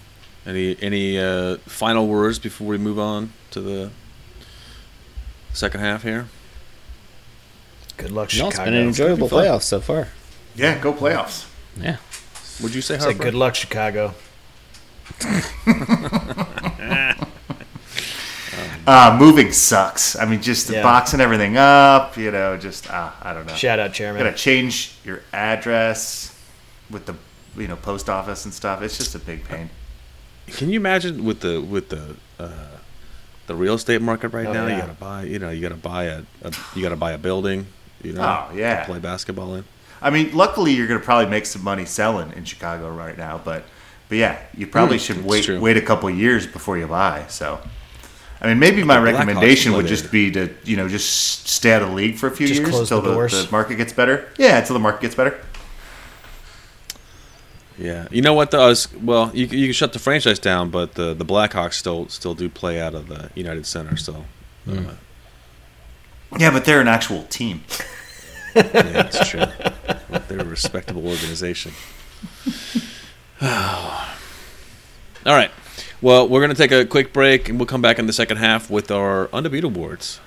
Any 0.50 0.76
any 0.82 1.20
uh, 1.20 1.58
final 1.68 2.08
words 2.08 2.39
before 2.39 2.66
we 2.66 2.78
move 2.80 2.97
on 2.97 3.32
to 3.52 3.62
the 3.62 3.91
second 5.54 5.82
half 5.82 6.02
here? 6.02 6.28
Good 7.97 8.10
luck, 8.12 8.30
No, 8.30 8.30
Chicago. 8.30 8.47
it's 8.50 8.58
been 8.60 8.74
an 8.74 8.88
enjoyable 8.88 9.28
fun. 9.30 9.43
playoff 9.45 9.62
so 9.62 9.80
far. 9.80 10.08
Yeah, 10.56 10.80
go 10.80 10.91
playoffs. 10.91 11.45
Yeah. 11.80 11.97
Would 12.64 12.74
you 12.74 12.82
say 12.82 12.97
Say 12.97 13.14
good 13.14 13.36
luck, 13.36 13.54
Chicago. 13.56 14.16
Uh, 18.88 19.16
moving 19.20 19.52
sucks. 19.52 20.16
I 20.16 20.26
mean, 20.26 20.41
just 20.41 20.68
Yeah. 20.70 20.82
boxing 20.82 21.22
everything 21.22 21.58
up. 21.58 22.18
You 22.18 22.32
know, 22.32 22.58
just 22.58 22.89
uh, 22.89 23.12
I 23.22 23.34
don't 23.34 23.45
know. 23.45 23.54
Shout 23.54 23.78
out, 23.78 23.93
chairman. 23.93 24.24
Got 24.24 24.32
to 24.32 24.36
change 24.38 24.95
your 25.06 25.22
address 25.32 26.36
with 26.89 27.06
the 27.06 27.14
you 27.56 27.68
know 27.68 27.76
post 27.76 28.10
office 28.10 28.45
and 28.45 28.54
stuff. 28.54 28.82
It's 28.82 28.97
just 28.97 29.14
a 29.14 29.20
big 29.20 29.43
pain. 29.43 29.70
Can 30.50 30.70
you 30.70 30.80
imagine 30.80 31.24
with 31.26 31.41
the 31.41 31.62
with 31.62 31.89
the 31.89 32.16
uh, 32.39 32.50
the 33.47 33.56
real 33.56 33.74
estate 33.76 34.02
market 34.02 34.30
right 34.30 34.47
Oh, 34.47 34.54
now? 34.54 34.68
You 34.68 34.82
gotta 34.82 34.93
buy, 34.93 35.24
you 35.24 35.39
know, 35.39 35.50
you 35.50 35.62
gotta 35.62 35.76
buy 35.76 36.06
a, 36.06 36.22
a 36.43 36.52
you 36.76 36.82
gotta 36.82 36.95
buy 36.95 37.12
a 37.14 37.18
building, 37.18 37.66
you 38.04 38.14
know, 38.14 38.22
Oh, 38.50 38.56
yeah. 38.56 38.82
to 38.82 38.86
play 38.86 39.00
basketball 39.00 39.56
in. 39.56 39.64
I 40.02 40.10
mean, 40.12 40.32
luckily 40.34 40.72
you're 40.74 40.88
going 40.88 41.00
to 41.00 41.06
probably 41.06 41.30
make 41.30 41.45
some 41.45 41.62
money 41.62 41.84
selling 41.84 42.32
in 42.32 42.45
Chicago 42.45 42.89
right 42.89 43.18
now, 43.18 43.38
but 43.43 43.64
but 44.08 44.18
yeah, 44.18 44.39
you 44.56 44.66
probably 44.66 44.97
Mm, 44.97 45.02
should 45.06 45.26
wait 45.26 45.43
true. 45.43 45.60
wait 45.60 45.76
a 45.78 45.82
couple 45.82 46.10
years 46.10 46.47
before 46.47 46.78
you 46.78 46.88
buy. 46.88 47.26
So, 47.28 47.60
I 48.41 48.47
mean, 48.47 48.60
maybe 48.60 48.82
my 48.84 48.95
The 48.97 49.04
recommendation 49.04 49.74
would 49.74 49.88
just 49.88 50.10
be 50.10 50.32
to 50.32 50.50
you 50.64 50.78
know 50.78 50.88
just 50.88 51.47
stay 51.50 51.74
out 51.74 51.82
of 51.82 51.89
the 51.89 51.95
league 51.95 52.16
for 52.16 52.28
a 52.28 52.32
few 52.32 52.47
Just 52.47 52.62
years 52.62 52.80
until 52.80 53.02
the 53.02 53.10
the, 53.10 53.43
the 53.45 53.52
market 53.52 53.76
gets 53.76 53.91
better. 53.91 54.30
Yeah, 54.38 54.60
until 54.60 54.76
the 54.76 54.80
market 54.80 55.02
gets 55.02 55.16
better. 55.16 55.38
Yeah, 57.80 58.08
you 58.12 58.22
know 58.22 58.34
what? 58.34 58.52
Though, 58.52 58.74
well, 59.02 59.32
you 59.34 59.46
you 59.46 59.68
can 59.68 59.74
shut 59.74 59.94
the 59.94 60.00
franchise 60.00 60.38
down, 60.38 60.70
but 60.70 60.96
the 60.96 61.14
the 61.14 61.24
Blackhawks 61.24 61.74
still 61.76 62.10
still 62.10 62.36
do 62.36 62.50
play 62.50 62.80
out 62.82 62.94
of 62.94 63.08
the 63.08 63.30
United 63.36 63.66
Center. 63.66 63.96
So, 63.96 64.26
uh, 64.70 64.96
Yeah, 66.38 66.52
but 66.52 66.66
they're 66.66 66.82
an 66.82 66.90
actual 66.90 67.24
team. 67.24 67.64
yeah, 68.56 68.64
that's 68.64 69.30
true. 69.30 69.46
They're 70.28 70.42
a 70.42 70.46
respectable 70.46 71.08
organization. 71.08 71.72
All 73.42 74.06
right. 75.26 75.52
Well, 76.02 76.28
we're 76.28 76.40
going 76.40 76.56
to 76.56 76.56
take 76.56 76.72
a 76.72 76.86
quick 76.86 77.14
break 77.14 77.50
and 77.50 77.60
we'll 77.60 77.66
come 77.66 77.82
back 77.82 78.00
in 78.00 78.08
the 78.08 78.14
second 78.14 78.38
half 78.38 78.70
with 78.70 78.92
our 78.92 79.28
Undebeat 79.28 79.64
Awards. 79.64 80.20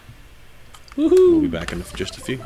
We'll 0.96 1.40
be 1.40 1.48
back 1.48 1.72
in 1.72 1.82
just 1.94 2.16
a 2.16 2.20
few. 2.20 2.40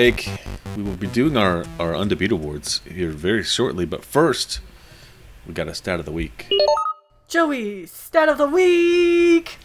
Break. 0.00 0.30
We 0.78 0.82
will 0.82 0.96
be 0.96 1.08
doing 1.08 1.36
our, 1.36 1.66
our 1.78 1.92
Undebeat 1.92 2.30
Awards 2.30 2.80
here 2.90 3.10
very 3.10 3.44
shortly, 3.44 3.84
but 3.84 4.02
first, 4.02 4.60
we 5.46 5.52
got 5.52 5.68
a 5.68 5.74
stat 5.74 6.00
of 6.00 6.06
the 6.06 6.10
week. 6.10 6.50
Joey, 7.28 7.84
stat 7.84 8.30
of 8.30 8.38
the 8.38 8.46
week. 8.48 9.58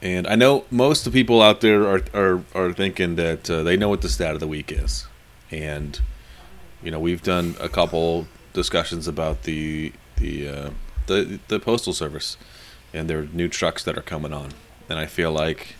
And 0.00 0.26
I 0.26 0.36
know 0.36 0.64
most 0.70 1.06
of 1.06 1.12
the 1.12 1.20
people 1.20 1.42
out 1.42 1.60
there 1.60 1.86
are, 1.86 2.02
are, 2.14 2.42
are 2.54 2.72
thinking 2.72 3.16
that 3.16 3.50
uh, 3.50 3.62
they 3.62 3.76
know 3.76 3.90
what 3.90 4.00
the 4.00 4.08
stat 4.08 4.32
of 4.32 4.40
the 4.40 4.48
week 4.48 4.72
is. 4.72 5.06
And, 5.50 6.00
you 6.82 6.90
know, 6.90 6.98
we've 6.98 7.22
done 7.22 7.54
a 7.60 7.68
couple 7.68 8.26
discussions 8.54 9.06
about 9.06 9.42
the 9.42 9.92
the 10.16 10.48
uh, 10.48 10.70
the, 11.08 11.40
the 11.48 11.60
postal 11.60 11.92
service 11.92 12.38
and 12.94 13.06
their 13.10 13.24
new 13.34 13.48
trucks 13.48 13.84
that 13.84 13.98
are 13.98 14.02
coming 14.02 14.32
on. 14.32 14.52
And 14.88 14.98
I 14.98 15.04
feel 15.04 15.30
like, 15.30 15.74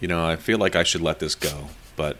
you 0.00 0.08
know, 0.08 0.24
I 0.24 0.36
feel 0.36 0.56
like 0.56 0.74
I 0.74 0.84
should 0.84 1.02
let 1.02 1.18
this 1.18 1.34
go. 1.34 1.68
But 1.96 2.16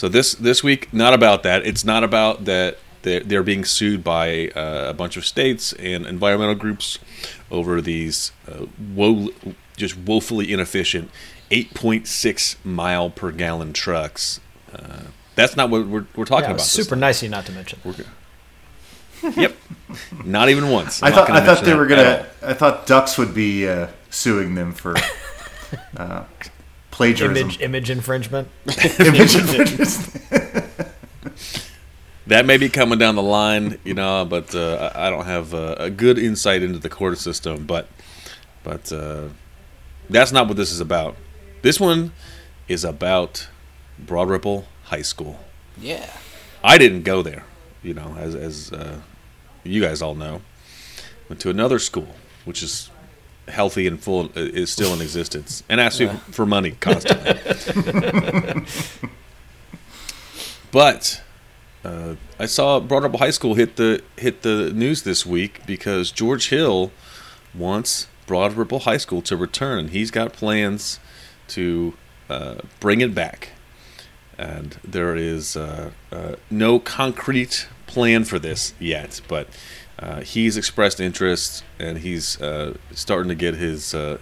so 0.00 0.08
this 0.08 0.32
this 0.32 0.64
week, 0.64 0.94
not 0.94 1.12
about 1.12 1.42
that. 1.42 1.66
It's 1.66 1.84
not 1.84 2.02
about 2.02 2.46
that 2.46 2.78
they're, 3.02 3.20
they're 3.20 3.42
being 3.42 3.66
sued 3.66 4.02
by 4.02 4.48
uh, 4.56 4.86
a 4.88 4.94
bunch 4.94 5.18
of 5.18 5.26
states 5.26 5.74
and 5.74 6.06
environmental 6.06 6.54
groups 6.54 6.98
over 7.50 7.82
these 7.82 8.32
uh, 8.48 8.64
woe, 8.94 9.28
just 9.76 9.98
woefully 9.98 10.50
inefficient 10.54 11.10
8.6 11.50 12.56
mile 12.64 13.10
per 13.10 13.30
gallon 13.30 13.74
trucks. 13.74 14.40
Uh, 14.74 15.02
that's 15.34 15.54
not 15.54 15.68
what 15.68 15.86
we're, 15.86 16.06
we're 16.16 16.24
talking 16.24 16.48
Yeah, 16.48 16.54
about. 16.54 16.62
super 16.62 16.92
time. 16.92 17.00
nice 17.00 17.18
of 17.18 17.24
you 17.24 17.28
not 17.28 17.44
to 17.44 17.52
mention. 17.52 17.78
We're 17.84 17.94
yep. 19.36 19.54
Not 20.24 20.48
even 20.48 20.70
once. 20.70 21.02
I 21.02 21.08
I'm 21.08 21.14
not 21.14 21.26
thought 21.26 21.36
I 21.36 21.44
thought 21.44 21.62
they 21.62 21.74
were 21.74 21.86
gonna. 21.86 22.26
I 22.40 22.54
thought 22.54 22.86
Ducks 22.86 23.18
would 23.18 23.34
be 23.34 23.68
uh, 23.68 23.88
suing 24.08 24.54
them 24.54 24.72
for 24.72 24.94
uh, 25.98 26.24
plagiarism. 27.00 27.36
Image 27.36 27.60
image 27.60 27.90
infringement. 27.90 28.48
Image 29.00 29.34
infringement. 29.34 30.90
That 32.26 32.46
may 32.46 32.58
be 32.58 32.68
coming 32.68 32.98
down 32.98 33.16
the 33.16 33.22
line, 33.22 33.78
you 33.84 33.94
know, 33.94 34.24
but 34.24 34.54
uh, 34.54 34.92
I 34.94 35.06
I 35.06 35.10
don't 35.10 35.24
have 35.24 35.54
uh, 35.54 35.76
a 35.78 35.90
good 35.90 36.18
insight 36.18 36.62
into 36.62 36.78
the 36.78 36.88
court 36.88 37.18
system. 37.18 37.66
But, 37.66 37.88
but 38.62 38.92
uh, 38.92 39.28
that's 40.08 40.30
not 40.30 40.46
what 40.46 40.56
this 40.56 40.70
is 40.70 40.80
about. 40.80 41.16
This 41.62 41.80
one 41.80 42.12
is 42.68 42.84
about 42.84 43.48
Broad 43.98 44.28
Ripple 44.28 44.66
High 44.84 45.02
School. 45.02 45.40
Yeah. 45.76 46.08
I 46.62 46.78
didn't 46.78 47.02
go 47.02 47.22
there, 47.22 47.44
you 47.82 47.94
know, 47.94 48.14
as 48.18 48.34
as 48.34 48.72
uh, 48.72 49.00
you 49.64 49.80
guys 49.80 50.02
all 50.02 50.14
know. 50.14 50.42
Went 51.28 51.40
to 51.40 51.50
another 51.50 51.78
school, 51.78 52.14
which 52.44 52.62
is 52.62 52.89
healthy 53.50 53.86
and 53.86 54.00
full, 54.00 54.26
uh, 54.26 54.30
is 54.34 54.70
still 54.70 54.94
in 54.94 55.00
existence, 55.00 55.62
and 55.68 55.80
asks 55.80 56.00
you 56.00 56.10
for 56.30 56.46
money 56.46 56.72
constantly. 56.80 58.64
but 60.72 61.22
uh, 61.84 62.14
I 62.38 62.46
saw 62.46 62.80
Broad 62.80 63.02
Ripple 63.02 63.18
High 63.18 63.30
School 63.30 63.54
hit 63.54 63.76
the 63.76 64.02
hit 64.16 64.42
the 64.42 64.72
news 64.72 65.02
this 65.02 65.26
week 65.26 65.60
because 65.66 66.10
George 66.10 66.48
Hill 66.48 66.92
wants 67.54 68.06
Broad 68.26 68.54
Ripple 68.54 68.80
High 68.80 68.98
School 68.98 69.22
to 69.22 69.36
return. 69.36 69.88
He's 69.88 70.10
got 70.10 70.32
plans 70.32 71.00
to 71.48 71.94
uh, 72.28 72.56
bring 72.78 73.00
it 73.00 73.14
back 73.14 73.50
and 74.40 74.78
there 74.82 75.14
is 75.14 75.54
uh, 75.54 75.90
uh, 76.10 76.36
no 76.50 76.78
concrete 76.78 77.68
plan 77.86 78.24
for 78.24 78.38
this 78.38 78.72
yet, 78.78 79.20
but 79.28 79.46
uh, 80.00 80.20
he's 80.22 80.56
expressed 80.56 80.98
interest 80.98 81.62
and 81.78 81.98
he's 81.98 82.40
uh, 82.40 82.74
starting 82.92 83.28
to 83.28 83.34
get 83.34 83.54
his 83.54 83.94
uh, 83.94 84.18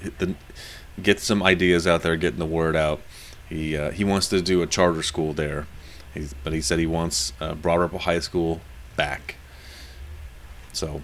get 1.03 1.21
some 1.21 1.43
ideas 1.43 1.87
out 1.87 2.03
there, 2.03 2.17
getting 2.17 2.41
the 2.41 2.47
word 2.47 2.75
out. 2.75 3.01
He 3.49 3.77
uh, 3.77 3.93
he 3.93 4.05
wants 4.05 4.29
to 4.29 4.43
do 4.43 4.61
a 4.61 4.67
charter 4.67 5.03
school 5.03 5.33
there, 5.33 5.67
he's, 6.13 6.35
but 6.45 6.53
he 6.53 6.61
said 6.61 6.79
he 6.79 6.87
wants 6.87 7.33
uh, 7.41 7.55
Broad 7.55 7.77
Ripple 7.81 8.01
High 8.01 8.19
School 8.19 8.61
back. 8.97 9.37
So, 10.73 11.03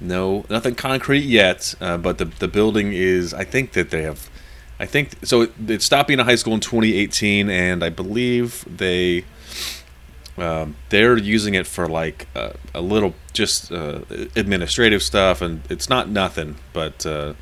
no, 0.00 0.44
nothing 0.50 0.74
concrete 0.74 1.24
yet, 1.24 1.74
uh, 1.80 1.96
but 1.96 2.18
the 2.18 2.24
the 2.24 2.48
building 2.48 2.92
is. 2.92 3.32
I 3.32 3.44
think 3.44 3.72
that 3.72 3.90
they 3.90 4.02
have. 4.02 4.28
I 4.80 4.86
think 4.86 5.24
so. 5.24 5.42
It, 5.42 5.52
it 5.68 5.82
stopped 5.82 6.08
being 6.08 6.20
a 6.20 6.24
high 6.24 6.34
school 6.34 6.54
in 6.54 6.60
2018, 6.60 7.48
and 7.48 7.84
I 7.84 7.90
believe 7.90 8.64
they 8.66 9.24
um, 10.42 10.76
they're 10.88 11.16
using 11.16 11.54
it 11.54 11.66
for 11.66 11.88
like 11.88 12.26
uh, 12.34 12.50
a 12.74 12.80
little 12.80 13.14
just 13.32 13.72
uh, 13.72 14.00
administrative 14.36 15.02
stuff, 15.02 15.42
and 15.42 15.62
it's 15.70 15.88
not 15.88 16.08
nothing, 16.08 16.56
but 16.72 17.04
uh, 17.06 17.34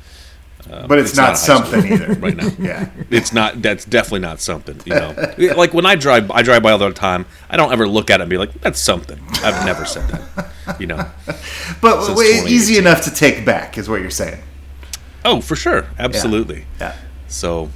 uh, 0.69 0.85
but 0.87 0.99
it's, 0.99 1.15
not 1.15 1.29
not, 1.29 1.37
school 1.37 1.57
something 1.57 1.91
either. 1.91 2.13
right 2.19 2.35
now. 2.35 2.49
Yeah. 2.59 2.89
It's 3.09 3.31
not. 3.31 3.61
That's 3.61 3.85
definitely 3.85 4.19
not 4.19 4.41
something. 4.41 4.79
You 4.85 4.93
know, 4.93 5.15
like 5.55 5.73
when 5.73 5.85
I 5.85 5.95
drive, 5.95 6.29
I 6.31 6.41
drive 6.41 6.63
by 6.63 6.71
all 6.71 6.77
the 6.77 6.91
time. 6.91 7.25
I 7.49 7.57
don't 7.57 7.71
ever 7.71 7.87
look 7.87 8.09
at 8.09 8.19
it 8.19 8.23
and 8.23 8.29
be 8.29 8.37
like, 8.37 8.53
"That's 8.61 8.79
something." 8.79 9.19
I've 9.43 9.65
never 9.65 9.85
said 9.85 10.07
that. 10.09 10.79
You 10.79 10.87
know. 10.87 11.09
But 11.81 12.09
easy 12.19 12.77
enough 12.77 13.03
to 13.05 13.11
take 13.11 13.45
back 13.45 13.77
is 13.77 13.87
what 13.87 14.01
you're 14.01 14.09
saying. 14.09 14.41
Oh, 15.23 15.39
for 15.39 15.55
sure, 15.55 15.85
absolutely. 15.97 16.65
Yeah. 16.79 16.95
So, 17.27 17.69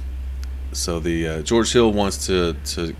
so 0.72 1.00
the 1.00 1.28
uh, 1.28 1.42
George 1.42 1.72
Hill 1.72 1.92
wants 1.92 2.26
to 2.26 2.52
to 2.52 2.94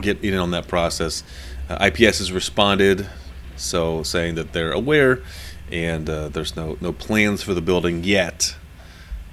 get 0.00 0.22
in 0.24 0.34
on 0.34 0.50
that 0.52 0.68
process. 0.68 1.22
Uh, 1.68 1.88
IPS 1.90 2.18
has 2.18 2.32
responded, 2.32 3.08
so 3.56 4.02
saying 4.02 4.34
that 4.34 4.52
they're 4.52 4.72
aware, 4.72 5.22
and 5.70 6.08
uh, 6.08 6.28
there's 6.28 6.56
no 6.56 6.76
no 6.80 6.92
plans 6.92 7.42
for 7.42 7.54
the 7.54 7.60
building 7.60 8.04
yet, 8.04 8.56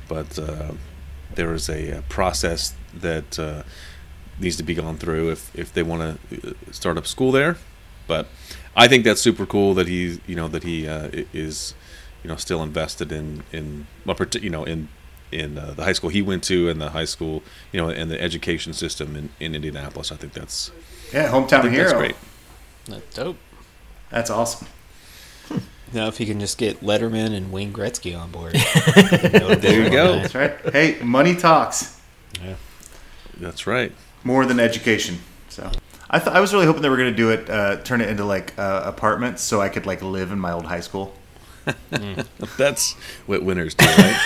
but 0.08 0.38
uh, 0.38 0.72
there 1.36 1.54
is 1.54 1.70
a, 1.70 1.98
uh 1.98 2.02
process 2.10 2.74
that 2.94 3.40
uh, 3.40 3.64
needs 4.40 4.56
to 4.58 4.64
be 4.64 4.74
gone 4.74 4.98
through 4.98 5.32
if 5.32 5.56
if 5.58 5.74
they 5.74 5.84
want 5.84 6.20
to 6.30 6.56
start 6.72 6.98
up 6.98 7.08
school 7.08 7.32
there. 7.32 7.58
But 8.08 8.28
I 8.76 8.88
think 8.88 9.04
that's 9.04 9.22
super 9.22 9.46
cool 9.46 9.74
that 9.74 9.88
he 9.88 10.20
you 10.28 10.36
know 10.36 10.48
that 10.48 10.64
he 10.64 10.88
uh, 10.88 11.10
is 11.34 11.74
you 12.24 12.30
know 12.30 12.36
still 12.36 12.64
invested 12.64 13.12
in 13.12 13.44
in 13.52 13.88
you 14.42 14.50
know 14.50 14.64
in 14.64 14.90
in 15.32 15.58
uh, 15.58 15.74
the 15.76 15.84
high 15.84 15.94
school 15.94 16.10
he 16.10 16.22
went 16.22 16.44
to 16.46 16.70
and 16.70 16.80
the 16.80 16.90
high 16.92 17.06
school 17.06 17.44
you 17.72 17.82
know 17.82 17.90
and 17.90 18.10
the 18.10 18.20
education 18.22 18.74
system 18.74 19.16
in, 19.16 19.30
in 19.40 19.56
Indianapolis. 19.56 20.12
I 20.12 20.16
think 20.16 20.34
that's 20.34 20.72
Yeah, 21.14 21.26
I 21.26 21.30
hometown 21.30 21.62
think 21.64 21.74
hero. 21.74 21.84
that's 21.90 21.94
great. 21.94 22.16
That's 22.86 23.16
dope. 23.16 23.38
That's 24.10 24.30
awesome. 24.30 24.68
Now, 25.94 26.08
if 26.08 26.18
he 26.18 26.26
can 26.26 26.38
just 26.42 26.58
get 26.58 26.82
Letterman 26.82 27.34
and 27.34 27.50
Wayne 27.50 27.72
Gretzky 27.72 28.14
on 28.20 28.30
board. 28.30 28.56
There 29.62 29.84
you 29.84 29.90
go. 29.90 30.20
That's 30.20 30.36
right. 30.36 30.54
Hey, 30.74 30.98
money 31.02 31.34
talks 31.34 31.98
Yeah, 32.44 32.56
That's 33.38 33.66
right. 33.66 33.94
more 34.26 34.46
than 34.46 34.60
education. 34.60 35.20
So 35.48 35.72
I 36.10 36.20
th- 36.20 36.36
I 36.36 36.42
was 36.42 36.54
really 36.54 36.66
hoping 36.66 36.82
they 36.82 36.90
were 36.90 36.98
going 36.98 37.12
to 37.12 37.16
do 37.16 37.30
it, 37.32 37.50
uh, 37.50 37.78
turn 37.84 38.02
it 38.02 38.10
into 38.10 38.26
like 38.26 38.54
uh, 38.60 38.82
apartments, 38.86 39.42
so 39.44 39.62
I 39.62 39.70
could 39.70 39.86
like 39.86 40.02
live 40.02 40.32
in 40.34 40.40
my 40.40 40.52
old 40.52 40.66
high 40.66 40.82
school. 40.82 41.14
That's 42.58 42.94
what 43.26 43.44
winners 43.44 43.74
do, 43.76 43.86
right? 43.86 44.20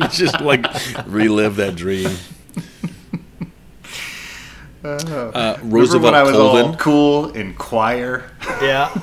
Just 0.12 0.40
like 0.40 0.64
relive 1.06 1.56
that 1.56 1.74
dream. 1.76 2.10
Uh, 4.82 4.98
Remember 5.58 5.76
Roosevelt 5.76 6.02
when 6.04 6.14
I 6.14 6.22
was 6.22 6.34
all 6.36 6.52
Colvin. 6.56 6.76
cool 6.78 7.30
in 7.32 7.54
choir? 7.54 8.30
Yeah. 8.62 8.94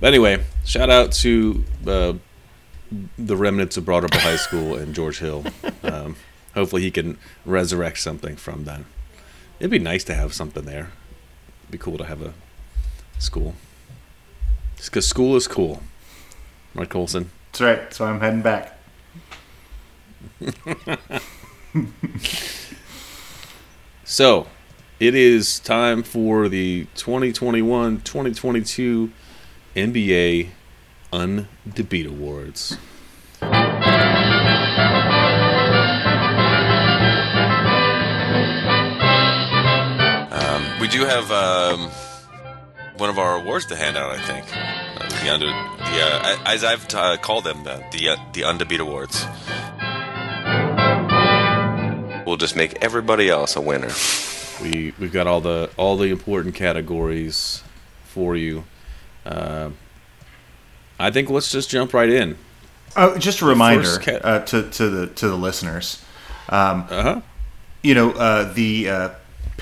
But 0.00 0.08
anyway, 0.08 0.42
shout 0.64 0.90
out 0.90 1.12
to 1.12 1.62
uh, 1.86 2.14
the 3.16 3.36
remnants 3.36 3.76
of 3.76 3.84
Broad 3.84 4.02
Ripple 4.02 4.18
High 4.18 4.34
School 4.36 4.74
and 4.74 4.92
George 4.94 5.20
Hill. 5.20 5.44
Um, 5.84 6.16
hopefully, 6.54 6.82
he 6.82 6.90
can 6.90 7.18
resurrect 7.46 7.98
something 8.00 8.34
from 8.34 8.64
that. 8.64 8.80
It'd 9.60 9.70
be 9.70 9.78
nice 9.78 10.02
to 10.04 10.14
have 10.14 10.34
something 10.34 10.64
there. 10.64 10.90
Be 11.72 11.78
cool 11.78 11.98
to 11.98 12.04
have 12.04 12.22
a 12.22 12.32
school. 13.18 13.54
Because 14.76 15.08
school 15.08 15.34
is 15.34 15.48
cool. 15.48 15.82
Right, 16.72 16.88
Colson? 16.88 17.30
That's 17.50 17.60
right. 17.60 17.92
So 17.92 18.04
I'm 18.04 18.20
heading 18.20 18.42
back. 18.42 18.78
So, 24.04 24.46
it 25.00 25.14
is 25.14 25.58
time 25.58 26.02
for 26.02 26.46
the 26.46 26.86
2021 26.96 28.02
2022 28.02 29.10
NBA 29.74 30.48
Undebeat 31.10 32.06
Awards. 32.06 32.76
Do 40.92 41.04
have 41.04 41.30
um, 41.32 41.90
one 42.98 43.08
of 43.10 43.18
our 43.18 43.36
awards 43.36 43.66
to 43.66 43.76
hand 43.76 43.96
out. 43.96 44.10
I 44.10 44.20
think 44.20 44.46
uh, 44.54 45.24
the 45.24 45.32
under 45.32 45.46
the 45.46 45.52
uh, 45.54 46.38
as 46.46 46.64
I've 46.64 46.86
uh, 46.94 47.16
called 47.18 47.44
them 47.44 47.64
the 47.64 47.82
the, 47.92 48.08
uh, 48.10 48.16
the 48.32 48.42
Undebeat 48.42 48.78
Awards. 48.80 49.26
We'll 52.26 52.36
just 52.36 52.56
make 52.56 52.82
everybody 52.82 53.28
else 53.28 53.56
a 53.56 53.60
winner. 53.60 53.90
We 54.62 54.94
we've 54.98 55.12
got 55.12 55.26
all 55.26 55.40
the 55.40 55.70
all 55.76 55.96
the 55.96 56.08
important 56.10 56.54
categories 56.54 57.62
for 58.04 58.36
you. 58.36 58.64
Uh, 59.26 59.70
I 60.98 61.10
think 61.10 61.30
let's 61.30 61.50
just 61.50 61.68
jump 61.70 61.92
right 61.94 62.08
in. 62.08 62.36
Oh, 62.96 63.16
just 63.18 63.40
a 63.40 63.46
reminder 63.46 63.84
first 63.84 64.02
ca- 64.02 64.20
uh, 64.22 64.38
to 64.46 64.70
to 64.70 64.90
the 64.90 65.06
to 65.08 65.28
the 65.28 65.36
listeners. 65.36 66.02
Um, 66.48 66.86
Uh 66.90 67.02
huh. 67.02 67.20
you 67.82 67.94
know, 67.94 68.10
uh, 68.12 68.52
the 68.52 68.88
uh, 68.88 69.08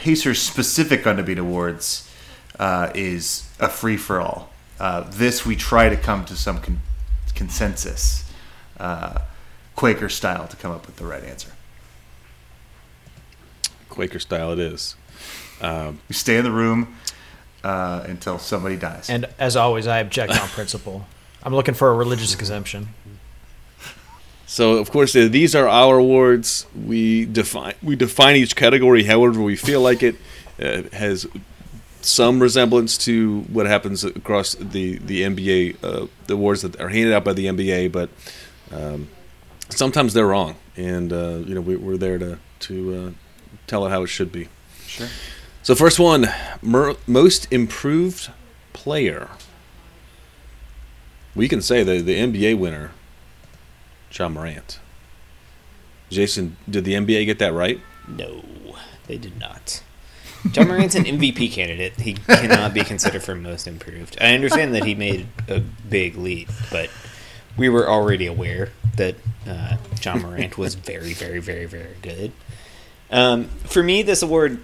Pacers 0.00 0.40
specific 0.40 1.02
Undebeat 1.02 1.36
Awards 1.36 2.10
uh, 2.58 2.90
is 2.94 3.46
a 3.60 3.68
free 3.68 3.98
for 3.98 4.18
all. 4.18 4.48
Uh, 4.78 5.02
this 5.10 5.44
we 5.44 5.54
try 5.54 5.90
to 5.90 5.96
come 5.96 6.24
to 6.24 6.34
some 6.36 6.58
con- 6.58 6.80
consensus, 7.34 8.24
uh, 8.78 9.20
Quaker 9.76 10.08
style, 10.08 10.48
to 10.48 10.56
come 10.56 10.72
up 10.72 10.86
with 10.86 10.96
the 10.96 11.04
right 11.04 11.22
answer. 11.22 11.50
Quaker 13.90 14.18
style 14.18 14.52
it 14.52 14.58
is. 14.58 14.96
We 15.60 16.14
stay 16.14 16.38
in 16.38 16.44
the 16.44 16.50
room 16.50 16.96
uh, 17.62 18.02
until 18.06 18.38
somebody 18.38 18.76
dies. 18.78 19.10
And 19.10 19.26
as 19.38 19.54
always, 19.54 19.86
I 19.86 19.98
object 19.98 20.32
on 20.32 20.48
principle. 20.48 21.04
I'm 21.42 21.54
looking 21.54 21.74
for 21.74 21.90
a 21.90 21.94
religious 21.94 22.34
exemption. 22.40 22.88
So 24.50 24.78
of 24.78 24.90
course 24.90 25.12
these 25.12 25.54
are 25.54 25.68
our 25.68 25.98
awards. 25.98 26.66
We 26.74 27.24
define 27.24 27.74
we 27.84 27.94
define 27.94 28.34
each 28.34 28.56
category 28.56 29.04
however 29.04 29.40
we 29.40 29.54
feel 29.54 29.80
like 29.80 30.02
it. 30.02 30.16
Uh, 30.60 30.82
has 30.92 31.26
some 32.02 32.40
resemblance 32.40 32.98
to 32.98 33.42
what 33.42 33.66
happens 33.66 34.02
across 34.02 34.54
the 34.54 34.98
the 34.98 35.22
NBA 35.22 35.76
uh, 35.84 36.08
the 36.26 36.34
awards 36.34 36.62
that 36.62 36.80
are 36.80 36.88
handed 36.88 37.14
out 37.14 37.22
by 37.22 37.32
the 37.32 37.46
NBA, 37.46 37.92
but 37.92 38.10
um, 38.72 39.08
sometimes 39.68 40.14
they're 40.14 40.26
wrong, 40.26 40.56
and 40.76 41.12
uh, 41.12 41.38
you 41.46 41.54
know 41.54 41.60
we, 41.60 41.76
we're 41.76 41.96
there 41.96 42.18
to 42.18 42.38
to 42.66 42.94
uh, 42.94 43.10
tell 43.68 43.86
it 43.86 43.90
how 43.90 44.02
it 44.02 44.08
should 44.08 44.32
be. 44.32 44.48
Sure. 44.84 45.06
So 45.62 45.76
first 45.76 46.00
one, 46.00 46.26
mer- 46.60 46.96
most 47.06 47.46
improved 47.52 48.30
player. 48.72 49.28
We 51.36 51.48
can 51.48 51.62
say 51.62 51.84
that 51.84 52.04
the 52.04 52.18
NBA 52.18 52.58
winner 52.58 52.90
Ja 54.12 54.28
Morant. 54.28 54.80
Jason, 56.10 56.56
did 56.68 56.84
the 56.84 56.94
NBA 56.94 57.26
get 57.26 57.38
that 57.38 57.52
right? 57.52 57.80
No, 58.08 58.44
they 59.06 59.16
did 59.16 59.38
not. 59.38 59.82
Ja 60.52 60.64
Morant's 60.64 60.94
an 60.94 61.04
MVP 61.04 61.52
candidate. 61.52 62.00
He 62.00 62.14
cannot 62.14 62.74
be 62.74 62.82
considered 62.82 63.22
for 63.22 63.34
most 63.34 63.66
improved. 63.66 64.16
I 64.20 64.34
understand 64.34 64.74
that 64.74 64.84
he 64.84 64.94
made 64.94 65.26
a 65.48 65.60
big 65.60 66.16
leap, 66.16 66.48
but 66.70 66.90
we 67.56 67.68
were 67.68 67.88
already 67.88 68.26
aware 68.26 68.70
that 68.96 69.16
uh, 69.46 69.76
Ja 70.02 70.16
Morant 70.16 70.58
was 70.58 70.74
very, 70.74 71.12
very, 71.12 71.40
very, 71.40 71.66
very 71.66 71.96
good. 72.02 72.32
Um, 73.10 73.44
for 73.64 73.82
me, 73.82 74.02
this 74.02 74.22
award, 74.22 74.60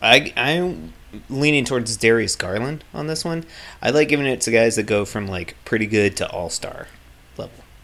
I 0.00 0.32
I'm 0.36 0.92
leaning 1.28 1.64
towards 1.64 1.96
Darius 1.96 2.36
Garland 2.36 2.84
on 2.94 3.06
this 3.06 3.24
one. 3.24 3.44
I 3.82 3.90
like 3.90 4.08
giving 4.08 4.26
it 4.26 4.40
to 4.42 4.50
guys 4.50 4.76
that 4.76 4.84
go 4.84 5.04
from 5.04 5.26
like 5.26 5.56
pretty 5.64 5.86
good 5.86 6.16
to 6.18 6.30
all 6.30 6.50
star 6.50 6.88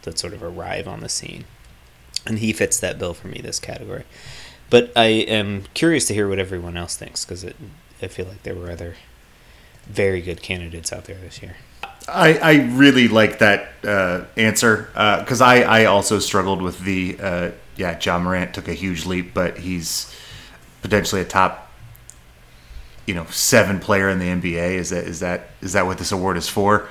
that 0.03 0.19
sort 0.19 0.33
of 0.33 0.43
arrive 0.43 0.87
on 0.87 1.01
the 1.01 1.09
scene, 1.09 1.45
and 2.27 2.39
he 2.39 2.53
fits 2.53 2.79
that 2.81 2.99
bill 2.99 3.15
for 3.15 3.29
me 3.29 3.41
this 3.41 3.59
category. 3.59 4.05
But 4.71 4.93
I 4.97 5.07
am 5.07 5.65
curious 5.75 6.07
to 6.07 6.15
hear 6.15 6.29
what 6.29 6.39
everyone 6.39 6.77
else 6.77 6.97
thinks 6.97 7.25
because 7.25 7.45
I 7.45 8.09
feel 8.09 8.27
like 8.27 8.43
there 8.43 8.55
were 8.55 8.71
other 8.71 8.97
very 9.87 10.23
good 10.23 10.43
candidates 10.43 10.93
out 10.93 11.05
there 11.05 11.19
this 11.19 11.43
year. 11.43 11.57
I, 12.09 12.39
I 12.39 12.55
really 12.73 13.09
like 13.09 13.39
that 13.39 13.73
uh, 13.85 14.25
answer 14.37 14.89
because 14.93 15.41
I, 15.41 15.61
I 15.61 15.85
also 15.85 16.19
struggled 16.19 16.63
with 16.63 16.81
the 16.81 17.17
uh, 17.21 17.51
yeah 17.77 17.99
Ja 18.01 18.19
Morant 18.19 18.55
took 18.55 18.69
a 18.69 18.75
huge 18.75 19.07
leap, 19.07 19.35
but 19.35 19.59
he's 19.59 20.13
potentially 20.83 21.21
a 21.21 21.25
top 21.25 21.71
you 23.07 23.15
know 23.15 23.27
seven 23.27 23.79
player 23.79 24.09
in 24.09 24.19
the 24.19 24.27
NBA. 24.27 24.75
Is 24.75 24.91
that 24.91 25.05
is 25.05 25.21
that 25.21 25.51
is 25.61 25.75
that 25.75 25.87
what 25.87 25.99
this 25.99 26.13
award 26.13 26.37
is 26.37 26.49
for? 26.49 26.89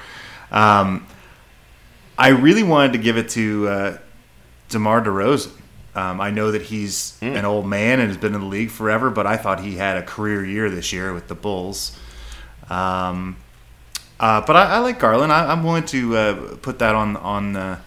Um, 0.52 1.08
I 2.22 2.28
really 2.30 2.62
wanted 2.62 2.94
to 2.94 3.00
give 3.00 3.18
it 3.18 3.30
to 3.30 3.68
uh, 3.68 3.98
DeMar 4.70 5.02
DeRozan. 5.04 5.52
Um, 5.96 6.22
I 6.22 6.30
know 6.30 6.52
that 6.52 6.62
he's 6.62 7.18
Hmm. 7.20 7.36
an 7.36 7.46
old 7.46 7.66
man 7.66 8.00
and 8.00 8.10
has 8.10 8.18
been 8.18 8.36
in 8.36 8.42
the 8.42 8.48
league 8.48 8.70
forever, 8.70 9.10
but 9.10 9.26
I 9.26 9.38
thought 9.38 9.60
he 9.60 9.76
had 9.78 9.98
a 9.98 10.04
career 10.04 10.46
year 10.46 10.70
this 10.70 10.94
year 10.94 11.14
with 11.14 11.28
the 11.28 11.36
Bulls. 11.36 11.98
Um, 12.70 13.38
uh, 14.20 14.42
but 14.46 14.56
I, 14.56 14.76
I 14.76 14.78
like 14.78 15.00
Garland. 15.00 15.34
I, 15.34 15.52
I'm 15.52 15.64
willing 15.64 15.86
to 15.88 16.16
uh, 16.16 16.56
put 16.58 16.78
that 16.78 16.94
on 16.94 17.18
on 17.18 17.56
uh, 17.56 17.80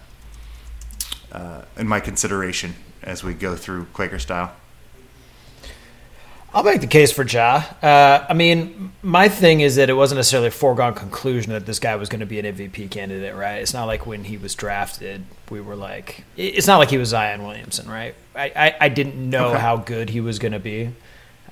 uh, 1.31 1.61
in 1.77 1.87
my 1.87 2.01
consideration 2.01 2.75
as 3.01 3.23
we 3.23 3.33
go 3.33 3.55
through 3.55 3.85
Quaker 3.93 4.19
style. 4.19 4.51
I'll 6.55 6.63
make 6.63 6.79
the 6.79 6.87
case 6.87 7.11
for 7.11 7.23
Ja. 7.25 7.63
Uh, 7.83 8.25
I 8.29 8.33
mean, 8.33 8.93
my 9.03 9.27
thing 9.27 9.59
is 9.59 9.75
that 9.75 9.89
it 9.89 9.93
wasn't 9.93 10.19
necessarily 10.19 10.47
a 10.47 10.51
foregone 10.51 10.93
conclusion 10.93 11.51
that 11.51 11.65
this 11.65 11.79
guy 11.79 11.97
was 11.97 12.07
going 12.07 12.21
to 12.21 12.25
be 12.25 12.39
an 12.39 12.45
MVP 12.45 12.89
candidate, 12.89 13.35
right? 13.35 13.55
It's 13.55 13.73
not 13.73 13.85
like 13.85 14.07
when 14.07 14.23
he 14.23 14.37
was 14.37 14.55
drafted, 14.55 15.25
we 15.49 15.59
were 15.59 15.75
like, 15.75 16.23
it's 16.37 16.65
not 16.65 16.77
like 16.77 16.89
he 16.89 16.97
was 16.97 17.09
Zion 17.09 17.43
Williamson, 17.43 17.89
right? 17.89 18.15
I, 18.33 18.51
I, 18.55 18.75
I 18.81 18.89
didn't 18.89 19.29
know 19.29 19.49
Okay. 19.49 19.59
how 19.59 19.75
good 19.75 20.09
he 20.11 20.21
was 20.21 20.39
going 20.39 20.53
to 20.53 20.59
be. 20.59 20.91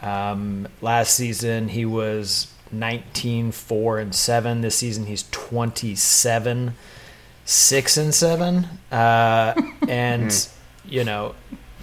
Um, 0.01 0.69
last 0.81 1.15
season, 1.15 1.67
he 1.67 1.85
was 1.85 2.47
19, 2.71 3.51
4, 3.51 3.99
and 3.99 4.15
7. 4.15 4.61
This 4.61 4.77
season, 4.77 5.05
he's 5.07 5.23
27, 5.31 6.75
6, 7.45 7.97
and 7.97 8.13
7. 8.15 8.67
Uh, 8.89 9.53
and, 9.89 10.49
you 10.85 11.03
know, 11.03 11.35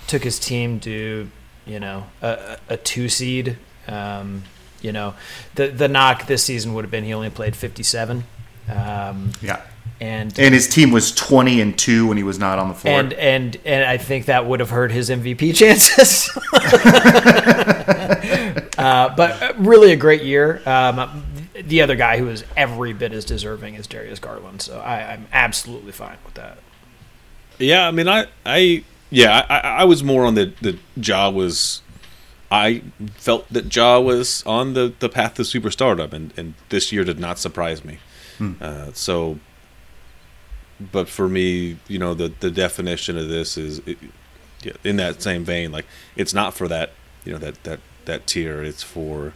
took 0.06 0.24
his 0.24 0.38
team 0.38 0.80
to 0.80 1.30
you 1.70 1.80
know 1.80 2.04
a, 2.20 2.28
a 2.28 2.58
a 2.74 2.76
two 2.76 3.08
seed. 3.08 3.56
Um, 3.86 4.42
you 4.82 4.92
know, 4.92 5.14
the 5.54 5.68
the 5.68 5.88
knock 5.88 6.26
this 6.26 6.42
season 6.42 6.74
would 6.74 6.84
have 6.84 6.90
been 6.90 7.04
he 7.04 7.14
only 7.14 7.30
played 7.30 7.54
57. 7.54 8.24
Um, 8.68 9.32
Yeah, 9.42 9.60
and 10.00 10.36
and 10.38 10.54
his 10.54 10.68
team 10.68 10.90
was 10.90 11.14
20 11.14 11.60
and 11.60 11.78
two 11.78 12.06
when 12.06 12.16
he 12.16 12.22
was 12.22 12.38
not 12.38 12.58
on 12.58 12.68
the 12.68 12.74
floor. 12.74 12.98
and 12.98 13.12
and 13.14 13.56
and 13.64 13.84
I 13.84 13.98
think 13.98 14.26
that 14.26 14.46
would 14.46 14.60
have 14.60 14.70
hurt 14.70 14.90
his 14.90 15.10
MVP 15.10 15.54
chances. 15.60 16.30
uh, 18.78 19.14
but 19.16 19.58
really 19.58 19.92
a 19.92 19.96
great 19.96 20.22
year. 20.22 20.62
Um, 20.66 21.24
the 21.54 21.82
other 21.82 21.96
guy 21.96 22.18
who 22.18 22.28
is 22.28 22.44
every 22.56 22.92
bit 22.92 23.12
as 23.12 23.24
deserving 23.24 23.74
is 23.74 23.86
Darius 23.86 24.18
Garland, 24.18 24.62
so 24.62 24.80
I, 24.80 25.12
I'm 25.12 25.26
absolutely 25.32 25.92
fine 25.92 26.16
with 26.24 26.34
that. 26.34 26.58
Yeah, 27.58 27.86
I 27.86 27.90
mean, 27.90 28.08
I, 28.08 28.26
I, 28.46 28.84
yeah, 29.10 29.44
I, 29.48 29.82
I 29.82 29.84
was 29.84 30.02
more 30.02 30.24
on 30.24 30.34
the 30.34 30.52
the 30.60 30.78
Ja 30.96 31.30
was. 31.30 31.82
I 32.52 32.82
felt 33.14 33.48
that 33.52 33.74
Ja 33.74 34.00
was 34.00 34.42
on 34.44 34.74
the, 34.74 34.92
the 34.98 35.08
path 35.08 35.34
to 35.34 35.42
superstardom, 35.42 36.12
and, 36.12 36.34
and 36.36 36.54
this 36.68 36.90
year 36.90 37.04
did 37.04 37.20
not 37.20 37.38
surprise 37.38 37.84
me. 37.84 37.98
Uh, 38.60 38.90
so, 38.92 39.38
but 40.80 41.08
for 41.08 41.28
me, 41.28 41.76
you 41.86 41.98
know, 41.98 42.14
the 42.14 42.32
the 42.40 42.50
definition 42.50 43.16
of 43.16 43.28
this 43.28 43.56
is 43.56 43.80
it, 43.86 43.98
in 44.82 44.96
that 44.96 45.22
same 45.22 45.44
vein. 45.44 45.70
Like, 45.70 45.86
it's 46.16 46.34
not 46.34 46.54
for 46.54 46.66
that, 46.68 46.92
you 47.24 47.32
know, 47.32 47.38
that 47.38 47.62
that 47.64 47.80
that 48.06 48.26
tier. 48.26 48.62
It's 48.62 48.82
for. 48.82 49.32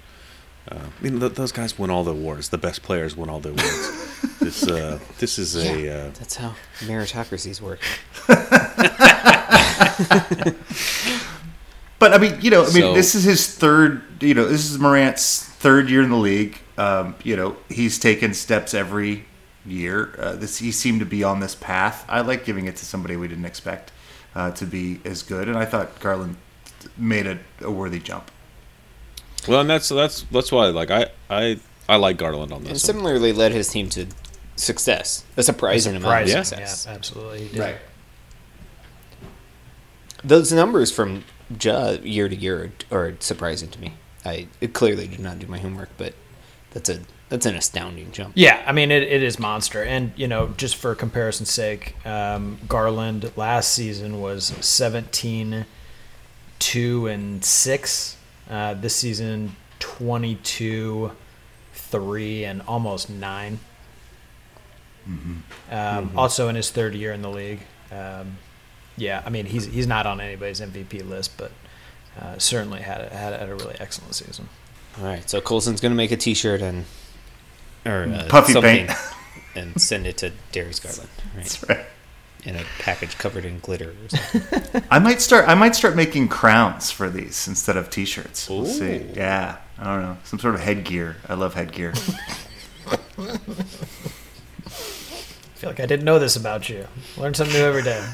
Uh, 0.71 0.77
I 0.77 1.03
mean, 1.03 1.21
th- 1.21 1.35
those 1.35 1.53
guys 1.53 1.79
win 1.79 1.91
all 1.91 2.05
the 2.05 2.13
awards. 2.13 2.49
The 2.49 2.59
best 2.59 2.83
players 2.83 3.17
win 3.17 3.29
all 3.29 3.41
the 3.41 3.51
awards. 3.51 4.39
this, 4.41 4.67
uh, 4.67 4.99
this 5.19 5.39
is 5.39 5.57
a. 5.57 6.07
Uh, 6.07 6.11
That's 6.19 6.37
how 6.37 6.55
meritocracies 6.81 7.61
work. 7.61 7.81
But 12.01 12.13
I 12.13 12.19
mean, 12.19 12.39
you 12.43 12.51
know, 12.51 12.63
I 12.63 12.67
mean, 12.67 12.83
So- 12.83 12.95
this 12.95 13.15
is 13.15 13.25
his 13.25 13.47
third. 13.55 14.03
You 14.23 14.35
know, 14.35 14.47
this 14.47 14.71
is 14.71 14.79
Morant's 14.79 15.45
third 15.45 15.89
year 15.89 16.03
in 16.03 16.11
the 16.11 16.17
league. 16.17 16.59
Um, 16.77 17.15
you 17.23 17.37
know, 17.37 17.57
he's 17.71 17.99
taken 17.99 18.35
steps 18.35 18.75
every 18.75 19.25
year. 19.65 20.15
Uh, 20.19 20.33
this 20.37 20.59
he 20.59 20.71
seemed 20.73 21.01
to 21.01 21.07
be 21.07 21.25
on 21.25 21.41
this 21.41 21.55
path. 21.55 22.05
I 22.09 22.21
like 22.21 22.45
giving 22.45 22.67
it 22.67 22.77
to 22.77 22.85
somebody 22.85 23.17
we 23.17 23.29
didn't 23.29 23.47
expect 23.47 23.93
uh, 24.35 24.51
to 24.53 24.67
be 24.67 25.01
as 25.05 25.23
good, 25.23 25.49
and 25.49 25.57
I 25.57 25.65
thought 25.65 25.99
Garland 26.01 26.37
made 26.99 27.27
a, 27.27 27.39
a 27.63 27.71
worthy 27.71 28.01
jump. 28.01 28.31
Well, 29.49 29.61
and 29.61 29.69
that's 29.71 29.89
that's 29.89 30.23
that's 30.31 30.51
why 30.53 30.67
like 30.69 30.91
I 30.91 31.11
I 31.31 31.59
I 31.89 31.97
like 31.97 32.17
Garland 32.17 32.53
on 32.53 32.59
And 32.59 32.67
this. 32.67 32.73
one. 32.73 32.79
similarly 32.95 33.33
led 33.33 33.53
his 33.53 33.69
team 33.69 33.89
to 33.91 34.07
success, 34.57 35.25
a 35.37 35.43
surprising 35.43 35.97
amount 35.97 36.23
of 36.23 36.29
Surprising, 36.29 36.45
success. 36.59 36.87
yeah, 36.89 36.95
absolutely. 36.95 37.47
he 37.49 37.57
did. 37.59 37.77
Those 40.23 40.53
numbers 40.53 40.91
from 40.91 41.25
Ja 41.61 41.91
year 42.03 42.29
to 42.29 42.37
year 42.37 42.73
are, 42.91 42.99
are 42.99 43.17
surprising 43.21 43.69
to 43.71 43.81
me. 43.81 43.95
I 44.25 44.49
clearly 44.73 45.07
did 45.07 45.21
not 45.21 45.39
do 45.39 45.47
my 45.47 45.59
homework, 45.59 45.91
but 45.99 46.15
that's 46.71 46.89
a 46.89 47.01
that's 47.29 47.45
an 47.47 47.55
astounding 47.57 48.11
jump. 48.13 48.33
Yeah, 48.35 48.63
I 48.67 48.73
mean 48.73 48.91
it, 48.91 49.03
it 49.03 49.23
is 49.23 49.39
monster, 49.39 49.83
and 49.83 50.13
you 50.17 50.27
know 50.27 50.49
just 50.57 50.77
for 50.77 50.95
comparison's 50.95 51.51
sake, 51.51 51.95
um, 52.07 52.59
Garland 52.67 53.31
last 53.37 53.73
season 53.73 54.21
was 54.23 54.47
17, 54.61 55.67
2 56.59 57.07
and 57.07 57.45
six. 57.45 58.17
Uh, 58.51 58.75
this 58.75 58.95
season 58.95 59.57
22, 59.81 61.11
three 61.73 62.45
and 62.45 62.63
almost 62.63 63.09
9 63.11 63.59
Um, 65.71 66.11
Also 66.17 66.49
in 66.49 66.57
his 66.57 66.71
third 66.71 66.95
year 66.95 67.13
in 67.13 67.23
the 67.23 67.31
league. 67.31 67.61
Um, 67.93 68.39
yeah, 68.97 69.23
I 69.27 69.31
mean 69.31 69.47
he's 69.47 69.67
he's 69.67 69.87
not 69.87 70.07
on 70.07 70.21
anybody's 70.21 70.61
MVP 70.61 71.09
list, 71.09 71.37
but 71.37 71.51
uh, 72.21 72.39
certainly 72.39 72.81
had 72.81 73.01
a, 73.01 73.09
had, 73.15 73.33
a, 73.33 73.39
had 73.39 73.49
a 73.49 73.55
really 73.55 73.77
excellent 73.81 74.15
season. 74.15 74.49
All 74.99 75.05
right, 75.05 75.29
so 75.29 75.41
Colson's 75.41 75.81
gonna 75.81 75.95
make 75.97 76.13
a 76.13 76.17
T-shirt 76.17 76.63
and 76.63 76.85
or 77.85 78.05
uh, 78.05 78.27
Puffy 78.29 78.53
something 78.53 78.87
paint. 78.87 78.99
and 79.57 79.81
send 79.81 80.07
it 80.07 80.17
to 80.19 80.33
Darius 80.53 80.81
Garland, 80.81 81.09
right? 81.35 81.35
That's 81.43 81.69
right. 81.69 81.87
In 82.45 82.57
a 82.57 82.65
package 82.79 83.17
covered 83.17 83.45
in 83.47 83.59
glitter. 83.61 83.91
Or 83.91 84.09
something. 84.11 84.83
I 84.91 84.99
might 84.99 85.21
start. 85.23 85.49
I 85.49 85.55
might 85.55 85.75
start 85.75 85.97
making 85.97 86.29
crowns 86.29 86.91
for 86.91 87.09
these 87.09 87.49
instead 87.49 87.77
of 87.79 87.89
T-shirts. 87.89 88.51
We'll 88.51 88.67
see. 88.67 89.07
Yeah, 89.15 89.57
I 89.79 89.85
don't 89.85 90.03
know. 90.03 90.19
Some 90.25 90.39
sort 90.39 90.55
of 90.55 90.61
headgear. 90.61 91.17
I 91.27 91.35
love 91.35 91.55
headgear. 91.55 91.95
I 92.87 94.69
feel 94.69 95.71
like 95.71 95.81
I 95.81 95.87
didn't 95.87 96.05
know 96.05 96.19
this 96.19 96.37
about 96.37 96.69
you. 96.69 96.87
Learn 97.17 97.33
something 97.35 97.57
new 97.57 97.65
every 97.65 97.83
day. 97.83 98.05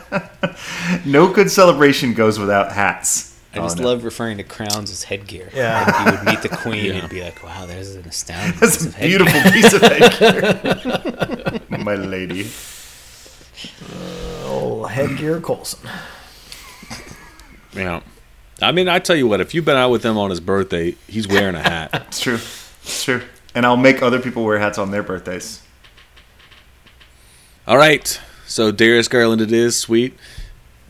no 1.04 1.32
good 1.32 1.50
celebration 1.50 2.14
goes 2.14 2.38
without 2.38 2.72
hats. 2.72 3.38
I 3.52 3.58
just 3.58 3.78
Oh, 3.78 3.82
no. 3.82 3.88
love 3.88 4.04
referring 4.04 4.36
to 4.38 4.44
crowns 4.44 4.90
as 4.90 5.02
headgear. 5.04 5.50
Yeah. 5.54 5.84
Like 5.86 6.06
you 6.06 6.18
would 6.18 6.24
meet 6.26 6.42
the 6.42 6.48
queen 6.56 6.92
and 6.92 7.08
be 7.08 7.22
like, 7.22 7.42
"Wow, 7.42 7.66
there's 7.66 7.94
an 7.94 8.04
astounding 8.06 8.58
That's 8.60 8.76
piece 8.78 8.84
a 8.86 8.88
of 8.88 8.96
beautiful 9.00 9.50
piece 9.52 9.72
of 9.72 9.82
headgear, 9.82 11.78
my 11.78 11.94
lady. 11.94 12.50
Old 14.44 14.90
headgear 14.90 15.40
Colson. 15.40 15.88
Yeah. 17.72 18.00
I 18.62 18.72
mean, 18.72 18.88
I 18.88 18.98
tell 18.98 19.16
you 19.16 19.26
what, 19.28 19.40
if 19.40 19.54
you've 19.54 19.64
been 19.64 19.76
out 19.76 19.90
with 19.90 20.04
him 20.04 20.16
on 20.16 20.30
his 20.30 20.40
birthday, 20.40 20.96
he's 21.06 21.28
wearing 21.28 21.54
a 21.54 21.62
hat. 21.62 21.90
It's 22.08 22.20
true. 22.20 22.34
It's 22.82 23.04
true. 23.04 23.22
And 23.54 23.66
I'll 23.66 23.76
make 23.76 24.02
other 24.02 24.20
people 24.20 24.44
wear 24.44 24.58
hats 24.58 24.78
on 24.78 24.90
their 24.90 25.02
birthdays. 25.02 25.62
All 27.66 27.76
right. 27.76 28.20
So 28.46 28.70
Darius 28.70 29.08
Garland 29.08 29.40
it 29.42 29.52
is, 29.52 29.76
sweet. 29.76 30.16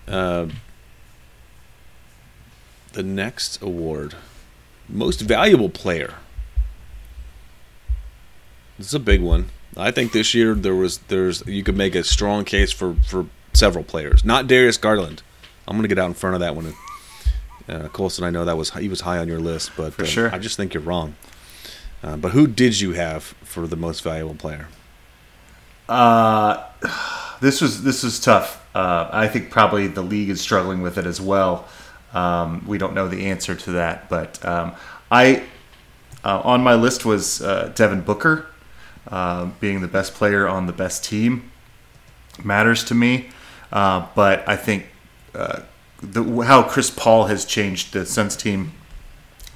Uh, 0.06 0.46
the 2.92 3.02
next 3.02 3.60
award, 3.62 4.14
most 4.88 5.20
valuable 5.20 5.68
player. 5.68 6.14
This 8.78 8.88
is 8.88 8.94
a 8.94 9.00
big 9.00 9.22
one. 9.22 9.50
I 9.76 9.90
think 9.90 10.12
this 10.12 10.34
year 10.34 10.54
there 10.54 10.74
was 10.74 10.98
there's 11.08 11.46
you 11.46 11.62
could 11.62 11.76
make 11.76 11.94
a 11.94 12.04
strong 12.04 12.44
case 12.44 12.72
for 12.72 12.94
for 13.06 13.26
several 13.52 13.84
players. 13.84 14.24
Not 14.24 14.46
Darius 14.46 14.76
Garland. 14.76 15.22
I'm 15.68 15.76
gonna 15.76 15.88
get 15.88 15.98
out 15.98 16.06
in 16.06 16.14
front 16.14 16.34
of 16.34 16.40
that 16.40 16.56
one. 16.56 16.74
Uh, 17.68 17.88
Colson, 17.88 18.24
I 18.24 18.30
know 18.30 18.44
that 18.44 18.56
was 18.56 18.70
he 18.70 18.88
was 18.88 19.02
high 19.02 19.18
on 19.18 19.28
your 19.28 19.40
list, 19.40 19.72
but 19.76 19.98
uh, 19.98 20.04
sure. 20.04 20.32
I 20.32 20.38
just 20.38 20.56
think 20.56 20.72
you're 20.72 20.82
wrong. 20.82 21.16
Uh, 22.02 22.16
but 22.16 22.32
who 22.32 22.46
did 22.46 22.80
you 22.80 22.92
have 22.92 23.22
for 23.24 23.66
the 23.66 23.76
most 23.76 24.02
valuable 24.02 24.34
player? 24.34 24.68
Uh, 25.88 26.64
this 27.40 27.60
was 27.60 27.82
this 27.82 28.02
was 28.02 28.20
tough. 28.20 28.64
Uh, 28.74 29.08
I 29.12 29.28
think 29.28 29.50
probably 29.50 29.88
the 29.88 30.02
league 30.02 30.30
is 30.30 30.40
struggling 30.40 30.82
with 30.82 30.98
it 30.98 31.06
as 31.06 31.20
well. 31.20 31.66
Um, 32.14 32.64
we 32.66 32.78
don't 32.78 32.94
know 32.94 33.08
the 33.08 33.26
answer 33.26 33.54
to 33.54 33.72
that, 33.72 34.08
but 34.08 34.42
um, 34.44 34.74
I 35.10 35.42
uh, 36.24 36.40
on 36.44 36.62
my 36.62 36.74
list 36.74 37.04
was 37.04 37.42
uh, 37.42 37.72
Devin 37.74 38.02
Booker 38.02 38.46
uh, 39.08 39.46
being 39.60 39.80
the 39.80 39.88
best 39.88 40.14
player 40.14 40.48
on 40.48 40.66
the 40.66 40.72
best 40.72 41.04
team 41.04 41.50
matters 42.42 42.84
to 42.84 42.94
me. 42.94 43.28
Uh, 43.72 44.06
but 44.14 44.48
I 44.48 44.56
think 44.56 44.86
uh, 45.34 45.60
the, 46.02 46.22
how 46.42 46.62
Chris 46.62 46.90
Paul 46.90 47.26
has 47.26 47.44
changed 47.44 47.92
the 47.92 48.06
Suns 48.06 48.36
team 48.36 48.72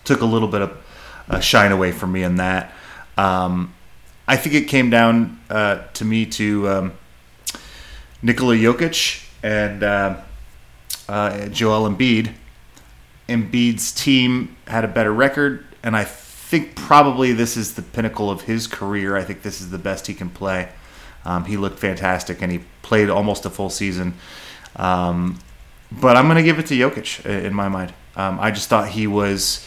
took 0.04 0.20
a 0.20 0.26
little 0.26 0.48
bit 0.48 0.62
of 0.62 0.76
uh, 1.28 1.40
shine 1.40 1.72
away 1.72 1.92
from 1.92 2.12
me 2.12 2.22
in 2.22 2.36
that. 2.36 2.72
Um, 3.16 3.74
I 4.26 4.36
think 4.36 4.54
it 4.54 4.68
came 4.68 4.90
down 4.90 5.40
uh, 5.50 5.82
to 5.94 6.04
me 6.04 6.26
to 6.26 6.68
um, 6.68 6.92
Nikola 8.22 8.54
Jokic 8.54 9.26
and 9.42 9.80
Joel 11.52 11.90
Embiid. 11.90 12.32
Embiid's 13.28 13.92
team 13.92 14.56
had 14.66 14.84
a 14.84 14.88
better 14.88 15.12
record, 15.12 15.64
and 15.82 15.96
I 15.96 16.04
think 16.50 16.74
probably 16.74 17.32
this 17.32 17.56
is 17.56 17.74
the 17.74 17.82
pinnacle 17.82 18.28
of 18.28 18.42
his 18.42 18.66
career. 18.66 19.16
I 19.16 19.22
think 19.22 19.42
this 19.42 19.60
is 19.60 19.70
the 19.70 19.78
best 19.78 20.08
he 20.08 20.14
can 20.14 20.28
play. 20.28 20.68
Um, 21.24 21.44
he 21.44 21.56
looked 21.56 21.78
fantastic, 21.78 22.42
and 22.42 22.50
he 22.50 22.62
played 22.82 23.08
almost 23.08 23.46
a 23.46 23.50
full 23.50 23.70
season. 23.70 24.14
Um, 24.74 25.38
but 25.92 26.16
I'm 26.16 26.24
going 26.24 26.38
to 26.38 26.42
give 26.42 26.58
it 26.58 26.66
to 26.66 26.74
Jokic 26.74 27.24
in 27.24 27.54
my 27.54 27.68
mind. 27.68 27.94
Um, 28.16 28.40
I 28.40 28.50
just 28.50 28.68
thought 28.68 28.88
he 28.88 29.06
was. 29.06 29.64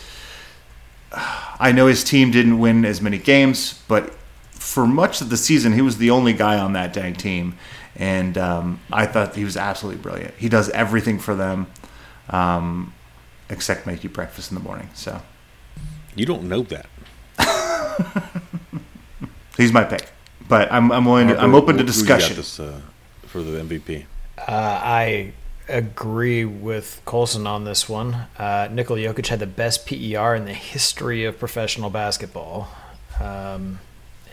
I 1.13 1.71
know 1.71 1.87
his 1.87 2.03
team 2.03 2.31
didn't 2.31 2.59
win 2.59 2.83
as 2.83 2.99
many 2.99 3.17
games, 3.17 3.81
but 3.87 4.13
for 4.51 4.85
much 4.85 5.21
of 5.21 5.29
the 5.29 5.37
season, 5.37 5.71
he 5.71 5.81
was 5.81 5.99
the 5.99 6.09
only 6.09 6.33
guy 6.33 6.59
on 6.59 6.73
that 6.73 6.91
dang 6.91 7.13
team, 7.13 7.55
and 7.95 8.37
um, 8.37 8.81
I 8.91 9.05
thought 9.05 9.35
he 9.35 9.45
was 9.45 9.55
absolutely 9.55 10.01
brilliant. 10.01 10.33
He 10.35 10.49
does 10.49 10.69
everything 10.71 11.17
for 11.17 11.33
them, 11.33 11.67
um, 12.29 12.93
except 13.49 13.87
make 13.87 14.03
you 14.03 14.09
breakfast 14.09 14.51
in 14.51 14.55
the 14.55 14.63
morning. 14.63 14.89
So 14.93 15.21
You 16.15 16.25
don't 16.25 16.43
know 16.43 16.61
that. 16.63 16.85
he's 19.57 19.71
my 19.71 19.83
pick, 19.83 20.09
but 20.47 20.71
I'm 20.71 20.91
I'm 20.91 21.05
willing 21.05 21.27
to, 21.29 21.37
I'm 21.39 21.55
open 21.55 21.77
to 21.77 21.83
who 21.83 21.89
you 21.91 22.05
got 22.05 22.17
discussion. 22.19 22.35
this, 22.37 22.59
uh, 22.59 22.81
for 23.27 23.41
the 23.41 23.59
MVP. 23.63 24.05
Uh, 24.37 24.43
I 24.47 25.33
agree 25.69 26.43
with 26.45 27.01
Colson 27.05 27.47
on 27.47 27.63
this 27.63 27.87
one. 27.87 28.13
Uh, 28.37 28.67
Nikola 28.71 28.99
Jokic 28.99 29.27
had 29.27 29.39
the 29.39 29.47
best 29.47 29.85
PER 29.87 30.35
in 30.35 30.45
the 30.45 30.53
history 30.53 31.23
of 31.25 31.39
professional 31.39 31.89
basketball, 31.89 32.67
um, 33.19 33.79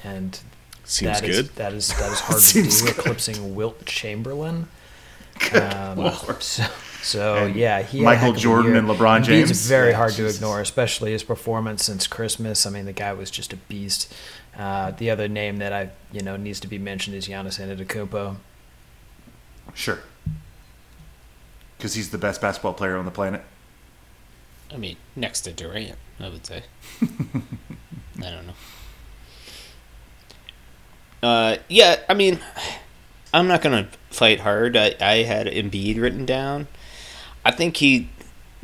and 0.03 0.41
Seems 0.85 1.21
that 1.21 1.29
is- 1.29 1.37
good. 1.49 1.57
that 1.57 1.73
is 1.73 1.89
that 1.99 2.13
is 2.13 2.21
hard 2.27 2.41
to 2.43 2.53
do, 2.63 2.69
good. 2.87 2.99
eclipsing 2.99 3.55
Wilt 3.55 3.85
Chamberlain. 3.87 4.69
Um, 5.53 6.11
so, 6.41 6.65
so 7.03 7.35
And 7.35 7.55
yeah, 7.55 7.83
he 7.83 8.05
Michael 8.05 8.33
heck 8.33 8.37
of 8.37 8.45
a 8.45 8.45
Jordan 8.45 8.77
and 8.77 8.89
LeBron 8.89 9.25
Embiid's 9.25 9.25
James. 9.25 9.67
very 9.67 9.93
Yeah, 9.93 9.97
hard 9.97 10.17
to 10.17 10.27
ignore, 10.27 10.61
especially 10.61 11.13
his 11.13 11.23
performance 11.25 11.85
since 11.85 12.07
Christmas. 12.07 12.67
I 12.67 12.71
mean, 12.71 12.85
the 12.87 12.93
guy 12.93 13.13
was 13.13 13.31
just 13.31 13.53
a 13.53 13.57
beast. 13.57 14.13
Uh, 14.57 14.91
the 14.93 15.11
other 15.11 15.29
name 15.29 15.59
that 15.59 15.73
I 15.73 15.91
you 16.13 16.23
know 16.23 16.37
needs 16.37 16.61
to 16.61 16.69
be 16.69 16.79
mentioned 16.79 17.17
is 17.17 17.29
Giannis 17.29 17.59
Antetokounmpo. 17.61 18.37
Sure, 19.75 20.01
because 21.77 21.95
he's 21.95 22.11
the 22.11 22.19
best 22.19 22.41
basketball 22.41 22.75
player 22.75 22.97
on 22.97 23.05
the 23.05 23.11
planet. 23.11 23.43
I 24.73 24.77
mean, 24.77 24.97
next 25.17 25.43
to 25.43 25.53
Durant, 25.53 25.97
I 26.21 26.29
would 26.29 26.47
say. 26.47 26.63
I 27.03 28.31
don't 28.31 28.47
know. 28.47 28.55
Uh, 31.23 31.57
yeah, 31.69 32.01
I 32.09 32.15
mean, 32.15 32.41
I'm 33.33 33.47
not 33.47 33.63
gonna 33.63 33.89
fight 34.11 34.41
hard. 34.41 34.77
I, 34.77 34.95
I 35.01 35.23
had 35.23 35.47
Embiid 35.47 36.01
written 36.01 36.27
down. 36.27 36.69
I 37.45 37.51
think 37.51 37.77
he 37.79 38.09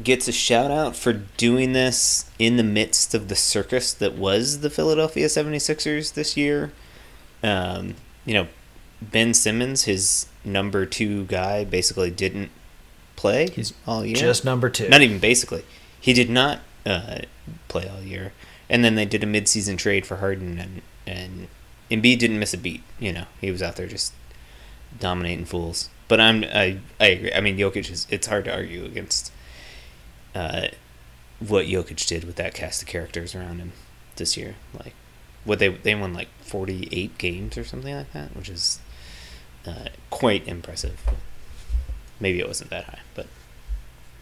gets 0.03 0.29
a 0.29 0.33
shout 0.33 0.71
out 0.71 0.95
for 0.95 1.13
doing 1.13 1.73
this 1.73 2.31
in 2.39 2.57
the 2.57 2.63
midst 2.63 3.15
of 3.15 3.29
the 3.29 3.37
circus 3.37 3.95
that 3.95 4.15
was 4.15 4.61
the 4.61 4.69
Philadelphia 4.69 5.27
76ers 5.27 6.13
this 6.13 6.37
year. 6.37 6.73
Um, 7.43 7.95
you 8.25 8.35
know, 8.35 8.49
Ben 9.01 9.33
Simmons, 9.33 9.85
his 9.85 10.27
number 10.45 10.85
two 10.85 11.25
guy, 11.25 11.65
basically 11.65 12.11
didn't 12.11 12.51
play 13.17 13.49
He's 13.51 13.73
all 13.87 14.05
year. 14.05 14.17
Just 14.17 14.45
number 14.45 14.69
two. 14.69 14.89
Not 14.89 15.03
even 15.03 15.19
basically. 15.19 15.65
He 16.01 16.13
did 16.13 16.31
not 16.31 16.61
uh, 16.85 17.21
play 17.69 17.89
all 17.89 18.03
year. 18.03 18.33
And 18.69 18.85
then 18.85 18.95
they 18.95 19.05
did 19.05 19.23
a 19.23 19.27
midseason 19.27 19.79
trade 19.79 20.07
for 20.07 20.17
Harden, 20.17 20.59
and 20.59 20.83
and 21.07 21.49
Embiid 21.91 22.19
didn't 22.19 22.41
miss 22.41 22.53
a 22.53 22.59
beat. 22.59 22.83
You 22.99 23.13
know, 23.13 23.25
he 23.41 23.51
was 23.51 23.63
out 23.63 23.77
there 23.77 23.87
just 23.87 24.13
dominating 24.99 25.45
fools. 25.45 25.89
But 26.09 26.21
I'm 26.21 26.45
I 26.45 26.79
I 27.01 27.07
agree. 27.07 27.33
I 27.33 27.41
mean, 27.41 27.57
Jokic 27.57 27.91
is. 27.91 28.07
It's 28.11 28.27
hard 28.27 28.45
to 28.45 28.55
argue 28.55 28.85
against 28.85 29.33
uh, 30.35 30.69
what 31.41 31.67
Jokic 31.67 32.07
did 32.07 32.25
with 32.25 32.37
that 32.37 32.55
cast 32.55 32.83
of 32.83 32.89
characters 32.89 33.35
around 33.35 33.59
him 33.59 33.73
this 34.17 34.37
year. 34.37 34.55
Like, 34.73 34.95
what 35.45 35.59
they 35.59 35.69
they 35.69 35.95
won 35.95 36.15
like 36.15 36.29
48 36.43 37.19
games 37.19 37.59
or 37.59 37.65
something 37.65 37.95
like 37.95 38.13
that, 38.13 38.37
which 38.37 38.49
is 38.49 38.81
uh, 39.67 39.89
quite 40.11 40.47
impressive. 40.47 41.01
Maybe 42.21 42.41
it 42.41 42.47
wasn't 42.47 42.71
that 42.71 42.85
high, 42.85 43.01
but 43.15 43.27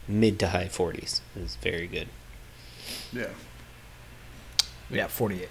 mid 0.09 0.39
to 0.41 0.49
high 0.49 0.67
40s 0.67 1.21
is 1.37 1.57
very 1.57 1.87
good. 1.87 2.09
Yeah. 3.13 3.29
Yeah, 4.91 5.07
48. 5.07 5.49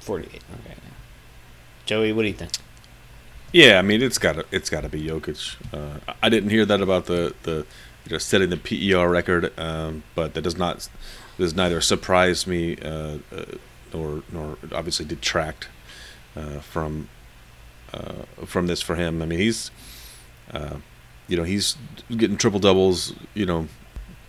48. 0.00 0.30
Okay. 0.34 0.74
Joey, 1.86 2.12
what 2.12 2.22
do 2.22 2.28
you 2.28 2.34
think? 2.34 2.52
Yeah, 3.52 3.78
I 3.78 3.82
mean 3.82 4.02
it's 4.02 4.18
got 4.18 4.34
to 4.34 4.44
it's 4.52 4.70
got 4.70 4.82
to 4.82 4.88
be 4.88 5.02
Jokic. 5.02 5.56
Uh, 5.74 6.12
I 6.22 6.28
didn't 6.28 6.50
hear 6.50 6.64
that 6.66 6.80
about 6.80 7.06
the 7.06 7.34
the 7.42 7.66
you 8.06 8.12
know, 8.12 8.18
setting 8.18 8.50
the 8.50 8.56
PER 8.56 9.08
record, 9.08 9.52
um, 9.58 10.04
but 10.14 10.34
that 10.34 10.42
does 10.42 10.56
not 10.56 10.88
does 11.36 11.54
neither 11.54 11.80
surprise 11.80 12.46
me 12.46 12.76
uh, 12.76 13.18
uh, 13.34 13.44
nor 13.92 14.22
nor 14.30 14.56
obviously 14.72 15.04
detract 15.04 15.68
uh, 16.36 16.60
from 16.60 17.08
uh, 17.92 18.22
from 18.46 18.68
this 18.68 18.80
for 18.80 18.94
him. 18.94 19.20
I 19.20 19.26
mean 19.26 19.40
he's 19.40 19.70
you 21.26 21.36
know 21.36 21.44
he's 21.44 21.76
getting 22.16 22.36
triple 22.36 22.60
doubles 22.60 23.14
you 23.34 23.46
know 23.46 23.66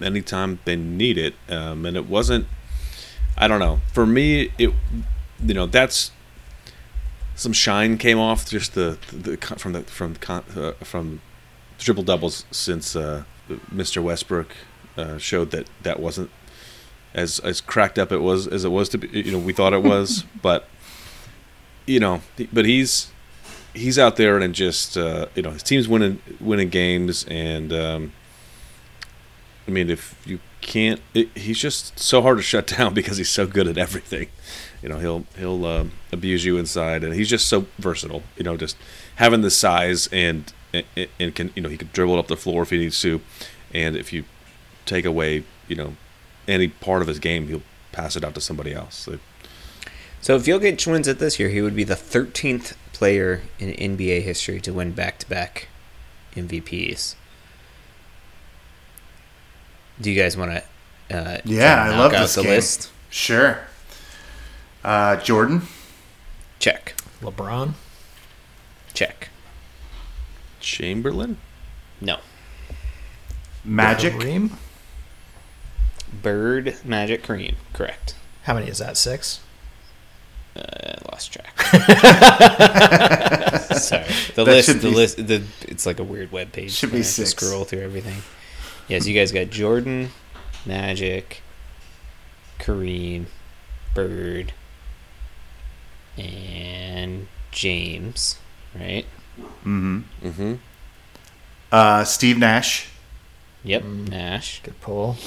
anytime 0.01 0.59
they 0.65 0.75
need 0.75 1.17
it, 1.19 1.35
um, 1.47 1.85
and 1.85 1.95
it 1.95 2.07
wasn't. 2.07 2.47
I 3.37 3.47
don't 3.47 3.59
know. 3.59 3.81
For 3.93 4.05
me, 4.05 4.51
it 4.57 4.73
you 5.43 5.53
know 5.53 5.67
that's 5.67 6.11
some 7.35 7.53
shine 7.53 7.97
came 7.97 8.19
off 8.19 8.49
just 8.49 8.75
the, 8.75 8.97
the, 9.11 9.35
the 9.35 9.37
from 9.37 9.73
the 9.73 9.83
from 9.83 10.15
uh, 10.29 10.71
from 10.83 11.21
triple 11.77 12.03
doubles 12.03 12.45
since 12.51 12.95
uh, 12.95 13.23
Mr. 13.73 14.01
Westbrook 14.01 14.55
uh, 14.97 15.17
showed 15.17 15.51
that 15.51 15.67
that 15.83 15.99
wasn't 15.99 16.29
as 17.13 17.39
as 17.39 17.59
cracked 17.59 17.99
up 17.99 18.11
it 18.11 18.19
was 18.19 18.47
as 18.47 18.63
it 18.63 18.69
was 18.69 18.89
to 18.89 18.97
be 18.97 19.07
you 19.09 19.31
know 19.31 19.39
we 19.39 19.53
thought 19.53 19.73
it 19.73 19.83
was 19.83 20.23
but 20.41 20.67
you 21.85 21.99
know 21.99 22.21
but 22.53 22.65
he's 22.65 23.11
he's 23.73 23.97
out 23.97 24.15
there 24.15 24.37
and 24.37 24.53
just 24.53 24.97
uh, 24.97 25.27
you 25.35 25.41
know 25.41 25.51
his 25.51 25.63
team's 25.63 25.87
winning 25.87 26.21
winning 26.39 26.69
games 26.69 27.25
and 27.25 27.73
um, 27.73 28.13
I 29.67 29.71
mean 29.71 29.89
if 29.89 30.15
you 30.25 30.39
can't 30.61 31.01
it, 31.13 31.29
he's 31.35 31.59
just 31.59 31.97
so 31.99 32.21
hard 32.21 32.37
to 32.37 32.43
shut 32.43 32.67
down 32.77 32.93
because 32.93 33.17
he's 33.17 33.29
so 33.29 33.47
good 33.47 33.67
at 33.67 33.77
everything 33.77 34.27
you 34.81 34.89
know 34.89 34.97
he'll 34.99 35.25
he'll 35.37 35.65
um, 35.65 35.91
abuse 36.11 36.43
you 36.45 36.57
inside 36.57 37.03
and 37.03 37.13
he's 37.13 37.29
just 37.29 37.47
so 37.47 37.65
versatile 37.77 38.23
you 38.37 38.43
know 38.43 38.57
just 38.57 38.75
having 39.17 39.41
the 39.41 39.51
size 39.51 40.07
and, 40.11 40.51
and 40.73 41.07
and 41.19 41.35
can 41.35 41.51
you 41.55 41.61
know 41.61 41.69
he 41.69 41.77
can 41.77 41.89
dribble 41.93 42.15
it 42.15 42.19
up 42.19 42.27
the 42.27 42.35
floor 42.37 42.63
if 42.63 42.69
he 42.71 42.77
needs 42.77 42.99
to 43.01 43.21
and 43.73 43.95
if 43.95 44.11
you 44.11 44.23
take 44.85 45.05
away 45.05 45.43
you 45.67 45.75
know 45.75 45.95
any 46.47 46.67
part 46.67 47.01
of 47.01 47.07
his 47.07 47.19
game 47.19 47.47
he'll 47.47 47.61
pass 47.91 48.15
it 48.15 48.23
out 48.23 48.33
to 48.35 48.41
somebody 48.41 48.73
else 48.73 48.95
so, 48.95 49.19
So 50.21 50.35
if 50.35 50.45
Jokic 50.45 50.85
wins 50.91 51.07
it 51.07 51.17
this 51.19 51.39
year, 51.39 51.49
he 51.49 51.61
would 51.61 51.75
be 51.75 51.83
the 51.83 51.95
13th 51.95 52.75
player 52.93 53.41
in 53.59 53.71
NBA 53.97 54.21
history 54.21 54.61
to 54.61 54.71
win 54.71 54.91
back-to-back 54.91 55.67
MVPs. 56.35 57.15
Do 59.99 60.11
you 60.11 60.21
guys 60.21 60.37
want 60.37 60.51
to? 60.51 61.15
Uh, 61.15 61.37
Yeah, 61.43 61.83
I 61.83 61.87
knock 61.89 61.97
love 61.97 62.13
out 62.13 62.21
this 62.21 62.35
the 62.35 62.43
game. 62.43 62.51
list. 62.51 62.91
Sure. 63.09 63.61
Uh, 64.83 65.15
Jordan. 65.17 65.61
Check, 66.59 66.93
LeBron. 67.21 67.73
check. 68.93 69.29
Chamberlain 70.59 71.37
No, 71.99 72.17
Magic. 73.65 74.13
Kareem. 74.13 74.51
Bird, 76.21 76.75
Magic, 76.85 77.23
Kareem. 77.23 77.55
Correct. 77.73 78.15
How 78.43 78.53
many 78.53 78.67
is 78.67 78.77
that? 78.79 78.95
Six. 78.97 79.39
Uh, 80.55 80.61
I 80.61 80.95
lost 81.11 81.31
track. 81.33 81.61
Sorry, 83.71 84.03
the 84.35 84.43
That 84.43 84.45
list, 84.45 84.67
the 84.67 84.79
be- 84.89 84.95
list, 84.95 85.17
the 85.27 85.43
it's 85.61 85.85
like 85.85 85.99
a 85.99 86.03
weird 86.03 86.31
web 86.31 86.51
page. 86.51 86.73
Should 86.73 86.91
be 86.91 86.99
I 86.99 87.01
six. 87.01 87.31
Scroll 87.31 87.63
through 87.65 87.81
everything. 87.81 88.21
Yes, 88.87 89.07
you 89.07 89.15
guys 89.15 89.31
got 89.31 89.49
Jordan, 89.49 90.09
Magic, 90.65 91.41
Kareem, 92.59 93.25
Bird, 93.95 94.53
and 96.17 97.27
James. 97.51 98.37
Right? 98.75 99.05
Mm-hmm. 99.37 100.01
Mm-hmm. 100.23 100.53
Uh, 101.71 102.03
Steve 102.03 102.37
Nash. 102.37 102.89
Yep. 103.63 103.83
Mm. 103.83 104.09
Nash. 104.09 104.61
Good 104.63 104.79
pull. 104.81 105.17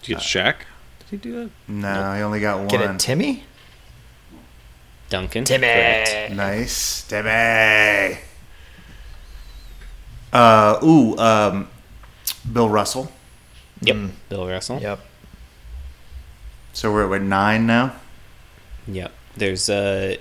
Did 0.00 0.08
you 0.08 0.14
get 0.16 0.24
Shaq? 0.24 0.56
Did 0.98 1.08
he 1.10 1.16
do 1.16 1.32
that? 1.44 1.50
No, 1.68 1.88
I 1.88 2.22
only 2.22 2.40
got 2.40 2.58
one. 2.58 2.68
Get 2.68 2.80
it, 2.80 2.98
Timmy? 2.98 3.44
Duncan. 5.08 5.44
Timmy. 5.44 5.66
Correct. 5.66 6.32
Nice, 6.32 7.06
Timmy. 7.06 8.18
Uh, 10.32 10.80
ooh, 10.82 11.16
um, 11.18 11.68
Bill 12.50 12.68
Russell. 12.68 13.12
Yep. 13.82 13.96
Bill 14.28 14.48
Russell. 14.48 14.80
Yep. 14.80 15.00
So 16.72 16.92
we're 16.92 17.04
at 17.04 17.10
what, 17.10 17.22
nine 17.22 17.66
now. 17.66 17.94
Yep. 18.86 19.12
There's 19.36 19.68
uh 19.70 20.16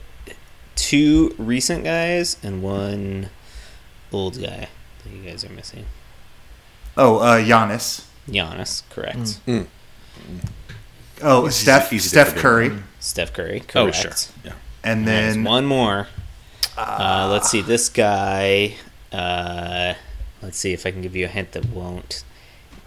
two 0.75 1.33
recent 1.37 1.83
guys 1.83 2.37
and 2.43 2.61
one 2.63 3.29
old 4.11 4.35
guy 4.41 4.67
that 5.03 5.09
you 5.11 5.21
guys 5.23 5.43
are 5.45 5.49
missing. 5.49 5.85
Oh, 6.97 7.17
uh, 7.19 7.39
Giannis. 7.39 8.05
Giannis, 8.27 8.83
correct. 8.89 9.39
Oh, 11.23 11.47
Easy- 11.47 11.63
Steph. 11.63 11.93
easy 11.93 12.03
to 12.03 12.09
Steph 12.09 12.27
forget. 12.29 12.41
Curry. 12.41 12.71
Steph 12.99 13.33
Curry, 13.33 13.59
correct. 13.61 13.75
Oh, 13.75 13.91
sure. 13.91 14.11
Yeah. 14.43 14.53
And 14.83 15.07
There's 15.07 15.35
then 15.35 15.43
one 15.43 15.65
more. 15.65 16.07
Uh, 16.77 17.29
let's 17.31 17.49
see. 17.49 17.61
This 17.61 17.89
guy. 17.89 18.75
Uh, 19.11 19.93
let's 20.41 20.57
see 20.57 20.73
if 20.73 20.85
I 20.85 20.91
can 20.91 21.01
give 21.01 21.15
you 21.15 21.25
a 21.25 21.29
hint 21.29 21.51
that 21.51 21.65
won't 21.69 22.23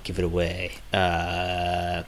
give 0.02 0.18
it 0.18 0.24
away. 0.24 0.72
Uh, 0.92 2.02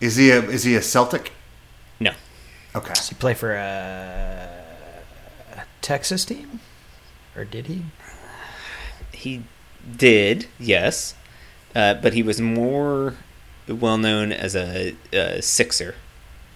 is 0.00 0.16
he 0.16 0.30
a 0.30 0.42
is 0.42 0.64
he 0.64 0.74
a 0.74 0.82
Celtic? 0.82 1.32
no. 2.00 2.12
Okay. 2.76 2.92
Does 2.92 3.08
he 3.08 3.14
play 3.14 3.34
for 3.34 3.54
a 3.54 4.50
Texas 5.80 6.24
team? 6.24 6.60
Or 7.36 7.44
did 7.44 7.66
he? 7.66 7.82
He 9.12 9.44
did, 9.96 10.46
yes, 10.58 11.14
uh, 11.74 11.94
but 11.94 12.14
he 12.14 12.22
was 12.22 12.40
more 12.40 13.14
well 13.68 13.98
known 13.98 14.32
as 14.32 14.56
a, 14.56 14.96
a 15.12 15.40
Sixer, 15.40 15.94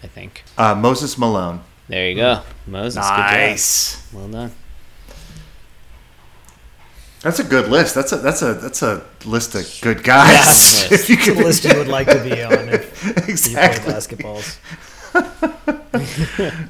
I 0.03 0.07
think. 0.07 0.45
Uh, 0.57 0.75
Moses 0.75 1.17
Malone. 1.19 1.61
There 1.89 2.09
you 2.09 2.17
go, 2.17 2.43
Moses. 2.67 2.97
Nice. 2.97 3.97
Good 3.97 4.13
job. 4.13 4.21
Well 4.21 4.29
done. 4.29 4.53
That's 7.23 7.41
a 7.41 7.45
good 7.45 7.69
list. 7.69 7.95
That's 7.95 8.13
a 8.13 8.17
that's 8.17 8.43
a 8.43 8.55
that's 8.55 8.83
a 8.83 9.05
list 9.25 9.55
of 9.55 9.79
good 9.83 10.05
guys. 10.05 10.31
Yes. 10.31 10.93
if 10.93 11.11
you 11.11 11.17
It's 11.17 11.27
a 11.29 11.33
could 11.35 11.45
list 11.45 11.65
you 11.65 11.77
would 11.77 11.89
like 11.89 12.07
to 12.07 12.23
be 12.23 12.43
on 12.45 12.69
if 12.69 13.05
you 13.05 13.13
play 13.15 13.25
exactly. 13.29 13.93
basketballs. 13.93 14.59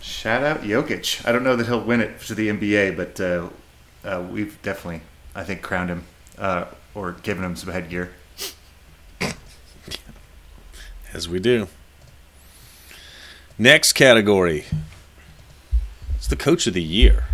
Shout 0.00 0.42
out 0.42 0.62
Jokic. 0.62 1.26
I 1.26 1.32
don't 1.32 1.42
know 1.42 1.56
that 1.56 1.66
he'll 1.66 1.82
win 1.82 2.00
it 2.00 2.20
to 2.22 2.34
the 2.34 2.48
NBA, 2.48 2.96
but 2.96 3.20
uh, 3.20 3.48
uh, 4.04 4.22
we've 4.22 4.60
definitely, 4.62 5.02
I 5.34 5.42
think, 5.44 5.62
crowned 5.62 5.90
him 5.90 6.04
uh, 6.38 6.66
or 6.94 7.12
given 7.12 7.44
him 7.44 7.56
some 7.56 7.72
headgear. 7.72 8.12
As 11.12 11.28
we 11.28 11.40
do. 11.40 11.68
Next 13.58 13.92
category. 13.92 14.64
It's 16.16 16.26
the 16.26 16.36
coach 16.36 16.66
of 16.66 16.72
the 16.74 16.82
year. 16.82 17.24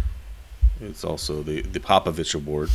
It's 0.81 1.05
also 1.05 1.43
the, 1.43 1.63
the 1.63 1.81
Popovich 1.81 2.35
Award. 2.35 2.71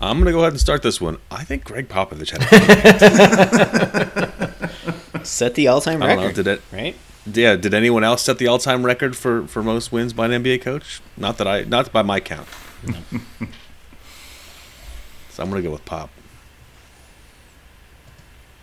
I'm 0.00 0.16
going 0.16 0.26
to 0.26 0.32
go 0.32 0.40
ahead 0.40 0.52
and 0.52 0.60
start 0.60 0.82
this 0.82 1.00
one. 1.00 1.18
I 1.30 1.44
think 1.44 1.64
Gregg 1.64 1.88
Popovich 1.88 2.30
had 2.30 2.42
a 5.20 5.24
Set 5.24 5.54
the 5.54 5.68
all-time 5.68 6.00
know, 6.00 6.06
record, 6.06 6.34
did 6.34 6.46
it- 6.46 6.62
right? 6.72 6.96
Yeah, 7.30 7.54
did 7.56 7.74
anyone 7.74 8.02
else 8.02 8.22
set 8.22 8.38
the 8.38 8.46
all-time 8.46 8.84
record 8.84 9.14
for, 9.14 9.46
for 9.46 9.62
most 9.62 9.92
wins 9.92 10.14
by 10.14 10.24
an 10.26 10.42
NBA 10.42 10.62
coach? 10.62 11.02
Not 11.18 11.36
that 11.36 11.46
I 11.46 11.64
not 11.64 11.92
by 11.92 12.00
my 12.00 12.18
count. 12.18 12.48
so 15.28 15.42
I'm 15.42 15.50
going 15.50 15.62
to 15.62 15.68
go 15.68 15.70
with 15.70 15.84
Pop. 15.84 16.08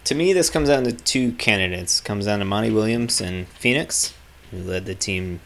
To 0.05 0.15
me, 0.15 0.33
this 0.33 0.49
comes 0.49 0.69
down 0.69 0.85
to 0.85 0.91
two 0.91 1.33
candidates. 1.33 2.01
comes 2.01 2.25
down 2.25 2.39
to 2.39 2.45
Monty 2.45 2.71
Williams 2.71 3.21
and 3.21 3.47
Phoenix, 3.49 4.15
who 4.49 4.57
led 4.57 4.85
the 4.87 4.95
team 4.95 5.39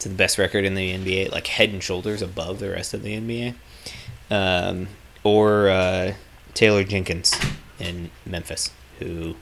to 0.00 0.08
the 0.08 0.14
best 0.14 0.38
record 0.38 0.64
in 0.64 0.74
the 0.74 0.92
NBA, 0.92 1.32
like 1.32 1.46
head 1.46 1.70
and 1.70 1.82
shoulders 1.82 2.22
above 2.22 2.58
the 2.58 2.70
rest 2.70 2.94
of 2.94 3.02
the 3.02 3.14
NBA. 3.18 3.54
Um, 4.30 4.88
or 5.22 5.68
uh, 5.68 6.14
Taylor 6.54 6.84
Jenkins 6.84 7.34
in 7.78 8.10
Memphis, 8.26 8.70
who 8.98 9.36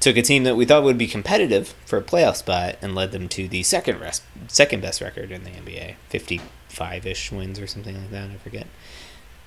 took 0.00 0.16
a 0.16 0.22
team 0.22 0.44
that 0.44 0.56
we 0.56 0.64
thought 0.64 0.84
would 0.84 0.98
be 0.98 1.06
competitive 1.06 1.74
for 1.84 1.98
a 1.98 2.02
playoff 2.02 2.36
spot 2.36 2.76
and 2.80 2.94
led 2.94 3.12
them 3.12 3.28
to 3.28 3.48
the 3.48 3.62
second 3.62 4.00
rest, 4.00 4.22
second 4.46 4.80
best 4.80 5.00
record 5.00 5.30
in 5.30 5.44
the 5.44 5.50
NBA, 5.50 5.96
fifty-five 6.08 7.06
ish 7.06 7.32
wins 7.32 7.58
or 7.58 7.66
something 7.66 7.96
like 7.96 8.10
that. 8.10 8.30
I 8.30 8.36
forget. 8.36 8.66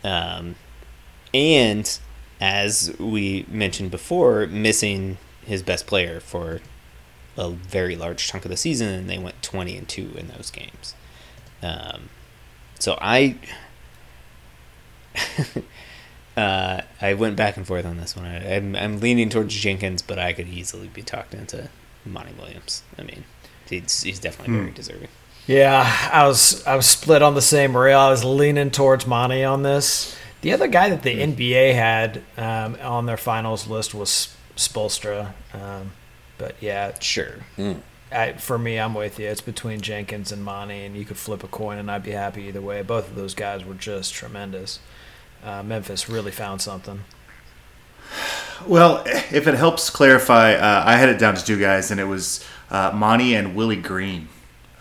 Um, 0.03 0.55
and 1.33 1.99
as 2.39 2.93
we 2.99 3.45
mentioned 3.47 3.91
before, 3.91 4.47
missing 4.47 5.17
his 5.45 5.63
best 5.63 5.87
player 5.87 6.19
for 6.19 6.59
a 7.37 7.51
very 7.51 7.95
large 7.95 8.27
chunk 8.27 8.45
of 8.45 8.51
the 8.51 8.57
season, 8.57 8.89
and 8.89 9.09
they 9.09 9.17
went 9.17 9.41
twenty 9.41 9.77
and 9.77 9.87
two 9.87 10.11
in 10.17 10.27
those 10.27 10.51
games. 10.51 10.95
Um, 11.63 12.09
so 12.79 12.97
I, 12.99 13.37
uh, 16.37 16.81
I 16.99 17.13
went 17.13 17.35
back 17.35 17.57
and 17.57 17.67
forth 17.67 17.85
on 17.85 17.97
this 17.97 18.15
one. 18.15 18.25
I, 18.25 18.55
I'm 18.55 18.75
I'm 18.75 18.99
leaning 18.99 19.29
towards 19.29 19.53
Jenkins, 19.55 20.01
but 20.01 20.19
I 20.19 20.33
could 20.33 20.47
easily 20.47 20.87
be 20.87 21.01
talked 21.01 21.33
into 21.33 21.69
Monty 22.05 22.33
Williams. 22.33 22.83
I 22.97 23.03
mean, 23.03 23.23
he's 23.69 24.01
he's 24.01 24.19
definitely 24.19 24.55
very 24.57 24.71
deserving. 24.71 25.09
Yeah, 25.47 26.09
I 26.11 26.27
was 26.27 26.65
I 26.65 26.75
was 26.75 26.85
split 26.85 27.21
on 27.21 27.35
the 27.35 27.41
same 27.41 27.75
rail. 27.75 27.99
I 27.99 28.09
was 28.09 28.23
leaning 28.23 28.71
towards 28.71 29.07
Monty 29.07 29.43
on 29.43 29.63
this. 29.63 30.15
The 30.41 30.53
other 30.53 30.67
guy 30.67 30.89
that 30.89 31.03
the 31.03 31.19
NBA 31.19 31.75
had 31.75 32.23
um, 32.35 32.77
on 32.81 33.05
their 33.05 33.17
finals 33.17 33.67
list 33.67 33.93
was 33.93 34.35
Spoelstra. 34.55 35.33
Um, 35.53 35.91
but 36.41 36.55
yeah, 36.59 36.97
Sure. 36.99 37.35
I, 38.11 38.33
for 38.33 38.57
me, 38.57 38.77
I'm 38.77 38.93
with 38.93 39.19
you. 39.19 39.27
It's 39.27 39.39
between 39.41 39.79
Jenkins 39.79 40.31
and 40.33 40.43
Monty, 40.43 40.83
and 40.85 40.97
you 40.97 41.05
could 41.05 41.15
flip 41.17 41.43
a 41.43 41.47
coin, 41.47 41.77
and 41.77 41.89
I'd 41.89 42.03
be 42.03 42.11
happy 42.11 42.43
either 42.43 42.59
way. 42.59 42.81
Both 42.81 43.09
of 43.09 43.15
those 43.15 43.33
guys 43.33 43.63
were 43.63 43.73
just 43.75 44.13
tremendous. 44.13 44.79
Uh, 45.43 45.63
Memphis 45.63 46.09
really 46.09 46.31
found 46.31 46.61
something. 46.61 47.01
Well, 48.67 49.03
if 49.05 49.47
it 49.47 49.53
helps 49.53 49.89
clarify, 49.89 50.53
uh, 50.55 50.83
I 50.85 50.97
had 50.97 51.09
it 51.09 51.19
down 51.19 51.35
to 51.35 51.43
two 51.45 51.59
guys, 51.59 51.89
and 51.91 51.99
it 51.99 52.03
was 52.05 52.45
uh, 52.69 52.91
Monty 52.93 53.33
and 53.33 53.55
Willie 53.55 53.77
Green, 53.77 54.27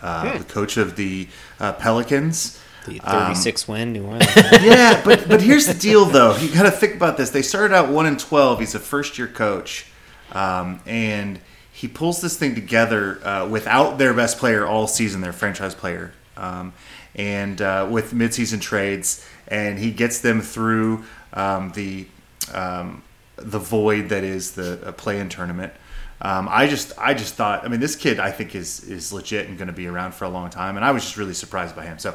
uh, 0.01 0.37
the 0.37 0.43
coach 0.43 0.75
of 0.77 0.95
the 0.97 1.27
uh, 1.59 1.73
Pelicans. 1.73 2.59
The 2.85 2.99
Um, 3.01 3.27
36 3.27 3.67
win 3.67 3.93
New 3.93 4.03
Orleans. 4.05 4.35
yeah, 4.61 5.01
but 5.05 5.29
but 5.29 5.41
here's 5.41 5.67
the 5.67 5.73
deal, 5.73 6.05
though. 6.05 6.35
You 6.35 6.51
got 6.53 6.63
to 6.63 6.71
think 6.71 6.95
about 6.95 7.15
this. 7.15 7.29
They 7.29 7.43
started 7.43 7.73
out 7.73 7.89
one 7.89 8.07
and 8.07 8.19
twelve. 8.19 8.59
He's 8.59 8.73
a 8.75 8.79
first 8.79 9.17
year 9.19 9.27
coach, 9.27 9.85
um, 10.33 10.81
and 10.85 11.39
he 11.81 11.87
pulls 11.87 12.21
this 12.21 12.37
thing 12.37 12.53
together 12.53 13.19
uh, 13.25 13.47
without 13.49 13.97
their 13.97 14.13
best 14.13 14.37
player 14.37 14.67
all 14.67 14.85
season, 14.85 15.21
their 15.21 15.33
franchise 15.33 15.73
player, 15.73 16.11
um, 16.37 16.73
and 17.15 17.59
uh, 17.59 17.87
with 17.89 18.13
midseason 18.13 18.61
trades, 18.61 19.27
and 19.47 19.79
he 19.79 19.89
gets 19.89 20.19
them 20.19 20.41
through 20.41 21.03
um, 21.33 21.71
the 21.71 22.05
um, 22.53 23.01
the 23.35 23.57
void 23.57 24.09
that 24.09 24.23
is 24.23 24.51
the 24.51 24.89
uh, 24.89 24.91
play-in 24.91 25.27
tournament. 25.27 25.73
Um, 26.21 26.47
I 26.51 26.67
just, 26.67 26.93
I 26.99 27.15
just 27.15 27.33
thought. 27.33 27.65
I 27.65 27.67
mean, 27.67 27.79
this 27.79 27.95
kid, 27.95 28.19
I 28.19 28.29
think 28.29 28.53
is 28.53 28.83
is 28.83 29.11
legit 29.11 29.47
and 29.47 29.57
going 29.57 29.67
to 29.67 29.73
be 29.73 29.87
around 29.87 30.13
for 30.13 30.25
a 30.25 30.29
long 30.29 30.51
time, 30.51 30.75
and 30.75 30.85
I 30.85 30.91
was 30.91 31.01
just 31.01 31.17
really 31.17 31.33
surprised 31.33 31.75
by 31.75 31.85
him. 31.87 31.97
So, 31.97 32.13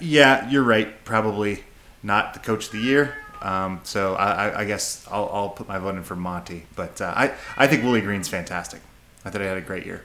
yeah, 0.00 0.50
you're 0.50 0.62
right. 0.62 1.02
Probably 1.06 1.64
not 2.02 2.34
the 2.34 2.40
coach 2.40 2.66
of 2.66 2.72
the 2.72 2.80
year. 2.80 3.16
Um, 3.42 3.80
so 3.84 4.14
I, 4.14 4.48
I, 4.48 4.60
I 4.60 4.64
guess 4.64 5.06
I'll, 5.10 5.30
I'll 5.32 5.48
put 5.50 5.68
my 5.68 5.78
vote 5.78 5.94
in 5.96 6.02
for 6.02 6.16
Monty. 6.16 6.66
But 6.76 7.00
uh, 7.00 7.12
I, 7.16 7.34
I 7.56 7.66
think 7.66 7.84
Willie 7.84 8.00
Green's 8.00 8.28
fantastic. 8.28 8.80
I 9.24 9.30
thought 9.30 9.40
he 9.40 9.46
had 9.46 9.56
a 9.56 9.60
great 9.62 9.86
year. 9.86 10.04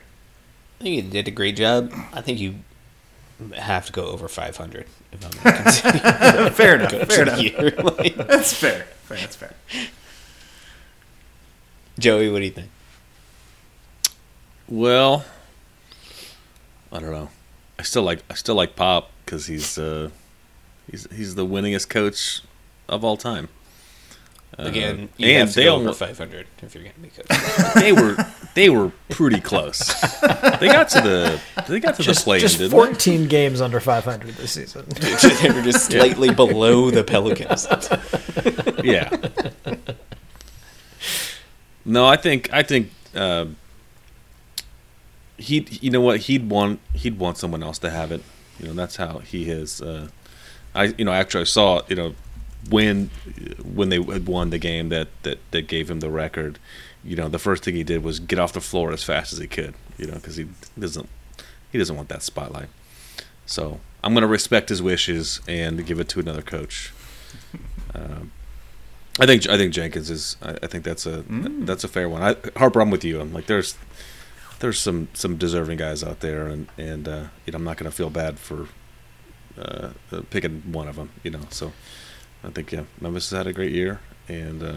I 0.79 0.83
think 0.83 0.95
you 1.05 1.09
did 1.09 1.27
a 1.27 1.31
great 1.31 1.55
job. 1.55 1.91
I 2.13 2.21
think 2.21 2.39
you 2.39 2.55
have 3.55 3.85
to 3.87 3.91
go 3.91 4.05
over 4.07 4.27
500 4.27 4.85
if 5.11 5.25
I'm 5.25 5.31
going 5.31 5.55
to 5.57 5.63
consider 5.63 6.49
fair 6.51 6.75
enough. 6.75 6.91
coach 6.91 7.13
Fair 7.13 7.21
enough. 7.23 7.41
year. 7.41 7.73
Like, 7.83 8.15
That's 8.15 8.53
fair. 8.53 8.85
fair. 9.03 9.17
That's 9.17 9.35
fair. 9.35 9.53
Joey, 11.99 12.29
what 12.31 12.39
do 12.39 12.45
you 12.45 12.51
think? 12.51 12.69
Well, 14.67 15.25
I 16.91 16.99
don't 16.99 17.11
know. 17.11 17.29
I 17.77 17.83
still 17.83 18.03
like 18.03 18.23
I 18.29 18.33
still 18.35 18.55
like 18.55 18.75
Pop 18.75 19.11
because 19.25 19.45
he's 19.47 19.77
uh, 19.77 20.09
he's 20.89 21.07
he's 21.11 21.35
the 21.35 21.45
winningest 21.45 21.89
coach 21.89 22.41
of 22.87 23.03
all 23.03 23.17
time. 23.17 23.49
Again, 24.57 25.09
you 25.17 25.29
and 25.29 25.39
have 25.39 25.49
to 25.49 25.55
they 25.55 25.63
go 25.65 25.75
over 25.75 25.93
500 25.93 26.45
if 26.61 26.75
you're 26.75 26.83
going 26.83 26.93
to 26.93 27.01
be 27.01 27.09
coach. 27.09 27.73
they 27.75 27.91
were 27.91 28.15
they 28.53 28.69
were 28.69 28.91
pretty 29.09 29.39
close. 29.39 29.79
They 30.21 30.67
got 30.67 30.89
to 30.89 31.01
the 31.01 31.41
they 31.67 31.79
got 31.79 31.95
to 31.95 32.03
Just, 32.03 32.19
the 32.19 32.23
play 32.23 32.39
just 32.39 32.59
didn't 32.59 32.71
14 32.71 33.27
games 33.27 33.61
under 33.61 33.79
500 33.79 34.35
this 34.35 34.51
season. 34.51 34.85
they 34.89 35.49
were 35.49 35.63
just 35.63 35.87
slightly 35.87 36.31
below 36.33 36.91
the 36.91 37.03
Pelicans. 37.03 37.67
Yeah. 38.83 39.15
No, 41.85 42.05
I 42.05 42.17
think 42.17 42.51
I 42.51 42.63
think 42.63 42.91
uh, 43.15 43.45
he 45.37 45.65
you 45.81 45.89
know 45.89 46.01
what 46.01 46.21
he'd 46.21 46.49
want 46.49 46.81
he'd 46.93 47.17
want 47.17 47.37
someone 47.37 47.63
else 47.63 47.79
to 47.79 47.89
have 47.89 48.11
it. 48.11 48.21
You 48.59 48.67
know 48.67 48.73
that's 48.73 48.97
how 48.97 49.19
he 49.19 49.49
is. 49.49 49.81
Uh, 49.81 50.09
I 50.75 50.93
you 50.97 51.05
know 51.05 51.13
after 51.13 51.39
I 51.39 51.45
saw 51.45 51.81
you 51.87 51.95
know 51.95 52.13
when 52.69 53.09
when 53.63 53.89
they 53.89 54.01
had 54.01 54.27
won 54.27 54.49
the 54.49 54.57
game 54.57 54.89
that 54.89 55.07
that 55.23 55.39
that 55.51 55.67
gave 55.67 55.89
him 55.89 55.99
the 55.99 56.09
record. 56.09 56.59
You 57.03 57.15
know 57.15 57.27
the 57.27 57.39
first 57.39 57.63
thing 57.63 57.75
he 57.75 57.83
did 57.83 58.03
was 58.03 58.19
get 58.19 58.39
off 58.39 58.53
the 58.53 58.61
floor 58.61 58.91
as 58.91 59.03
fast 59.03 59.33
as 59.33 59.39
he 59.39 59.47
could. 59.47 59.73
You 59.97 60.07
know 60.07 60.15
because 60.15 60.37
he 60.37 60.47
doesn't 60.79 61.09
he 61.71 61.77
doesn't 61.77 61.95
want 61.95 62.09
that 62.09 62.23
spotlight. 62.23 62.69
So 63.45 63.79
I'm 64.03 64.13
gonna 64.13 64.27
respect 64.27 64.69
his 64.69 64.81
wishes 64.81 65.41
and 65.47 65.85
give 65.85 65.99
it 65.99 66.07
to 66.09 66.19
another 66.19 66.41
coach. 66.41 66.93
Um, 67.95 68.31
I 69.19 69.27
think 69.27 69.47
I 69.47 69.55
think 69.55 69.71
Jenkins 69.71 70.09
is. 70.09 70.35
I, 70.41 70.57
I 70.63 70.67
think 70.67 70.83
that's 70.83 71.05
a 71.05 71.23
that's 71.27 71.83
a 71.83 71.87
fair 71.87 72.09
one. 72.09 72.23
I, 72.23 72.35
Harper, 72.57 72.81
I'm 72.81 72.89
with 72.89 73.03
you. 73.03 73.21
I'm 73.21 73.31
like 73.31 73.45
there's 73.45 73.77
there's 74.59 74.79
some 74.79 75.09
some 75.13 75.37
deserving 75.37 75.77
guys 75.77 76.03
out 76.03 76.21
there, 76.21 76.47
and 76.47 76.67
and 76.77 77.07
uh, 77.07 77.23
you 77.45 77.51
know 77.51 77.57
I'm 77.57 77.63
not 77.63 77.77
gonna 77.77 77.91
feel 77.91 78.09
bad 78.09 78.39
for 78.39 78.67
uh, 79.57 79.89
uh, 80.11 80.21
picking 80.31 80.61
one 80.71 80.87
of 80.87 80.95
them. 80.95 81.11
You 81.21 81.31
know, 81.31 81.41
so 81.51 81.73
I 82.43 82.49
think 82.49 82.71
yeah, 82.71 82.83
Memphis 82.99 83.29
has 83.29 83.37
had 83.37 83.47
a 83.47 83.53
great 83.53 83.71
year, 83.71 83.99
and 84.27 84.61
uh, 84.63 84.73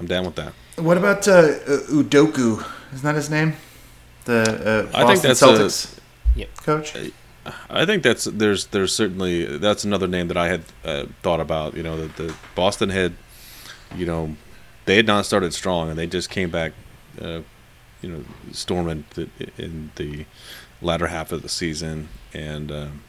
I'm 0.00 0.06
down 0.06 0.24
with 0.24 0.34
that. 0.36 0.52
What 0.76 0.96
about 0.98 1.26
uh, 1.28 1.32
uh, 1.32 1.78
Udoka? 1.90 2.64
Isn't 2.92 3.04
that 3.04 3.14
his 3.14 3.30
name? 3.30 3.54
The 4.24 4.88
uh, 4.92 4.98
I 4.98 5.06
think 5.14 5.22
Boston 5.22 5.28
that's 5.28 5.42
a- 5.42 5.46
Celtics 5.46 5.98
Yep. 6.36 6.56
coach. 6.58 6.96
I 7.68 7.84
think 7.84 8.02
that's 8.02 8.24
there's 8.24 8.66
there's 8.66 8.92
certainly 8.94 9.58
that's 9.58 9.84
another 9.84 10.08
name 10.08 10.28
that 10.28 10.36
I 10.36 10.48
had 10.48 10.62
uh, 10.84 11.04
thought 11.22 11.40
about. 11.40 11.74
You 11.76 11.82
know, 11.82 11.96
that 12.06 12.16
the 12.16 12.34
Boston 12.54 12.88
had, 12.88 13.12
you 13.94 14.06
know, 14.06 14.34
they 14.86 14.96
had 14.96 15.06
not 15.06 15.26
started 15.26 15.52
strong 15.54 15.90
and 15.90 15.98
they 15.98 16.06
just 16.06 16.30
came 16.30 16.50
back, 16.50 16.72
uh, 17.20 17.40
you 18.00 18.10
know, 18.10 18.24
storming 18.52 19.04
the, 19.14 19.28
in 19.58 19.90
the 19.96 20.24
latter 20.82 21.06
half 21.08 21.30
of 21.32 21.42
the 21.42 21.48
season 21.48 22.08
and. 22.32 22.72
Um, 22.72 23.02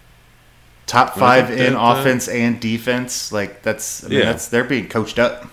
Top 0.86 1.16
five 1.16 1.50
in 1.52 1.74
that, 1.74 1.80
uh, 1.80 2.00
offense 2.00 2.28
and 2.28 2.60
defense. 2.60 3.32
Like 3.32 3.64
that's. 3.64 4.04
I 4.04 4.08
mean, 4.08 4.20
Yeah. 4.20 4.26
that's 4.26 4.48
they're 4.48 4.64
being 4.64 4.88
coached 4.88 5.18
up. 5.20 5.48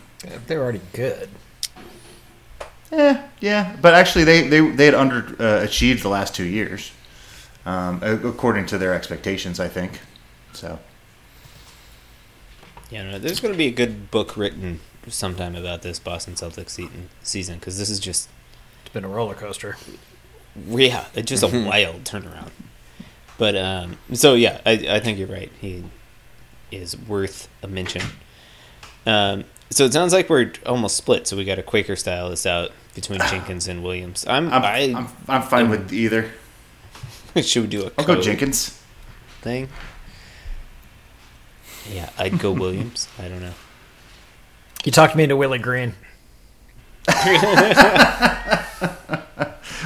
They're 0.47 0.61
already 0.63 0.81
good. 0.93 1.29
Yeah, 2.91 3.27
yeah, 3.41 3.77
but 3.81 3.95
actually, 3.95 4.25
they 4.25 4.47
they 4.49 4.61
they 4.61 4.85
had 4.85 4.95
under 4.95 5.35
uh, 5.43 5.63
achieved 5.65 6.03
the 6.03 6.11
last 6.11 6.35
two 6.35 6.45
years, 6.45 6.93
um, 7.65 8.01
according 8.03 8.67
to 8.67 8.79
their 8.79 8.93
expectations. 8.93 9.59
I 9.59 9.69
think. 9.69 10.01
So 10.53 10.79
Yeah, 12.91 13.05
no, 13.11 13.19
there's 13.19 13.41
going 13.41 13.55
to 13.55 13.59
be 13.59 13.67
a 13.69 13.71
good 13.73 14.11
book 14.11 14.37
written 14.37 14.81
sometime 15.09 15.57
about 15.57 15.81
this 15.81 15.99
Boston 15.99 16.35
Celtics 16.35 16.71
season 16.71 17.09
season 17.23 17.59
because 17.59 17.79
this 17.79 17.89
is 17.89 17.99
just 17.99 18.29
It's 18.85 18.93
been 18.93 19.05
a 19.05 19.09
roller 19.09 19.35
coaster. 19.35 19.77
yeah, 20.69 21.07
it's 21.15 21.31
just 21.31 21.43
a 21.43 21.47
wild 21.49 22.05
turnaround. 22.05 22.51
But 23.43 23.57
um, 23.57 23.99
so 24.13 24.35
yeah, 24.35 24.61
I 24.65 24.71
I 24.89 25.01
think 25.01 25.19
you're 25.19 25.27
right. 25.27 25.51
He 25.61 25.83
is 26.71 26.97
worth 26.97 27.49
a 27.61 27.67
mention. 27.67 28.03
Um, 29.05 29.47
so 29.69 29.85
it 29.85 29.93
sounds 29.93 30.13
like 30.13 30.31
we're 30.31 30.53
almost 30.65 30.97
split. 30.97 31.27
So 31.27 31.37
we 31.37 31.45
got 31.45 31.59
a 31.59 31.63
Quaker 31.65 31.97
style 31.97 32.31
this 32.31 32.47
out 32.47 32.71
between 32.95 33.19
Jenkins 33.29 33.67
and 33.67 33.83
Williams. 33.83 34.25
I'm, 34.29 34.47
I'm 34.53 34.63
I 34.63 34.79
I'm, 34.97 35.09
I'm 35.27 35.43
fine 35.43 35.71
with 35.71 35.93
either. 35.93 36.31
should 37.43 37.63
we 37.63 37.67
do 37.67 37.87
a 37.87 37.91
I'll 37.99 38.05
go 38.05 38.21
Jenkins. 38.21 38.81
thing. 39.41 39.69
Yeah, 41.93 42.11
I'd 42.17 42.39
go 42.39 42.53
Williams. 42.63 43.09
I 43.19 43.27
don't 43.27 43.41
know. 43.41 43.55
You 44.85 44.93
talked 44.93 45.17
me 45.17 45.25
into 45.25 45.37
Willie 45.37 45.59
Green. 45.59 45.95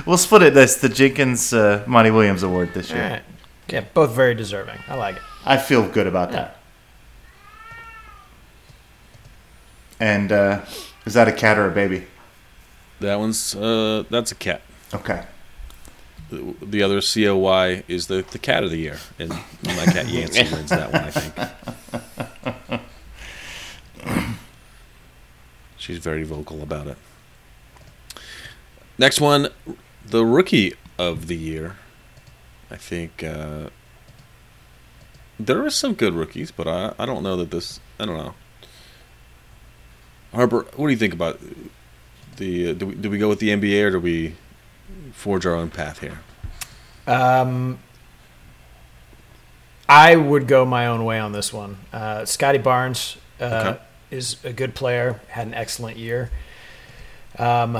We'll 0.06 0.18
split 0.18 0.42
it. 0.42 0.54
That's 0.54 0.76
the 0.76 0.88
Jenkins 0.88 1.52
uh, 1.52 1.82
Monty 1.86 2.12
Williams 2.12 2.44
Award 2.44 2.72
this 2.74 2.92
All 2.92 2.96
year. 2.96 3.22
Right. 3.68 3.74
Yeah, 3.74 3.84
both 3.94 4.10
very 4.12 4.34
deserving. 4.34 4.78
I 4.88 4.96
like 4.96 5.16
it. 5.16 5.22
I 5.44 5.56
feel 5.58 5.88
good 5.88 6.06
about 6.06 6.32
that. 6.32 6.58
And 9.98 10.30
uh, 10.30 10.64
is 11.04 11.14
that 11.14 11.28
a 11.28 11.32
cat 11.32 11.58
or 11.58 11.68
a 11.68 11.72
baby? 11.72 12.06
that 13.00 13.18
one's 13.18 13.54
uh, 13.54 14.04
that's 14.10 14.32
a 14.32 14.34
cat. 14.34 14.62
Okay. 14.94 15.22
The, 16.30 16.54
the 16.60 16.82
other 16.82 17.00
COY 17.00 17.84
is 17.86 18.08
the, 18.08 18.24
the 18.30 18.38
cat 18.38 18.64
of 18.64 18.70
the 18.70 18.78
year, 18.78 18.98
and 19.18 19.30
my 19.30 19.84
cat 19.84 20.08
Yancey 20.08 20.42
wins 20.52 20.70
that 20.70 20.92
one. 20.92 21.04
I 21.04 21.10
think. 21.10 22.82
She's 25.76 25.98
very 25.98 26.24
vocal 26.24 26.62
about 26.62 26.88
it. 26.88 26.98
Next 28.98 29.20
one, 29.20 29.48
the 30.04 30.24
rookie 30.24 30.74
of 30.98 31.28
the 31.28 31.36
year. 31.36 31.76
I 32.70 32.76
think 32.76 33.22
uh, 33.22 33.70
there 35.38 35.64
are 35.64 35.70
some 35.70 35.94
good 35.94 36.14
rookies, 36.14 36.50
but 36.50 36.66
I, 36.66 36.94
I 36.98 37.06
don't 37.06 37.22
know 37.22 37.36
that 37.36 37.50
this. 37.50 37.80
I 37.98 38.06
don't 38.06 38.16
know. 38.16 38.34
Harper, 40.32 40.66
what 40.76 40.86
do 40.86 40.90
you 40.90 40.96
think 40.98 41.14
about 41.14 41.38
the? 42.36 42.70
Uh, 42.70 42.72
do, 42.74 42.86
we, 42.86 42.94
do 42.94 43.10
we 43.10 43.18
go 43.18 43.28
with 43.28 43.38
the 43.38 43.50
NBA 43.50 43.84
or 43.84 43.90
do 43.92 44.00
we 44.00 44.34
forge 45.12 45.46
our 45.46 45.54
own 45.54 45.70
path 45.70 46.00
here? 46.00 46.18
Um, 47.06 47.78
I 49.88 50.16
would 50.16 50.48
go 50.48 50.64
my 50.64 50.88
own 50.88 51.04
way 51.04 51.18
on 51.20 51.32
this 51.32 51.52
one. 51.52 51.78
Uh, 51.92 52.24
Scottie 52.24 52.58
Barnes 52.58 53.16
uh, 53.40 53.44
Okay. 53.76 53.82
is 54.10 54.36
a 54.44 54.52
good 54.52 54.74
player, 54.74 55.20
had 55.28 55.46
an 55.46 55.54
excellent 55.54 55.96
year. 55.96 56.30
Um, 57.38 57.78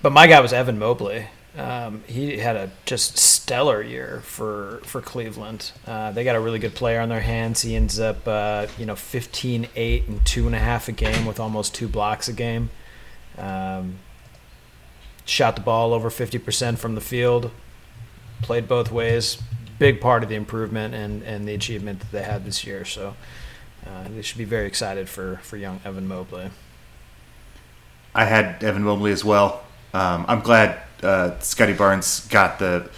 but 0.00 0.10
my 0.12 0.26
guy 0.26 0.40
was 0.40 0.52
Evan 0.52 0.78
Mobley. 0.78 1.26
Um, 1.56 2.02
he 2.06 2.38
had 2.38 2.56
a 2.56 2.70
just 2.86 3.18
stellar 3.18 3.82
year 3.82 4.22
for 4.24 4.80
for 4.84 5.02
Cleveland. 5.02 5.72
Uh, 5.86 6.10
they 6.12 6.24
got 6.24 6.34
a 6.34 6.40
really 6.40 6.58
good 6.58 6.74
player 6.74 7.00
on 7.00 7.10
their 7.10 7.20
hands. 7.20 7.60
He 7.60 7.76
ends 7.76 8.00
up, 8.00 8.26
uh, 8.26 8.66
you 8.78 8.86
know, 8.86 8.96
15, 8.96 9.68
8, 9.76 10.08
and 10.08 10.24
two 10.24 10.46
and 10.46 10.54
a 10.54 10.58
half 10.58 10.88
a 10.88 10.92
game 10.92 11.26
with 11.26 11.38
almost 11.38 11.74
two 11.74 11.88
blocks 11.88 12.28
a 12.28 12.32
game. 12.32 12.70
Um, 13.36 13.98
shot 15.26 15.56
the 15.56 15.62
ball 15.62 15.92
over 15.92 16.10
50% 16.10 16.78
from 16.78 16.94
the 16.94 17.00
field 17.00 17.50
played 18.42 18.68
both 18.68 18.92
ways. 18.92 19.38
Big 19.78 20.00
part 20.00 20.22
of 20.22 20.28
the 20.28 20.34
improvement 20.34 20.94
and, 20.94 21.22
and 21.22 21.48
the 21.48 21.54
achievement 21.54 22.00
that 22.00 22.12
they 22.12 22.22
had 22.22 22.44
this 22.44 22.64
year. 22.66 22.84
So 22.84 23.16
uh, 23.86 24.08
they 24.08 24.22
should 24.22 24.38
be 24.38 24.44
very 24.44 24.66
excited 24.66 25.08
for, 25.08 25.40
for 25.42 25.56
young 25.56 25.80
Evan 25.84 26.06
Mobley. 26.06 26.50
I 28.14 28.26
had 28.26 28.62
Evan 28.62 28.82
Mobley 28.82 29.12
as 29.12 29.24
well. 29.24 29.64
Um, 29.94 30.26
I'm 30.28 30.40
glad 30.40 30.82
uh, 31.02 31.38
Scottie 31.40 31.72
Barnes 31.72 32.26
got 32.28 32.58
the 32.58 32.88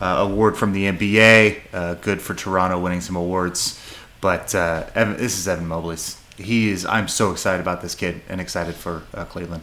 uh, 0.00 0.04
award 0.28 0.56
from 0.56 0.72
the 0.72 0.84
NBA. 0.84 1.60
Uh, 1.72 1.94
good 1.94 2.20
for 2.20 2.34
Toronto 2.34 2.78
winning 2.78 3.00
some 3.00 3.16
awards. 3.16 3.78
But 4.20 4.54
uh, 4.54 4.86
Evan, 4.94 5.16
this 5.16 5.38
is 5.38 5.46
Evan 5.48 5.66
Mobley's. 5.66 6.18
He 6.36 6.70
is. 6.70 6.84
I'm 6.86 7.08
so 7.08 7.30
excited 7.30 7.60
about 7.60 7.82
this 7.82 7.94
kid 7.94 8.20
and 8.28 8.40
excited 8.40 8.74
for 8.74 9.02
uh, 9.14 9.24
Cleveland. 9.24 9.62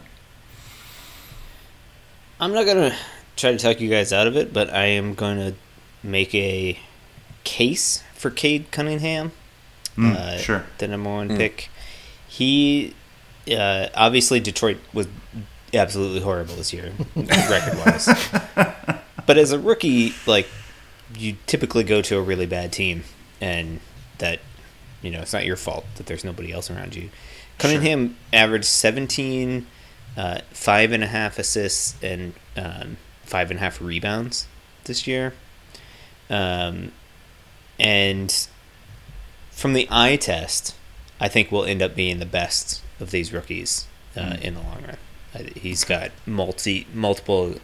I'm 2.38 2.52
not 2.54 2.64
gonna 2.64 2.94
try 3.36 3.52
to 3.52 3.58
talk 3.58 3.80
you 3.80 3.90
guys 3.90 4.12
out 4.12 4.26
of 4.26 4.36
it, 4.36 4.52
but 4.52 4.70
I 4.72 4.86
am 4.86 5.14
gonna 5.14 5.54
make 6.02 6.34
a 6.34 6.78
case 7.44 8.02
for 8.14 8.30
Cade 8.30 8.70
Cunningham, 8.70 9.32
Mm, 9.96 10.14
uh, 10.14 10.38
sure. 10.38 10.64
the 10.78 10.88
number 10.88 11.10
one 11.10 11.36
pick. 11.36 11.68
He 12.28 12.94
uh, 13.50 13.88
obviously 13.94 14.40
Detroit 14.40 14.78
was 14.94 15.08
absolutely 15.74 16.20
horrible 16.20 16.54
this 16.56 16.72
year, 16.72 16.92
record 17.16 17.78
wise. 17.78 18.08
but 19.26 19.38
as 19.38 19.52
a 19.52 19.58
rookie, 19.58 20.14
like 20.26 20.46
you 21.16 21.36
typically 21.46 21.84
go 21.84 22.02
to 22.02 22.18
a 22.18 22.22
really 22.22 22.46
bad 22.46 22.72
team, 22.72 23.04
and 23.40 23.80
that 24.18 24.40
you 25.02 25.10
know 25.10 25.20
it's 25.20 25.32
not 25.32 25.44
your 25.44 25.56
fault 25.56 25.84
that 25.96 26.06
there's 26.06 26.24
nobody 26.24 26.52
else 26.52 26.70
around 26.70 26.94
you. 26.94 27.10
Cunningham 27.58 28.16
averaged 28.32 28.64
17, 28.64 29.66
uh, 30.16 30.40
five 30.50 30.92
and 30.92 31.04
a 31.04 31.06
half 31.06 31.38
assists 31.38 31.94
and 32.02 32.32
um, 32.56 32.96
five 33.22 33.50
and 33.50 33.58
a 33.58 33.62
half 33.62 33.80
rebounds 33.80 34.46
this 34.84 35.06
year. 35.06 35.34
Um, 36.30 36.92
and 37.78 38.48
from 39.50 39.74
the 39.74 39.86
eye 39.90 40.16
test, 40.16 40.74
I 41.20 41.28
think 41.28 41.52
will 41.52 41.64
end 41.64 41.82
up 41.82 41.94
being 41.94 42.18
the 42.18 42.26
best 42.26 42.82
of 42.98 43.10
these 43.10 43.32
rookies 43.32 43.86
uh, 44.16 44.36
in 44.40 44.54
the 44.54 44.60
long 44.60 44.82
run. 44.86 44.96
I- 45.34 45.50
He's 45.58 45.84
got 45.84 46.10
multi 46.26 46.86
multiple 46.92 47.56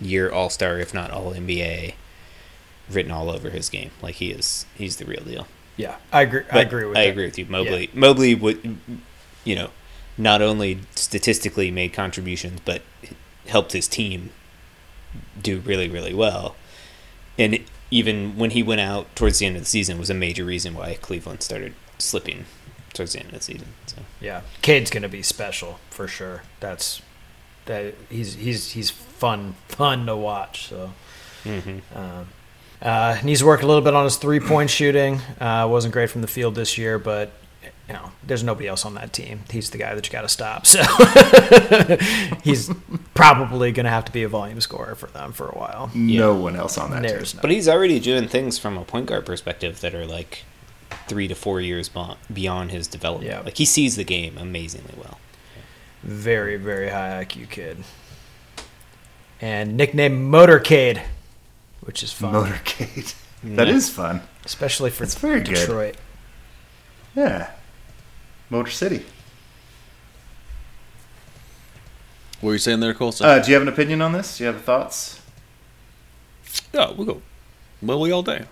year 0.00 0.30
All 0.30 0.50
Star, 0.50 0.78
if 0.78 0.92
not 0.94 1.10
All 1.10 1.32
NBA, 1.32 1.94
written 2.90 3.12
all 3.12 3.30
over 3.30 3.50
his 3.50 3.68
game. 3.68 3.90
Like 4.02 4.16
he 4.16 4.30
is, 4.30 4.66
he's 4.74 4.96
the 4.96 5.04
real 5.04 5.22
deal. 5.24 5.46
Yeah, 5.76 5.96
I 6.12 6.22
agree. 6.22 6.42
I 6.50 6.52
But 6.52 6.66
agree 6.66 6.84
with 6.84 6.96
I 6.96 7.04
that. 7.04 7.10
agree 7.10 7.24
with 7.26 7.38
you. 7.38 7.46
Mobley 7.46 7.90
Mobley 7.94 8.34
would, 8.34 8.78
you 9.44 9.54
know, 9.56 9.70
not 10.16 10.40
only 10.42 10.80
statistically 10.94 11.70
made 11.70 11.92
contributions, 11.92 12.60
but 12.64 12.82
helped 13.48 13.72
his 13.72 13.88
team 13.88 14.30
do 15.40 15.58
really, 15.60 15.88
really 15.88 16.14
well. 16.14 16.54
And 17.38 17.60
even 17.90 18.36
when 18.36 18.50
he 18.50 18.62
went 18.62 18.80
out 18.80 19.14
towards 19.16 19.38
the 19.40 19.46
end 19.46 19.56
of 19.56 19.62
the 19.62 19.68
season, 19.68 19.98
was 19.98 20.10
a 20.10 20.14
major 20.14 20.44
reason 20.44 20.74
why 20.74 20.94
Cleveland 21.00 21.42
started 21.42 21.74
slipping 21.98 22.44
towards 22.92 23.12
the 23.12 23.18
end 23.20 23.28
of 23.28 23.34
the 23.38 23.40
season. 23.44 23.68
So 23.86 23.96
Yeah, 24.20 24.42
Cade's 24.62 24.90
gonna 24.90 25.08
be 25.08 25.22
special 25.22 25.80
for 25.90 26.06
sure. 26.06 26.42
That's 26.60 27.02
that 27.66 27.94
he's 28.10 28.34
he's 28.34 28.70
he's 28.72 28.90
fun 28.90 29.54
fun 29.68 30.06
to 30.06 30.16
watch. 30.16 30.68
So 30.68 30.92
mm-hmm. 31.44 31.98
um, 31.98 32.28
uh, 32.82 33.18
needs 33.24 33.40
to 33.40 33.46
work 33.46 33.62
a 33.62 33.66
little 33.66 33.82
bit 33.82 33.94
on 33.94 34.04
his 34.04 34.16
three 34.16 34.40
point 34.40 34.70
shooting. 34.70 35.20
Uh, 35.40 35.66
wasn't 35.70 35.92
great 35.92 36.10
from 36.10 36.20
the 36.20 36.28
field 36.28 36.54
this 36.54 36.76
year, 36.76 36.98
but 36.98 37.32
you 37.88 37.94
know 37.94 38.12
there's 38.22 38.42
nobody 38.42 38.68
else 38.68 38.84
on 38.84 38.94
that 38.94 39.12
team. 39.12 39.40
He's 39.50 39.70
the 39.70 39.78
guy 39.78 39.94
that 39.94 40.06
you 40.06 40.12
got 40.12 40.22
to 40.22 40.28
stop. 40.28 40.66
So 40.66 40.82
he's 42.42 42.70
probably 43.14 43.72
gonna 43.72 43.90
have 43.90 44.04
to 44.06 44.12
be 44.12 44.22
a 44.22 44.28
volume 44.28 44.60
scorer 44.60 44.94
for 44.94 45.06
them 45.06 45.32
for 45.32 45.48
a 45.48 45.58
while. 45.58 45.90
No 45.94 46.34
one 46.34 46.56
else 46.56 46.78
on 46.78 46.90
that 46.90 47.02
team. 47.02 47.10
There's 47.10 47.34
no. 47.34 47.40
But 47.40 47.50
he's 47.50 47.68
already 47.68 48.00
doing 48.00 48.28
things 48.28 48.58
from 48.58 48.76
a 48.76 48.84
point 48.84 49.06
guard 49.06 49.26
perspective 49.26 49.80
that 49.80 49.94
are 49.94 50.06
like 50.06 50.44
three 51.06 51.28
to 51.28 51.34
four 51.34 51.60
years 51.60 51.90
beyond 52.32 52.70
his 52.70 52.86
development. 52.86 53.30
Yeah. 53.30 53.40
Like 53.40 53.56
he 53.56 53.64
sees 53.64 53.96
the 53.96 54.04
game 54.04 54.38
amazingly 54.38 54.94
well. 54.96 55.18
Very, 56.04 56.56
very 56.56 56.90
high 56.90 57.24
IQ 57.24 57.48
kid. 57.48 57.78
And 59.40 59.76
nicknamed 59.76 60.32
Motorcade, 60.32 61.02
which 61.80 62.02
is 62.02 62.12
fun, 62.12 62.32
Motorcade. 62.34 63.14
That 63.42 63.66
Yeah. 63.68 63.74
is 63.74 63.90
fun. 63.90 64.22
especially 64.44 64.90
for 64.90 65.04
That's 65.04 65.14
very 65.16 65.40
good. 65.40 65.54
Detroit. 65.54 65.96
Yeah. 67.16 67.50
Motor 68.50 68.70
City. 68.70 69.04
What 72.40 72.48
were 72.48 72.52
you 72.54 72.58
saying 72.58 72.80
there, 72.80 72.92
Colson? 72.94 73.26
Uh, 73.26 73.38
do 73.38 73.48
you 73.50 73.54
have 73.54 73.62
an 73.62 73.68
opinion 73.68 74.02
on 74.02 74.12
this? 74.12 74.36
Do 74.38 74.44
you 74.44 74.52
have 74.52 74.62
thoughts? 74.62 75.20
yeah, 76.72 76.90
we'll 76.92 77.06
go. 77.06 77.22
Mobley 77.80 78.12
all 78.12 78.22
day. 78.22 78.44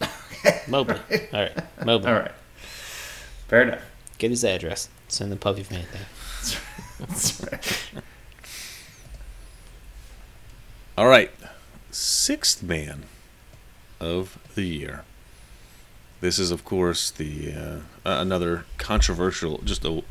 Mobley. 0.68 0.96
All 1.32 1.40
right. 1.40 1.84
Mobley. 1.86 2.08
All 2.10 2.18
right. 2.18 2.32
Fair 3.48 3.62
enough. 3.62 3.82
Get 4.18 4.30
his 4.30 4.44
address. 4.44 4.88
Send 5.08 5.32
the 5.32 5.36
puppy 5.36 5.62
fan 5.62 5.84
thing. 5.84 6.02
That's 6.98 7.42
right. 7.50 8.02
All 10.96 11.08
right. 11.08 11.30
Sixth 11.90 12.62
man 12.62 13.04
of 13.98 14.38
the 14.54 14.62
year. 14.62 15.04
This 16.20 16.38
is, 16.38 16.50
of 16.50 16.64
course, 16.64 17.10
the 17.10 17.52
uh, 17.52 17.78
another 18.04 18.66
controversial 18.76 19.58
just 19.64 19.84
a, 19.84 20.02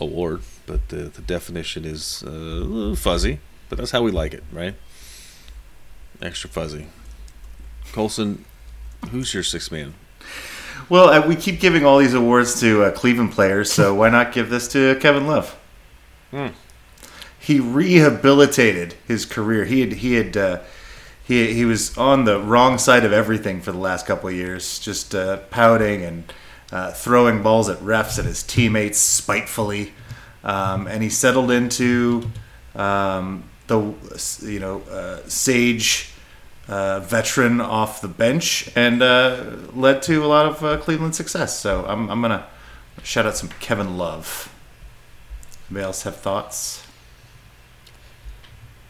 award, 0.00 0.42
but 0.66 0.88
the, 0.88 1.04
the 1.04 1.22
definition 1.22 1.84
is 1.84 2.24
uh, 2.26 2.30
a 2.30 2.32
little 2.32 2.96
fuzzy. 2.96 3.40
But 3.68 3.78
that's 3.78 3.90
how 3.90 4.02
we 4.02 4.10
like 4.10 4.32
it, 4.32 4.44
right? 4.52 4.74
Extra 6.22 6.48
fuzzy. 6.48 6.86
Colson, 7.92 8.44
who's 9.10 9.34
your 9.34 9.42
sixth 9.42 9.70
man? 9.70 9.94
Well, 10.88 11.08
uh, 11.08 11.26
we 11.26 11.34
keep 11.34 11.58
giving 11.58 11.84
all 11.84 11.98
these 11.98 12.14
awards 12.14 12.60
to 12.60 12.84
uh, 12.84 12.90
Cleveland 12.92 13.32
players, 13.32 13.72
so 13.72 13.92
why 13.92 14.08
not 14.08 14.32
give 14.32 14.50
this 14.50 14.68
to 14.68 14.94
Kevin 15.00 15.26
Love? 15.26 15.58
Hmm. 16.30 16.48
He 17.40 17.58
rehabilitated 17.58 18.94
his 19.06 19.26
career. 19.26 19.64
He 19.64 19.80
had 19.80 19.92
he 19.94 20.14
had 20.14 20.36
uh, 20.36 20.60
he 21.24 21.52
he 21.54 21.64
was 21.64 21.96
on 21.98 22.24
the 22.24 22.40
wrong 22.40 22.78
side 22.78 23.04
of 23.04 23.12
everything 23.12 23.60
for 23.60 23.72
the 23.72 23.78
last 23.78 24.06
couple 24.06 24.28
of 24.28 24.34
years, 24.36 24.78
just 24.78 25.12
uh, 25.12 25.38
pouting 25.50 26.04
and 26.04 26.32
uh, 26.70 26.92
throwing 26.92 27.42
balls 27.42 27.68
at 27.68 27.78
refs 27.78 28.18
and 28.18 28.28
his 28.28 28.44
teammates 28.44 28.98
spitefully, 28.98 29.92
um, 30.44 30.86
and 30.86 31.02
he 31.02 31.08
settled 31.08 31.50
into 31.50 32.30
um, 32.76 33.42
the 33.66 33.92
you 34.42 34.60
know 34.60 34.82
uh, 34.82 35.20
sage 35.26 36.12
uh, 36.68 37.00
veteran 37.00 37.60
off 37.60 38.00
the 38.00 38.08
bench 38.08 38.70
and 38.74 39.02
uh, 39.02 39.44
led 39.72 40.02
to 40.02 40.24
a 40.24 40.26
lot 40.26 40.46
of 40.46 40.64
uh, 40.64 40.76
Cleveland 40.78 41.14
success. 41.14 41.58
So 41.58 41.84
I'm, 41.86 42.10
I'm 42.10 42.20
gonna 42.20 42.46
shout 43.02 43.26
out 43.26 43.36
some 43.36 43.50
Kevin 43.60 43.96
Love. 43.96 44.52
Anybody 45.68 45.84
else 45.84 46.02
have 46.02 46.16
thoughts? 46.16 46.84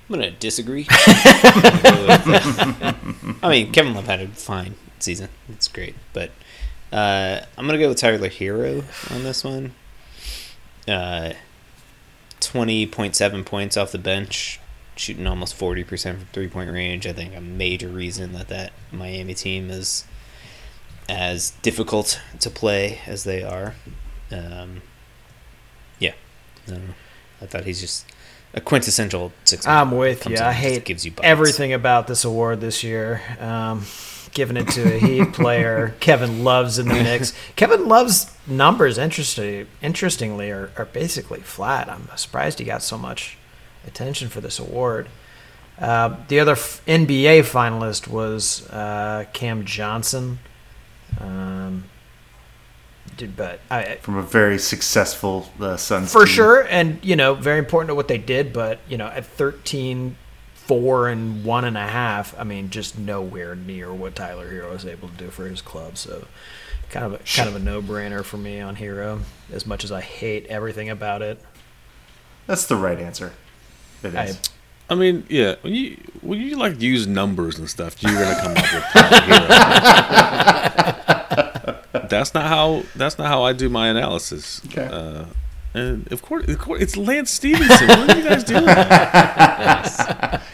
I'm 0.09 0.15
gonna 0.17 0.31
disagree. 0.31 0.87
I 0.91 2.95
mean, 3.43 3.73
Kevin 3.73 3.95
Love 3.95 4.07
had 4.07 4.21
a 4.21 4.29
fine 4.29 4.77
season. 4.99 5.29
It's 5.49 5.69
great, 5.69 5.95
but 6.13 6.31
uh, 6.93 7.41
I'm 7.59 7.67
gonna 7.67 7.79
go 7.79 7.89
with 7.89 7.99
Tyler 7.99 8.29
Herro 8.29 8.85
on 9.15 9.25
this 9.25 9.45
one. 9.45 9.75
Uh, 10.87 11.33
Twenty 12.39 12.87
point 12.87 13.17
seven 13.17 13.45
points 13.45 13.77
off 13.77 13.93
the 13.93 13.99
bench, 13.99 14.61
shooting 14.97 15.27
almost 15.27 15.55
forty 15.55 15.85
percent 15.85 16.19
from 16.19 16.29
three 16.33 16.49
point 16.49 16.71
range. 16.71 17.07
I 17.07 17.13
think 17.13 17.37
a 17.37 17.41
major 17.41 17.89
reason 17.89 18.33
that 18.33 18.49
that 18.49 18.73
Miami 18.91 19.35
team 19.35 19.71
is 19.71 20.05
as 21.09 21.51
difficult 21.63 22.21
to 22.41 22.51
play 22.51 23.01
as 23.07 23.25
they 23.25 23.43
are. 23.43 23.75
Um, 24.33 24.83
yeah, 25.99 26.15
I. 26.69 26.81
I 27.41 27.47
thought 27.47 27.65
he's 27.65 27.81
just 27.81 28.07
a 28.55 28.61
quintessential 28.61 29.33
six. 29.45 29.67
I'm 29.67 29.91
with 29.91 30.27
you. 30.27 30.39
I 30.39 30.53
hate 30.53 30.85
gives 30.85 31.05
you 31.05 31.13
everything 31.23 31.73
about 31.73 32.07
this 32.07 32.25
award 32.25 32.61
this 32.61 32.83
year. 32.83 33.21
Um, 33.39 33.85
giving 34.33 34.57
it 34.57 34.69
to 34.69 34.95
a 34.95 34.99
Heat 34.99 35.33
player. 35.33 35.95
Kevin 36.01 36.45
Love's 36.45 36.79
in 36.79 36.89
the 36.89 36.95
mix. 36.95 37.33
Kevin 37.57 37.89
Love's 37.89 38.31
numbers, 38.47 38.99
interesting, 38.99 39.67
interestingly, 39.83 40.51
are, 40.51 40.71
are 40.77 40.85
basically 40.85 41.41
flat. 41.41 41.89
I'm 41.89 42.09
surprised 42.17 42.59
he 42.59 42.65
got 42.65 42.83
so 42.83 42.99
much 42.99 43.39
attention 43.87 44.29
for 44.29 44.41
this 44.41 44.59
award. 44.59 45.09
Uh, 45.79 46.17
the 46.29 46.41
other 46.41 46.53
f- 46.53 46.83
NBA 46.87 47.41
finalist 47.41 48.09
was 48.09 48.67
uh, 48.71 49.25
Cam 49.33 49.65
Johnson. 49.65 50.39
Um, 51.21 51.85
did, 53.17 53.37
but 53.37 53.61
I, 53.71 53.97
From 53.97 54.17
a 54.17 54.23
very 54.23 54.59
successful 54.59 55.49
uh, 55.61 55.77
Suns 55.77 56.13
for 56.13 56.25
team. 56.27 56.35
sure 56.35 56.61
and 56.69 56.99
you 57.03 57.17
know 57.17 57.35
very 57.35 57.59
important 57.59 57.89
to 57.89 57.95
what 57.95 58.09
they 58.09 58.19
did 58.19 58.53
but 58.53 58.79
you 58.89 58.99
know 58.99 59.07
at 59.07 59.25
13 59.25 60.17
4 60.55 61.09
and 61.09 61.43
one 61.45 61.65
and 61.65 61.79
a 61.79 61.87
half 61.87 62.39
i 62.39 62.45
mean 62.45 62.69
just 62.69 62.99
nowhere 62.99 63.55
near 63.55 63.91
what 63.95 64.15
tyler 64.17 64.51
herro 64.53 64.73
was 64.73 64.85
able 64.85 65.09
to 65.09 65.15
do 65.15 65.31
for 65.31 65.47
his 65.47 65.63
club 65.63 65.97
so 65.97 66.27
kind 66.91 67.07
of 67.07 67.15
a, 67.15 67.19
kind 67.25 67.49
of 67.49 67.55
a 67.57 67.59
no-brainer 67.61 68.23
for 68.23 68.37
me 68.37 68.61
on 68.61 68.77
herro 68.77 69.21
as 69.51 69.65
much 69.65 69.83
as 69.85 69.91
i 69.93 70.01
hate 70.03 70.45
everything 70.49 70.91
about 70.91 71.23
it 71.23 71.41
That's 72.47 72.67
the 72.67 72.77
right 72.77 72.99
answer. 72.99 73.33
It 74.03 74.15
I. 74.15 74.33
I 74.89 74.95
mean, 74.95 75.25
yeah. 75.29 75.57
When 75.63 75.75
you 75.75 75.97
when 76.21 76.41
you 76.41 76.57
like 76.57 76.79
to 76.79 76.87
use 76.87 77.07
numbers 77.07 77.59
and 77.59 77.69
stuff, 77.69 78.03
you're 78.03 78.13
gonna 78.13 78.41
come 78.41 78.53
up 78.53 78.73
with 78.73 78.85
Tyler 78.93 79.21
Herro. 81.93 82.09
That's 82.09 82.35
not 82.35 82.47
how. 82.47 82.83
That's 82.95 83.19
not 83.19 83.27
how 83.27 83.43
I 83.43 83.53
do 83.53 83.69
my 83.69 83.89
analysis. 83.89 84.63
Okay. 84.67 84.85
Uh, 84.85 85.25
and 85.75 86.11
of 86.13 86.23
course, 86.23 86.49
of 86.49 86.59
course, 86.59 86.81
it's 86.81 86.97
Lance 86.97 87.31
Stephenson. 87.31 87.89
what 87.89 88.11
are 88.11 88.17
you 88.19 88.25
guys 88.25 88.45
doing? 88.45 88.65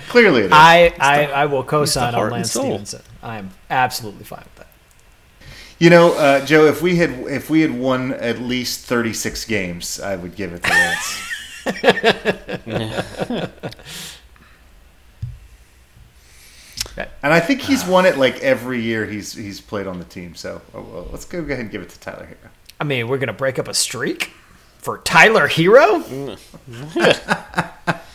Clearly, 0.08 0.42
it 0.42 0.46
is. 0.46 0.52
I, 0.52 0.92
I, 0.98 1.26
I 1.26 1.46
will 1.46 1.62
co-sign 1.64 2.14
on 2.14 2.30
lance 2.30 2.50
stephenson 2.50 3.00
i 3.22 3.38
am 3.38 3.50
absolutely 3.70 4.24
fine 4.24 4.42
with 4.44 4.56
that 4.56 4.66
you 5.78 5.90
know, 5.90 6.12
uh, 6.14 6.44
Joe, 6.46 6.66
if 6.66 6.80
we 6.80 6.94
had 6.94 7.10
if 7.26 7.50
we 7.50 7.62
had 7.62 7.76
won 7.76 8.12
at 8.12 8.38
least 8.38 8.86
36 8.86 9.44
games, 9.46 9.98
I 9.98 10.14
would 10.14 10.36
give 10.36 10.52
it 10.52 10.62
to 10.62 10.70
Lance. 10.70 11.20
And 17.24 17.32
I 17.32 17.38
think 17.40 17.60
he's 17.60 17.84
won 17.86 18.04
it 18.04 18.18
like 18.18 18.40
every 18.40 18.80
year 18.80 19.06
he's 19.06 19.32
he's 19.32 19.60
played 19.60 19.86
on 19.86 19.98
the 19.98 20.04
team. 20.04 20.34
So 20.34 20.60
oh, 20.74 20.82
well, 20.82 21.08
let's 21.12 21.24
go 21.24 21.38
ahead 21.38 21.60
and 21.60 21.70
give 21.70 21.80
it 21.82 21.88
to 21.90 22.00
Tyler 22.00 22.26
Herro. 22.26 22.50
i 22.80 22.84
mean 22.84 23.06
we're 23.08 23.18
gonna 23.18 23.32
break 23.32 23.58
up 23.60 23.68
a 23.68 23.74
streak 23.74 24.32
for 24.78 24.98
tyler 24.98 25.48
herro 25.48 26.02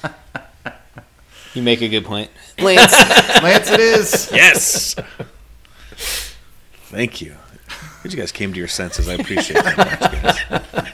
You 1.54 1.64
make 1.64 1.82
a 1.82 1.88
good 1.88 2.06
point, 2.06 2.30
Lance. 2.60 2.92
Lance, 3.42 3.72
it 3.72 3.80
is. 3.80 4.30
yes. 4.32 4.94
Thank 6.92 7.20
you. 7.20 7.36
Good 8.04 8.14
you 8.14 8.20
guys 8.20 8.32
came 8.32 8.54
to 8.54 8.60
your 8.60 8.68
senses. 8.68 9.10
I 9.10 9.16
appreciate 9.16 9.64
that 9.64 9.78
much, 9.78 10.00
guys. 10.00 10.92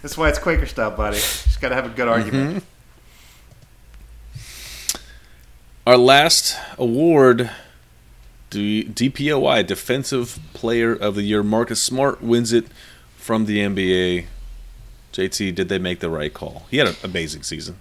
That's 0.00 0.16
why 0.16 0.30
it's 0.30 0.38
Quaker 0.38 0.64
style, 0.64 0.90
buddy. 0.92 1.18
Just 1.64 1.70
got 1.70 1.80
to 1.80 1.82
have 1.82 1.92
a 1.92 1.96
good 1.96 2.08
argument. 2.08 2.64
Mm-hmm. 4.36 4.98
Our 5.86 5.96
last 5.96 6.58
award, 6.76 7.50
D- 8.50 8.84
DPOY 8.84 9.66
Defensive 9.66 10.38
Player 10.52 10.92
of 10.92 11.14
the 11.14 11.22
Year. 11.22 11.42
Marcus 11.42 11.82
Smart 11.82 12.22
wins 12.22 12.52
it 12.52 12.66
from 13.16 13.46
the 13.46 13.60
NBA. 13.60 14.26
JT, 15.14 15.54
did 15.54 15.70
they 15.70 15.78
make 15.78 16.00
the 16.00 16.10
right 16.10 16.34
call? 16.34 16.66
He 16.70 16.76
had 16.76 16.88
an 16.88 16.96
amazing 17.02 17.44
season. 17.44 17.78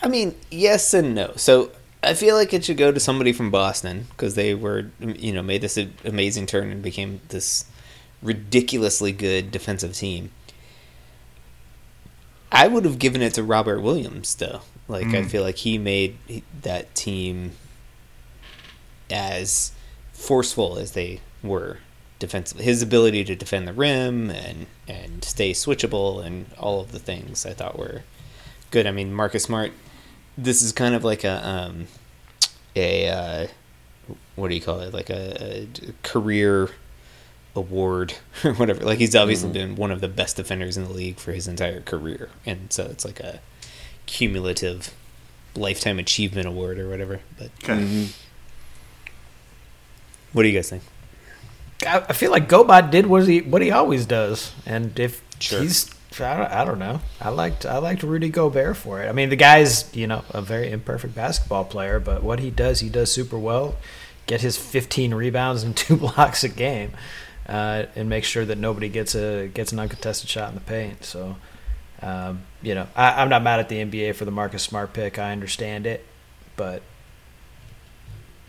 I 0.00 0.06
mean, 0.06 0.36
yes 0.48 0.94
and 0.94 1.16
no. 1.16 1.32
So 1.34 1.72
I 2.04 2.14
feel 2.14 2.36
like 2.36 2.52
it 2.52 2.64
should 2.64 2.76
go 2.76 2.92
to 2.92 3.00
somebody 3.00 3.32
from 3.32 3.50
Boston 3.50 4.06
because 4.10 4.36
they 4.36 4.54
were, 4.54 4.92
you 5.00 5.32
know, 5.32 5.42
made 5.42 5.62
this 5.62 5.76
amazing 6.04 6.46
turn 6.46 6.70
and 6.70 6.82
became 6.82 7.20
this 7.30 7.64
ridiculously 8.22 9.10
good 9.10 9.50
defensive 9.50 9.94
team. 9.94 10.30
I 12.52 12.68
would 12.68 12.84
have 12.84 12.98
given 12.98 13.22
it 13.22 13.34
to 13.34 13.42
Robert 13.42 13.80
Williams 13.80 14.34
though. 14.34 14.60
Like 14.88 15.06
I 15.14 15.22
Mm. 15.22 15.26
feel 15.30 15.42
like 15.42 15.56
he 15.58 15.78
made 15.78 16.18
that 16.62 16.94
team 16.94 17.52
as 19.10 19.72
forceful 20.12 20.78
as 20.78 20.92
they 20.92 21.20
were 21.42 21.78
defensively. 22.18 22.64
His 22.64 22.82
ability 22.82 23.24
to 23.24 23.34
defend 23.34 23.66
the 23.66 23.72
rim 23.72 24.30
and 24.30 24.66
and 24.86 25.24
stay 25.24 25.52
switchable 25.52 26.24
and 26.24 26.46
all 26.58 26.80
of 26.80 26.92
the 26.92 26.98
things 26.98 27.44
I 27.46 27.54
thought 27.54 27.78
were 27.78 28.02
good. 28.70 28.86
I 28.86 28.92
mean, 28.92 29.12
Marcus 29.12 29.44
Smart. 29.44 29.72
This 30.36 30.62
is 30.62 30.72
kind 30.72 30.94
of 30.94 31.04
like 31.04 31.24
a 31.24 31.46
um, 31.46 31.88
a 32.76 33.08
uh, 33.08 33.46
what 34.36 34.48
do 34.48 34.54
you 34.54 34.60
call 34.60 34.80
it? 34.80 34.94
Like 34.94 35.10
a, 35.10 35.66
a 35.82 35.92
career 36.02 36.70
award 37.54 38.14
or 38.44 38.54
whatever. 38.54 38.84
Like 38.84 38.98
he's 38.98 39.14
obviously 39.16 39.50
mm. 39.50 39.54
been 39.54 39.76
one 39.76 39.90
of 39.90 40.00
the 40.00 40.08
best 40.08 40.36
defenders 40.36 40.76
in 40.76 40.84
the 40.84 40.92
league 40.92 41.18
for 41.18 41.32
his 41.32 41.46
entire 41.48 41.80
career, 41.80 42.30
and 42.46 42.72
so 42.72 42.84
it's 42.86 43.04
like 43.04 43.20
a 43.20 43.40
cumulative 44.06 44.92
lifetime 45.54 45.98
achievement 45.98 46.46
award 46.46 46.78
or 46.78 46.88
whatever. 46.88 47.20
But 47.38 47.50
Okay. 47.62 47.74
Mm-hmm. 47.82 48.04
what 50.32 50.42
do 50.42 50.48
you 50.48 50.54
guys 50.58 50.70
think? 50.70 50.82
I, 51.86 51.98
I 52.08 52.12
feel 52.12 52.30
like 52.30 52.48
Gobert 52.48 52.90
did 52.90 53.06
what 53.06 53.26
he 53.26 53.40
what 53.40 53.62
he 53.62 53.70
always 53.70 54.06
does, 54.06 54.52
and 54.66 54.98
if 54.98 55.22
Sure. 55.40 55.60
he's 55.60 55.90
I 56.20 56.36
don't, 56.36 56.52
I 56.52 56.64
don't 56.64 56.78
know. 56.78 57.00
I 57.20 57.30
liked 57.30 57.64
I 57.66 57.78
liked 57.78 58.02
Rudy 58.02 58.28
Gobert 58.28 58.76
for 58.76 59.02
it. 59.02 59.08
I 59.08 59.12
mean, 59.12 59.30
the 59.30 59.36
guy's 59.36 59.94
you 59.94 60.06
know 60.06 60.24
a 60.30 60.42
very 60.42 60.70
imperfect 60.70 61.14
basketball 61.14 61.64
player, 61.64 61.98
but 62.00 62.22
what 62.22 62.38
he 62.40 62.50
does, 62.50 62.80
he 62.80 62.88
does 62.88 63.10
super 63.10 63.38
well. 63.38 63.76
Get 64.26 64.40
his 64.40 64.56
15 64.56 65.14
rebounds 65.14 65.62
and 65.62 65.76
two 65.76 65.96
blocks 65.96 66.44
a 66.44 66.48
game, 66.48 66.92
uh, 67.48 67.86
and 67.96 68.08
make 68.08 68.24
sure 68.24 68.44
that 68.44 68.58
nobody 68.58 68.88
gets 68.88 69.14
a 69.14 69.48
gets 69.48 69.72
an 69.72 69.78
uncontested 69.78 70.28
shot 70.28 70.48
in 70.48 70.54
the 70.54 70.60
paint. 70.60 71.04
So, 71.04 71.36
um, 72.00 72.42
you 72.62 72.74
know, 72.74 72.86
I, 72.94 73.22
I'm 73.22 73.28
not 73.28 73.42
mad 73.42 73.60
at 73.60 73.68
the 73.68 73.76
NBA 73.76 74.14
for 74.14 74.24
the 74.24 74.30
Marcus 74.30 74.62
Smart 74.62 74.92
pick. 74.92 75.18
I 75.18 75.32
understand 75.32 75.86
it, 75.86 76.06
but 76.56 76.82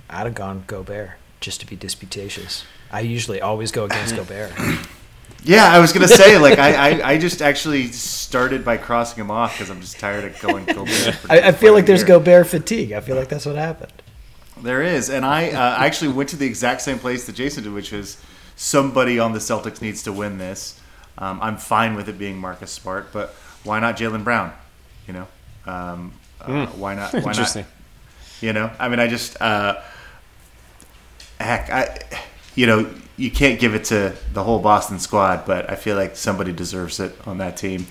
I'd 0.10 0.26
have 0.26 0.36
gone 0.36 0.64
Gobert 0.68 1.12
just 1.40 1.60
to 1.62 1.66
be 1.66 1.76
disputatious. 1.76 2.66
I 2.92 3.02
usually 3.02 3.42
always 3.42 3.72
go 3.72 3.86
against 3.86 4.16
Gobert. 4.18 4.52
Yeah, 5.44 5.66
I 5.66 5.80
was 5.80 5.92
gonna 5.92 6.08
say 6.08 6.38
like 6.38 6.60
I, 6.60 6.74
I, 6.74 7.10
I 7.14 7.18
just 7.18 7.42
actually 7.42 7.88
started 7.88 8.64
by 8.64 8.78
crossing 8.78 9.20
him 9.20 9.32
off 9.32 9.56
because 9.58 9.70
I'm 9.70 9.82
just 9.82 10.00
tired 10.00 10.24
of 10.24 10.40
going 10.40 10.66
Gobert. 10.66 11.16
for 11.16 11.32
I, 11.32 11.40
I 11.48 11.52
feel 11.52 11.74
like 11.74 11.86
there's 11.86 12.02
year. 12.02 12.20
Gobert 12.20 12.48
fatigue. 12.48 12.94
I 12.94 13.02
feel 13.02 13.16
like 13.16 13.28
that's 13.28 13.46
what 13.46 13.56
happened. 13.56 13.92
There 14.62 14.82
is, 14.82 15.10
and 15.10 15.26
I 15.26 15.50
uh, 15.50 15.76
actually 15.80 16.14
went 16.14 16.30
to 16.30 16.38
the 16.38 16.46
exact 16.46 16.82
same 16.82 16.98
place 16.98 17.26
that 17.26 17.36
Jason 17.36 17.64
did, 17.64 17.74
which 17.74 17.92
is 17.92 18.18
somebody 18.56 19.20
on 19.20 19.34
the 19.34 19.40
Celtics 19.40 19.82
needs 19.82 20.04
to 20.04 20.14
win 20.14 20.38
this. 20.38 20.80
Um, 21.18 21.40
I'm 21.42 21.58
fine 21.58 21.96
with 21.96 22.10
it 22.10 22.18
being 22.18 22.38
Marcus 22.38 22.72
Smart, 22.72 23.12
but 23.14 23.30
why 23.64 23.80
not 23.80 23.98
Jaylen 23.98 24.24
Brown? 24.24 24.52
You 25.08 25.14
know, 25.14 25.28
um, 25.66 26.14
uh, 26.42 26.68
why 26.68 26.96
not? 26.96 27.14
Why 27.14 27.20
not? 27.22 27.28
Interesting. 27.30 27.66
You 28.42 28.54
know, 28.54 28.72
I 28.80 28.90
mean, 28.90 29.00
I 29.00 29.08
just 29.08 29.40
uh, 29.42 29.82
heck, 31.40 31.70
I 31.70 32.00
you 32.56 32.68
know, 32.68 32.90
you 33.18 33.32
can't 33.32 33.60
give 33.60 33.76
it 33.76 33.86
to 33.86 34.16
the 34.34 34.44
whole 34.44 34.60
Boston 34.60 35.00
squad, 35.00 35.46
but 35.46 35.70
I 35.70 35.76
feel 35.76 35.96
like 35.96 36.16
somebody 36.16 36.52
deserves 36.52 37.00
it 37.00 37.16
on 37.26 37.38
that 37.40 37.58
team. 37.58 37.88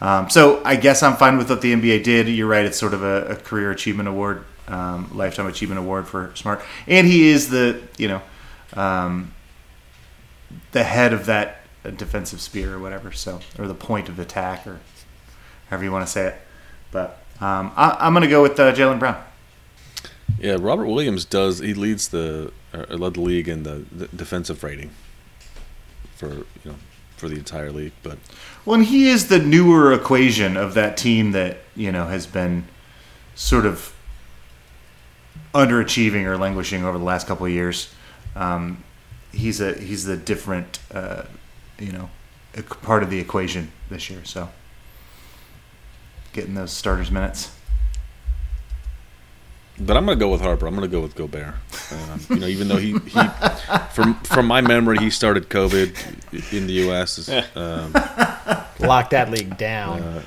Um, 0.00 0.28
so 0.28 0.62
I 0.64 0.76
guess 0.76 1.02
I'm 1.02 1.16
fine 1.16 1.38
with 1.38 1.48
what 1.48 1.62
the 1.62 1.72
NBA 1.72 2.04
did. 2.04 2.28
You're 2.28 2.48
right; 2.48 2.64
it's 2.64 2.78
sort 2.78 2.94
of 2.94 3.02
a, 3.02 3.26
a 3.26 3.36
career 3.36 3.70
achievement 3.70 4.08
award, 4.08 4.44
um, 4.68 5.10
lifetime 5.16 5.46
achievement 5.46 5.78
award 5.78 6.06
for 6.06 6.32
Smart, 6.34 6.62
and 6.86 7.06
he 7.06 7.28
is 7.28 7.48
the 7.48 7.80
you 7.96 8.08
know 8.08 8.22
um, 8.74 9.32
the 10.72 10.84
head 10.84 11.12
of 11.12 11.26
that 11.26 11.62
defensive 11.96 12.40
spear 12.40 12.74
or 12.74 12.78
whatever. 12.78 13.12
So 13.12 13.40
or 13.58 13.66
the 13.66 13.74
point 13.74 14.08
of 14.08 14.18
attack 14.18 14.66
or 14.66 14.80
however 15.68 15.84
you 15.84 15.92
want 15.92 16.06
to 16.06 16.12
say 16.12 16.26
it. 16.28 16.34
But 16.90 17.22
um, 17.40 17.72
I, 17.76 17.96
I'm 18.00 18.12
going 18.12 18.22
to 18.22 18.28
go 18.28 18.42
with 18.42 18.58
uh, 18.58 18.72
Jaylen 18.72 18.98
Brown. 18.98 19.22
Yeah, 20.38 20.56
Robert 20.60 20.86
Williams 20.86 21.24
does. 21.24 21.60
He 21.60 21.74
leads 21.74 22.08
the 22.08 22.52
led 22.72 23.14
the 23.14 23.20
league 23.20 23.48
in 23.48 23.62
the, 23.62 23.84
the 23.90 24.06
defensive 24.08 24.62
rating 24.62 24.90
for 26.14 26.28
you 26.28 26.46
know 26.64 26.74
for 27.16 27.28
the 27.28 27.36
entire 27.36 27.72
league. 27.72 27.92
But 28.02 28.18
Well, 28.64 28.76
and 28.76 28.86
he 28.86 29.08
is 29.08 29.28
the 29.28 29.38
newer 29.38 29.92
equation 29.92 30.56
of 30.56 30.74
that 30.74 30.96
team 30.96 31.32
that 31.32 31.58
you 31.74 31.90
know 31.90 32.06
has 32.06 32.26
been 32.26 32.66
sort 33.34 33.66
of 33.66 33.94
underachieving 35.54 36.24
or 36.24 36.36
languishing 36.36 36.84
over 36.84 36.98
the 36.98 37.04
last 37.04 37.26
couple 37.26 37.46
of 37.46 37.52
years. 37.52 37.92
Um, 38.34 38.82
he's 39.36 39.60
a 39.60 39.74
he's 39.74 40.04
the 40.04 40.16
different 40.16 40.78
uh, 40.92 41.24
you 41.78 41.92
know 41.92 42.10
part 42.82 43.02
of 43.02 43.10
the 43.10 43.18
equation 43.18 43.70
this 43.90 44.08
year. 44.10 44.24
So 44.24 44.48
getting 46.32 46.54
those 46.54 46.72
starters 46.72 47.10
minutes. 47.10 47.52
but 49.78 49.96
I'm 49.96 50.06
gonna 50.06 50.18
go 50.18 50.30
with 50.30 50.40
Harper. 50.40 50.66
I'm 50.66 50.74
gonna 50.74 50.88
go 50.88 51.00
with 51.00 51.14
Gobert. 51.14 51.54
Um, 51.92 52.20
you 52.30 52.36
know, 52.36 52.46
even 52.46 52.68
though 52.68 52.78
he, 52.78 52.92
he 52.92 53.20
from 53.92 54.14
from 54.20 54.46
my 54.46 54.60
memory, 54.60 54.98
he 54.98 55.10
started 55.10 55.48
COVID 55.48 56.52
in 56.52 56.66
the 56.66 56.72
U.S. 56.84 57.28
Um, 57.56 57.92
Lock 58.80 59.10
that 59.10 59.30
league 59.30 59.56
down. 59.56 60.22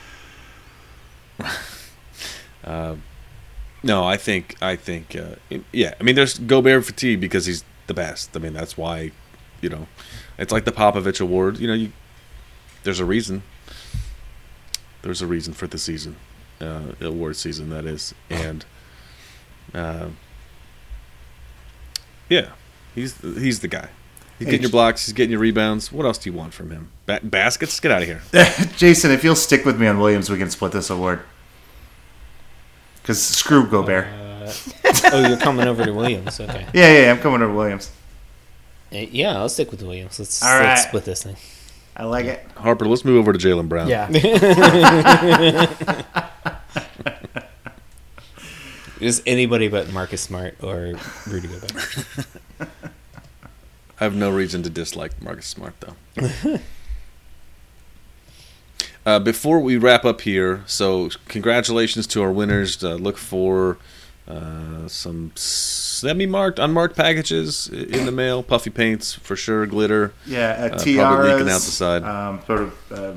No, 3.81 4.05
I 4.05 4.17
think 4.17 4.55
I 4.61 4.75
think 4.75 5.15
uh, 5.15 5.35
yeah. 5.71 5.93
I 5.99 6.03
mean, 6.03 6.15
there's 6.15 6.37
Gobert 6.37 6.85
fatigue 6.85 7.21
because 7.21 7.45
he's 7.45 7.63
the 7.89 7.93
best. 7.93 8.37
I 8.37 8.39
mean, 8.39 8.53
that's 8.53 8.77
why 8.77 9.11
you 9.59 9.67
know 9.67 9.87
it's 10.37 10.53
like 10.53 10.63
the 10.63 10.71
Popovich 10.71 11.19
Award. 11.19 11.57
You 11.57 11.67
know, 11.67 11.73
you 11.73 11.91
there's 12.83 13.01
a 13.01 13.05
reason. 13.05 13.43
There's 15.01 15.21
a 15.21 15.27
reason 15.27 15.53
for 15.53 15.67
the 15.67 15.77
season, 15.77 16.15
uh, 16.61 16.93
award 17.01 17.35
season 17.35 17.69
that 17.69 17.85
is, 17.85 18.13
and 18.29 18.65
uh, 19.73 20.07
yeah, 22.29 22.51
he's 22.95 23.17
he's 23.21 23.59
the 23.59 23.67
guy. 23.67 23.89
He's 24.37 24.45
getting 24.45 24.61
your 24.61 24.71
blocks. 24.71 25.05
He's 25.05 25.13
getting 25.13 25.31
your 25.31 25.41
rebounds. 25.41 25.91
What 25.91 26.05
else 26.05 26.17
do 26.17 26.29
you 26.29 26.37
want 26.37 26.53
from 26.53 26.71
him? 26.71 26.89
Ba- 27.05 27.19
baskets? 27.21 27.77
Get 27.81 27.91
out 27.91 28.03
of 28.03 28.07
here. 28.07 28.21
Jason, 28.77 29.11
if 29.11 29.21
you'll 29.21 29.35
stick 29.35 29.65
with 29.65 29.77
me 29.77 29.85
on 29.85 29.99
Williams, 29.99 30.29
we 30.29 30.37
can 30.37 30.49
split 30.49 30.71
this 30.71 30.89
award. 30.89 31.19
Because 33.01 33.21
screw 33.21 33.67
Gobert. 33.67 34.07
oh, 35.11 35.27
you're 35.27 35.37
coming 35.37 35.67
over 35.67 35.83
to 35.85 35.91
Williams. 35.91 36.39
Okay. 36.39 36.65
yeah, 36.73 36.91
yeah, 36.93 37.01
yeah, 37.05 37.11
I'm 37.11 37.19
coming 37.19 37.41
over 37.41 37.51
to 37.51 37.57
Williams. 37.57 37.91
Uh, 38.91 38.97
Yeah, 38.97 39.37
I'll 39.37 39.49
stick 39.49 39.71
with 39.71 39.81
Williams. 39.81 40.19
Let's, 40.19 40.41
All 40.43 40.49
let's 40.49 40.63
right. 40.81 40.87
split 40.87 41.05
this 41.05 41.23
thing. 41.23 41.35
I 41.95 42.05
like 42.05 42.25
it. 42.25 42.45
Harper, 42.55 42.85
let's 42.85 43.03
move 43.03 43.17
over 43.17 43.33
to 43.33 43.39
Jaylen 43.39 43.67
Brown. 43.67 43.89
Yeah. 43.89 44.07
Just 48.99 49.23
anybody 49.25 49.69
but 49.69 49.91
Marcus 49.93 50.21
Smart 50.21 50.55
or 50.61 50.93
Rudy 51.27 51.47
Gobert. 51.47 52.05
I 52.59 54.03
have 54.03 54.15
no 54.15 54.29
reason 54.29 54.61
to 54.63 54.69
dislike 54.69 55.21
Marcus 55.21 55.45
Smart, 55.45 55.73
though. 55.79 56.59
uh, 59.05 59.19
before 59.19 59.59
we 59.59 59.77
wrap 59.77 60.05
up 60.05 60.21
here, 60.21 60.63
so 60.65 61.09
congratulations 61.27 62.07
to 62.07 62.21
our 62.21 62.31
winners. 62.31 62.83
Uh, 62.83 62.95
look 62.95 63.17
for 63.17 63.77
uh, 64.29 64.87
some 64.87 65.31
semi-marked, 65.35 66.59
unmarked 66.59 66.95
packages 66.95 67.67
in 67.67 68.05
the 68.05 68.11
mail. 68.11 68.43
Puffy 68.43 68.69
paints 68.69 69.13
for 69.13 69.35
sure, 69.35 69.65
glitter. 69.65 70.13
Yeah, 70.25 70.69
uh, 70.71 70.75
Uh, 70.75 70.83
probably 70.83 71.31
leaking 71.33 71.49
out 71.49 71.61
the 71.61 71.71
side. 71.71 72.03
Um, 72.03 72.41
sort 72.45 72.61
of, 72.61 72.91
uh, 72.91 73.13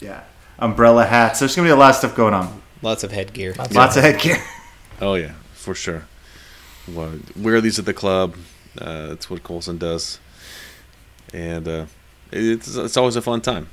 yeah, 0.00 0.22
umbrella 0.58 1.04
hats. 1.04 1.40
There's 1.40 1.54
gonna 1.54 1.66
be 1.66 1.72
a 1.72 1.76
lot 1.76 1.90
of 1.90 1.96
stuff 1.96 2.14
going 2.16 2.34
on. 2.34 2.62
Lots 2.82 3.04
of 3.04 3.12
headgear. 3.12 3.54
Lots 3.72 3.96
of 3.96 4.02
headgear. 4.02 4.38
Oh 5.00 5.14
yeah, 5.14 5.32
for 5.54 5.74
sure. 5.74 6.06
Well, 6.86 7.14
wear 7.36 7.60
these 7.60 7.78
at 7.78 7.84
the 7.84 7.94
club. 7.94 8.34
Uh, 8.80 9.08
that's 9.08 9.28
what 9.28 9.42
Colson 9.42 9.76
does, 9.78 10.18
and 11.32 11.66
uh, 11.68 11.86
it's 12.32 12.74
it's 12.76 12.96
always 12.96 13.16
a 13.16 13.22
fun 13.22 13.40
time. 13.40 13.68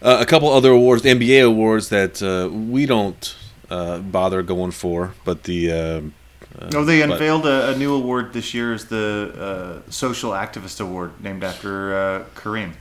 Uh, 0.00 0.18
a 0.20 0.26
couple 0.26 0.48
other 0.48 0.70
awards, 0.70 1.02
NBA 1.02 1.44
awards 1.44 1.88
that 1.88 2.22
uh, 2.22 2.48
we 2.52 2.86
don't 2.86 3.34
uh, 3.70 3.98
bother 3.98 4.42
going 4.42 4.70
for, 4.72 5.14
but 5.24 5.44
the 5.44 5.70
um, 5.72 6.14
uh, 6.58 6.70
Oh, 6.74 6.84
they 6.84 7.00
but- 7.00 7.12
unveiled 7.12 7.46
a, 7.46 7.70
a 7.72 7.76
new 7.76 7.94
award 7.94 8.32
this 8.32 8.54
year 8.54 8.72
is 8.72 8.86
the 8.86 9.82
uh, 9.86 9.90
Social 9.90 10.30
Activist 10.32 10.80
Award, 10.80 11.20
named 11.22 11.44
after 11.44 11.94
uh, 11.96 12.24
Kareem. 12.34 12.72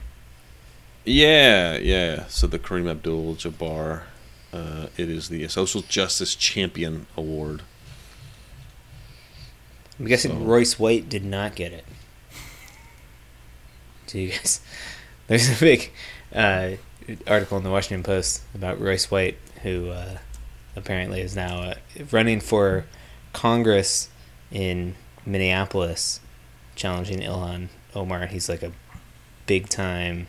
Yeah, 1.05 1.77
yeah. 1.77 2.25
So 2.27 2.47
the 2.47 2.59
Kareem 2.59 2.89
Abdul-Jabbar, 2.89 4.01
uh, 4.53 4.87
it 4.97 5.09
is 5.09 5.29
the 5.29 5.47
Social 5.47 5.81
Justice 5.81 6.35
Champion 6.35 7.07
Award. 7.15 7.61
I'm 9.99 10.05
guessing 10.05 10.31
So- 10.31 10.37
Royce 10.37 10.77
White 10.79 11.09
did 11.09 11.25
not 11.25 11.55
get 11.55 11.71
it. 11.71 11.85
Do 14.07 14.19
you 14.19 14.29
guys? 14.31 14.61
There's 15.27 15.49
a 15.49 15.59
big 15.59 15.91
uh, 16.33 16.71
article 17.25 17.57
in 17.57 17.63
the 17.63 17.69
Washington 17.71 18.03
Post 18.03 18.41
about 18.55 18.79
Royce 18.79 19.11
White, 19.11 19.37
who 19.63 19.89
uh, 19.89 20.17
apparently 20.77 21.21
is 21.21 21.35
now 21.35 21.59
uh, 21.61 21.73
running 22.11 22.39
for 22.39 22.85
Congress 23.33 24.09
in 24.51 24.95
Minneapolis, 25.25 26.19
challenging 26.75 27.19
Ilhan 27.19 27.67
Omar. 27.95 28.27
He's 28.27 28.47
like 28.47 28.63
a 28.63 28.71
big 29.45 29.67
time 29.69 30.27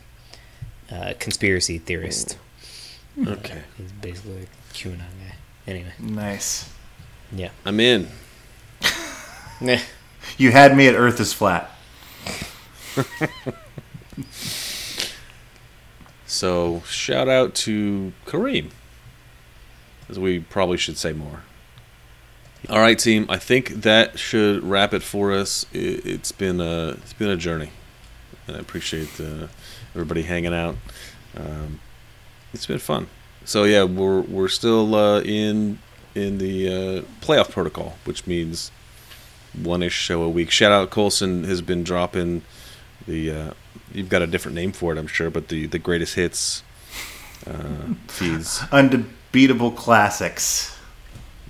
uh, 0.91 1.13
conspiracy 1.19 1.77
theorist. 1.77 2.37
Okay. 3.25 3.61
He's 3.77 3.91
basically 3.91 4.43
a 4.43 4.73
QAnon 4.73 4.97
guy. 4.97 5.35
Anyway, 5.67 5.93
Nice. 5.99 6.69
yeah. 7.31 7.49
I'm 7.65 7.79
in. 7.79 8.07
You 10.37 10.51
had 10.51 10.75
me 10.77 10.87
at 10.87 10.95
Earth 10.95 11.19
is 11.19 11.33
flat. 11.33 11.69
So 16.25 16.83
shout 16.87 17.27
out 17.27 17.55
to 17.55 18.13
Kareem. 18.25 18.69
As 20.09 20.17
we 20.19 20.39
probably 20.39 20.77
should 20.77 20.97
say 20.97 21.13
more. 21.13 21.43
All 22.67 22.79
right, 22.79 22.97
team. 22.99 23.25
I 23.29 23.37
think 23.37 23.69
that 23.83 24.19
should 24.19 24.63
wrap 24.63 24.93
it 24.93 25.03
for 25.03 25.31
us. 25.31 25.65
It, 25.71 26.05
it's 26.05 26.31
been 26.31 26.59
a 26.59 26.89
it's 26.89 27.13
been 27.13 27.29
a 27.29 27.37
journey, 27.37 27.71
and 28.47 28.57
I 28.57 28.59
appreciate 28.59 29.19
uh, 29.19 29.47
everybody 29.93 30.23
hanging 30.23 30.53
out. 30.53 30.75
Um, 31.37 31.79
it's 32.53 32.65
been 32.65 32.79
fun. 32.79 33.07
So 33.45 33.63
yeah, 33.63 33.83
we're 33.83 34.21
we're 34.21 34.49
still 34.49 34.93
uh, 34.93 35.21
in 35.21 35.79
in 36.15 36.37
the 36.37 36.67
uh, 36.67 37.01
playoff 37.25 37.51
protocol, 37.51 37.97
which 38.03 38.27
means 38.27 38.71
one 39.53 39.81
ish 39.81 39.93
show 39.93 40.21
a 40.21 40.29
week. 40.29 40.51
Shout 40.51 40.71
out 40.71 40.89
Colson 40.89 41.45
has 41.45 41.61
been 41.61 41.83
dropping 41.83 42.41
the 43.07 43.31
uh, 43.31 43.53
you've 43.93 44.09
got 44.09 44.21
a 44.21 44.27
different 44.27 44.55
name 44.55 44.71
for 44.71 44.93
it, 44.93 44.97
I'm 44.97 45.07
sure, 45.07 45.29
but 45.29 45.47
the 45.47 45.65
the 45.65 45.79
greatest 45.79 46.15
hits 46.15 46.63
uh, 47.47 47.93
feeds, 48.07 48.61
Undebeatable 49.33 49.75
classics. 49.75 50.75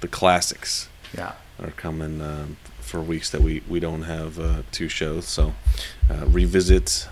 the 0.01 0.07
classics 0.07 0.87
Yeah. 1.17 1.33
are 1.61 1.71
coming 1.71 2.21
um, 2.21 2.57
for 2.79 3.01
weeks 3.01 3.29
that 3.31 3.41
we 3.41 3.61
we 3.69 3.79
don't 3.79 4.03
have 4.03 4.39
uh, 4.39 4.61
two 4.71 4.89
shows. 4.89 5.25
So 5.25 5.53
uh, 6.09 6.25
revisit 6.27 7.07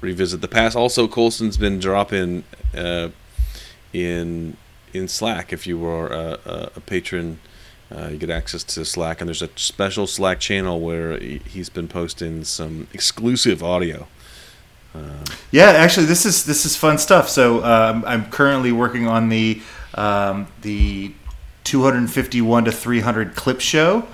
revisit 0.00 0.40
the 0.40 0.48
past. 0.48 0.76
Also, 0.76 1.06
Colson's 1.08 1.56
been 1.56 1.78
dropping 1.78 2.44
uh, 2.76 3.08
in 3.92 4.56
in 4.92 5.08
Slack. 5.08 5.52
If 5.52 5.66
you 5.66 5.84
are 5.86 6.08
a, 6.08 6.38
a, 6.76 6.80
patron, 6.80 7.38
uh, 7.94 8.08
you 8.08 8.18
get 8.18 8.28
access 8.30 8.62
to 8.64 8.84
Slack, 8.84 9.20
and 9.20 9.28
there's 9.28 9.42
a 9.42 9.48
special 9.56 10.06
Slack 10.06 10.38
channel 10.40 10.80
where 10.80 11.18
he- 11.18 11.40
he's 11.48 11.70
been 11.70 11.88
posting 11.88 12.44
some 12.44 12.88
exclusive 12.92 13.62
audio. 13.62 14.06
Yeah, 15.50 15.70
actually, 15.70 16.04
this 16.06 16.26
is 16.26 16.44
this 16.44 16.66
is 16.66 16.76
fun 16.76 16.98
stuff. 16.98 17.28
So 17.30 17.64
um, 17.64 18.04
I'm 18.06 18.26
currently 18.30 18.72
working 18.72 19.06
on 19.08 19.30
the 19.30 19.62
um, 19.94 20.46
the 20.62 21.12
251 21.64 22.64
to 22.64 22.72
300 22.72 23.34
clip 23.34 23.60
show. 23.60 24.06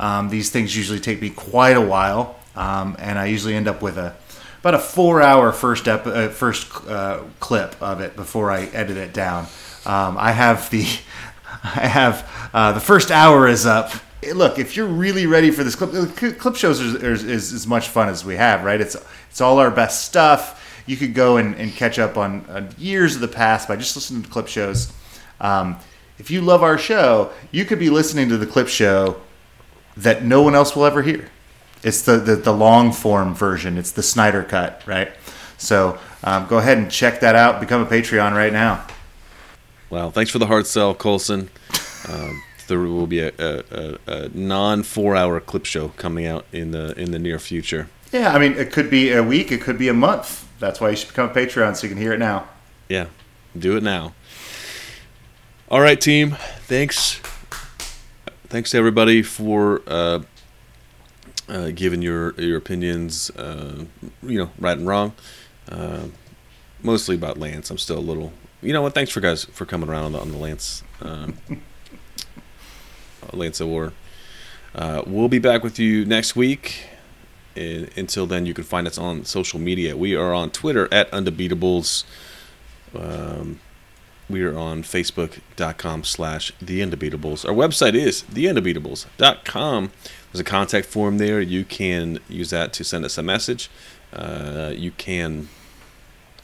Um, 0.00 0.28
these 0.28 0.50
things 0.50 0.76
usually 0.76 1.00
take 1.00 1.20
me 1.20 1.30
quite 1.30 1.76
a 1.76 1.80
while, 1.80 2.36
um, 2.56 2.96
and 2.98 3.18
I 3.18 3.26
usually 3.26 3.54
end 3.54 3.68
up 3.68 3.82
with 3.82 3.96
a 3.98 4.16
about 4.60 4.74
a 4.74 4.78
four 4.78 5.20
hour 5.20 5.52
first 5.52 5.86
ep- 5.86 6.06
uh, 6.06 6.28
first 6.28 6.74
uh, 6.88 7.22
clip 7.38 7.80
of 7.82 8.00
it 8.00 8.16
before 8.16 8.50
I 8.50 8.62
edit 8.66 8.96
it 8.96 9.12
down. 9.12 9.44
Um, 9.84 10.16
I 10.18 10.32
have 10.32 10.70
the 10.70 10.84
I 11.64 11.86
have 11.86 12.50
uh, 12.52 12.72
the 12.72 12.80
first 12.80 13.10
hour 13.10 13.46
is 13.46 13.66
up. 13.66 13.92
Look, 14.34 14.58
if 14.58 14.74
you're 14.74 14.86
really 14.86 15.26
ready 15.26 15.50
for 15.50 15.62
this 15.62 15.76
clip, 15.76 16.38
clip 16.38 16.56
shows 16.56 16.80
is, 16.80 16.94
is, 16.94 17.24
is 17.24 17.52
as 17.52 17.66
much 17.66 17.88
fun 17.88 18.08
as 18.08 18.24
we 18.24 18.36
have, 18.36 18.64
right? 18.64 18.80
It's 18.80 18.96
it's 19.30 19.40
all 19.40 19.58
our 19.58 19.70
best 19.70 20.06
stuff. 20.06 20.82
You 20.86 20.96
could 20.96 21.14
go 21.14 21.36
and, 21.36 21.54
and 21.56 21.72
catch 21.72 21.98
up 21.98 22.16
on, 22.16 22.44
on 22.48 22.74
years 22.78 23.14
of 23.14 23.20
the 23.20 23.28
past 23.28 23.68
by 23.68 23.76
just 23.76 23.96
listening 23.96 24.22
to 24.22 24.28
clip 24.28 24.48
shows. 24.48 24.92
Um, 25.44 25.78
if 26.18 26.30
you 26.30 26.40
love 26.40 26.62
our 26.62 26.78
show, 26.78 27.30
you 27.50 27.64
could 27.66 27.78
be 27.78 27.90
listening 27.90 28.30
to 28.30 28.38
the 28.38 28.46
clip 28.46 28.66
show 28.66 29.20
that 29.96 30.24
no 30.24 30.40
one 30.42 30.54
else 30.54 30.74
will 30.74 30.86
ever 30.86 31.02
hear. 31.02 31.30
It's 31.82 32.02
the, 32.02 32.16
the, 32.16 32.36
the 32.36 32.52
long 32.52 32.92
form 32.92 33.34
version. 33.34 33.76
It's 33.76 33.92
the 33.92 34.02
Snyder 34.02 34.42
cut, 34.42 34.82
right? 34.86 35.12
So 35.58 35.98
um, 36.22 36.46
go 36.46 36.58
ahead 36.58 36.78
and 36.78 36.90
check 36.90 37.20
that 37.20 37.34
out. 37.34 37.60
Become 37.60 37.82
a 37.82 37.86
Patreon 37.86 38.32
right 38.34 38.52
now. 38.52 38.86
Wow, 39.90 40.10
thanks 40.10 40.30
for 40.30 40.38
the 40.38 40.46
hard 40.46 40.66
sell, 40.66 40.94
Colson. 40.94 41.50
Um, 42.08 42.42
there 42.68 42.78
will 42.80 43.06
be 43.06 43.20
a, 43.20 43.32
a, 43.38 43.62
a, 43.70 43.98
a 44.06 44.28
non 44.30 44.82
four 44.82 45.14
hour 45.14 45.38
clip 45.40 45.66
show 45.66 45.88
coming 45.88 46.26
out 46.26 46.46
in 46.52 46.70
the 46.70 46.98
in 46.98 47.10
the 47.10 47.18
near 47.18 47.38
future. 47.38 47.88
Yeah, 48.10 48.32
I 48.32 48.38
mean, 48.38 48.54
it 48.54 48.72
could 48.72 48.88
be 48.88 49.12
a 49.12 49.22
week, 49.22 49.52
it 49.52 49.60
could 49.60 49.76
be 49.76 49.88
a 49.88 49.94
month. 49.94 50.48
That's 50.58 50.80
why 50.80 50.90
you 50.90 50.96
should 50.96 51.08
become 51.08 51.28
a 51.28 51.34
Patreon 51.34 51.76
so 51.76 51.86
you 51.86 51.92
can 51.92 52.00
hear 52.00 52.14
it 52.14 52.18
now. 52.18 52.48
Yeah, 52.88 53.06
do 53.56 53.76
it 53.76 53.82
now. 53.82 54.14
All 55.74 55.80
right, 55.80 56.00
team. 56.00 56.36
Thanks. 56.68 57.20
Thanks 58.46 58.70
to 58.70 58.78
everybody 58.78 59.22
for 59.22 59.82
uh, 59.88 60.20
uh, 61.48 61.72
giving 61.74 62.00
your 62.00 62.32
your 62.40 62.58
opinions. 62.58 63.28
Uh, 63.30 63.86
you 64.22 64.38
know, 64.38 64.50
right 64.60 64.78
and 64.78 64.86
wrong. 64.86 65.14
Uh, 65.68 66.04
mostly 66.80 67.16
about 67.16 67.40
Lance. 67.40 67.72
I'm 67.72 67.78
still 67.78 67.98
a 67.98 68.06
little. 68.08 68.32
You 68.62 68.72
know 68.72 68.82
what? 68.82 68.94
Thanks 68.94 69.10
for 69.10 69.18
guys 69.18 69.46
for 69.46 69.66
coming 69.66 69.88
around 69.88 70.04
on 70.04 70.12
the, 70.12 70.20
on 70.20 70.30
the 70.30 70.38
Lance 70.38 70.84
um, 71.02 71.38
Lance 73.32 73.60
Award. 73.60 73.94
Uh, 74.76 75.02
we'll 75.04 75.26
be 75.26 75.40
back 75.40 75.64
with 75.64 75.80
you 75.80 76.04
next 76.04 76.36
week. 76.36 76.84
And 77.56 77.90
until 77.96 78.26
then, 78.26 78.46
you 78.46 78.54
can 78.54 78.62
find 78.62 78.86
us 78.86 78.96
on 78.96 79.24
social 79.24 79.58
media. 79.58 79.96
We 79.96 80.14
are 80.14 80.32
on 80.32 80.50
Twitter 80.50 80.86
at 80.94 81.10
Undebeatables. 81.10 82.04
Um, 82.96 83.58
we 84.28 84.42
are 84.42 84.56
on 84.56 84.82
Facebook.com 84.82 86.04
slash 86.04 86.52
The 86.60 86.80
Undebeatables. 86.80 87.46
Our 87.46 87.54
website 87.54 87.94
is 87.94 88.22
TheUndebeatables.com. 88.22 89.92
There's 90.32 90.40
a 90.40 90.44
contact 90.44 90.86
form 90.86 91.18
there. 91.18 91.40
You 91.40 91.64
can 91.64 92.18
use 92.28 92.50
that 92.50 92.72
to 92.74 92.84
send 92.84 93.04
us 93.04 93.18
a 93.18 93.22
message. 93.22 93.70
Uh, 94.12 94.72
you 94.74 94.90
can 94.92 95.48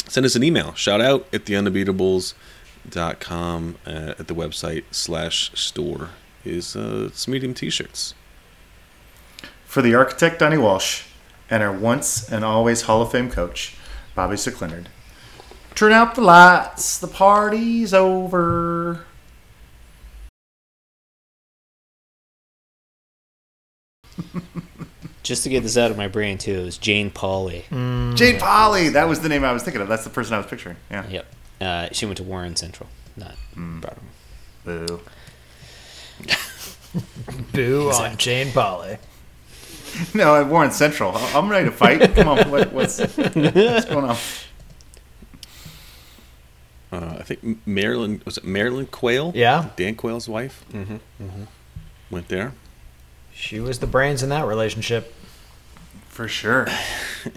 send 0.09 0.27
us 0.27 0.35
an 0.37 0.43
email. 0.43 0.75
Shout 0.75 1.01
out 1.01 1.27
at 1.33 1.45
TheUndebeatables.com 1.45 3.77
uh, 3.87 4.15
at 4.19 4.29
the 4.29 4.35
website 4.35 4.85
slash 4.91 5.51
store 5.55 6.11
is 6.45 6.77
uh, 6.77 7.11
some 7.13 7.33
medium 7.33 7.55
t-shirts. 7.55 8.15
For 9.65 9.81
the 9.83 9.95
architect, 9.95 10.41
Donnie 10.41 10.59
Walsh, 10.59 11.05
and 11.49 11.63
our 11.63 11.73
once 11.73 12.31
and 12.31 12.45
always 12.45 12.83
Hall 12.83 13.01
of 13.03 13.13
Fame 13.13 13.31
coach, 13.31 13.77
Bobby 14.15 14.37
Slick 14.37 14.61
Leonard. 14.61 14.89
Turn 15.75 15.93
out 15.93 16.15
the 16.15 16.21
lights, 16.21 16.99
the 16.99 17.07
party's 17.07 17.95
over. 17.95 19.05
Just 25.23 25.43
to 25.45 25.49
get 25.49 25.63
this 25.63 25.77
out 25.77 25.91
of 25.91 25.97
my 25.97 26.09
brain 26.09 26.39
too, 26.39 26.61
it 26.61 26.65
was 26.65 26.79
Jane 26.79 27.11
Pauley. 27.11 27.63
Jane 28.17 28.39
Pauley, 28.41 28.93
that 28.93 29.09
was 29.09 29.21
the 29.21 29.29
name 29.29 29.45
I 29.45 29.53
was 29.53 29.63
thinking 29.63 29.83
of. 29.83 29.89
That's 29.89 30.05
the 30.05 30.11
person 30.11 30.35
I 30.35 30.39
was 30.39 30.47
picturing. 30.47 30.77
Yeah. 30.91 31.07
Yep. 31.09 31.27
Uh, 31.61 31.89
she 31.93 32.07
went 32.07 32.17
to 32.19 32.23
Warren 32.25 32.57
Central, 32.57 32.89
not 33.17 33.35
Mm. 33.55 33.81
Broadmoor. 33.83 34.11
Boo. 34.65 35.01
Boo 37.53 37.91
on 37.91 38.17
Jane 38.17 38.49
Pauley. 38.49 38.99
No, 40.15 40.37
at 40.37 40.47
Warren 40.47 40.71
Central. 40.71 41.11
I- 41.17 41.33
I'm 41.35 41.49
ready 41.49 41.65
to 41.65 41.73
fight. 41.73 42.15
Come 42.15 42.29
on, 42.29 42.49
what, 42.49 42.73
what's, 42.73 43.01
what's 43.01 43.25
going 43.27 44.05
on? 44.05 44.17
Uh, 46.93 47.17
I 47.19 47.23
think 47.23 47.67
Marilyn 47.67 48.21
was 48.25 48.37
it 48.39 48.45
Marilyn 48.45 48.87
Quayle? 48.87 49.33
Yeah. 49.35 49.71
Dan 49.77 49.95
Quayle's 49.95 50.29
wife. 50.29 50.65
Mm-hmm. 50.73 51.45
Went 52.11 52.29
there. 52.29 52.53
She 53.33 53.61
was 53.61 53.79
the 53.79 53.87
brains 53.87 54.23
in 54.23 54.29
that 54.31 54.47
relationship. 54.47 55.15
For 56.09 56.27
sure. 56.27 56.67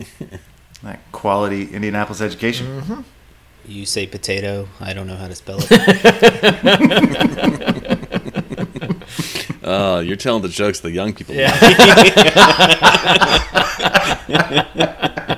that 0.84 1.00
quality 1.12 1.74
Indianapolis 1.74 2.20
education. 2.22 3.06
You 3.66 3.86
say 3.86 4.08
potato, 4.08 4.68
I 4.82 4.94
don't 4.94 5.08
know 5.08 5.16
how 5.16 5.28
to 5.28 5.36
spell 5.36 5.60
it. 5.62 6.90
Uh, 9.64 10.02
you're 10.06 10.18
telling 10.18 10.42
the 10.42 10.50
jokes 10.50 10.82
the 10.82 10.92
young 10.92 11.14
people. 11.14 11.34
Yeah. 11.34 11.58
like. 14.28 15.30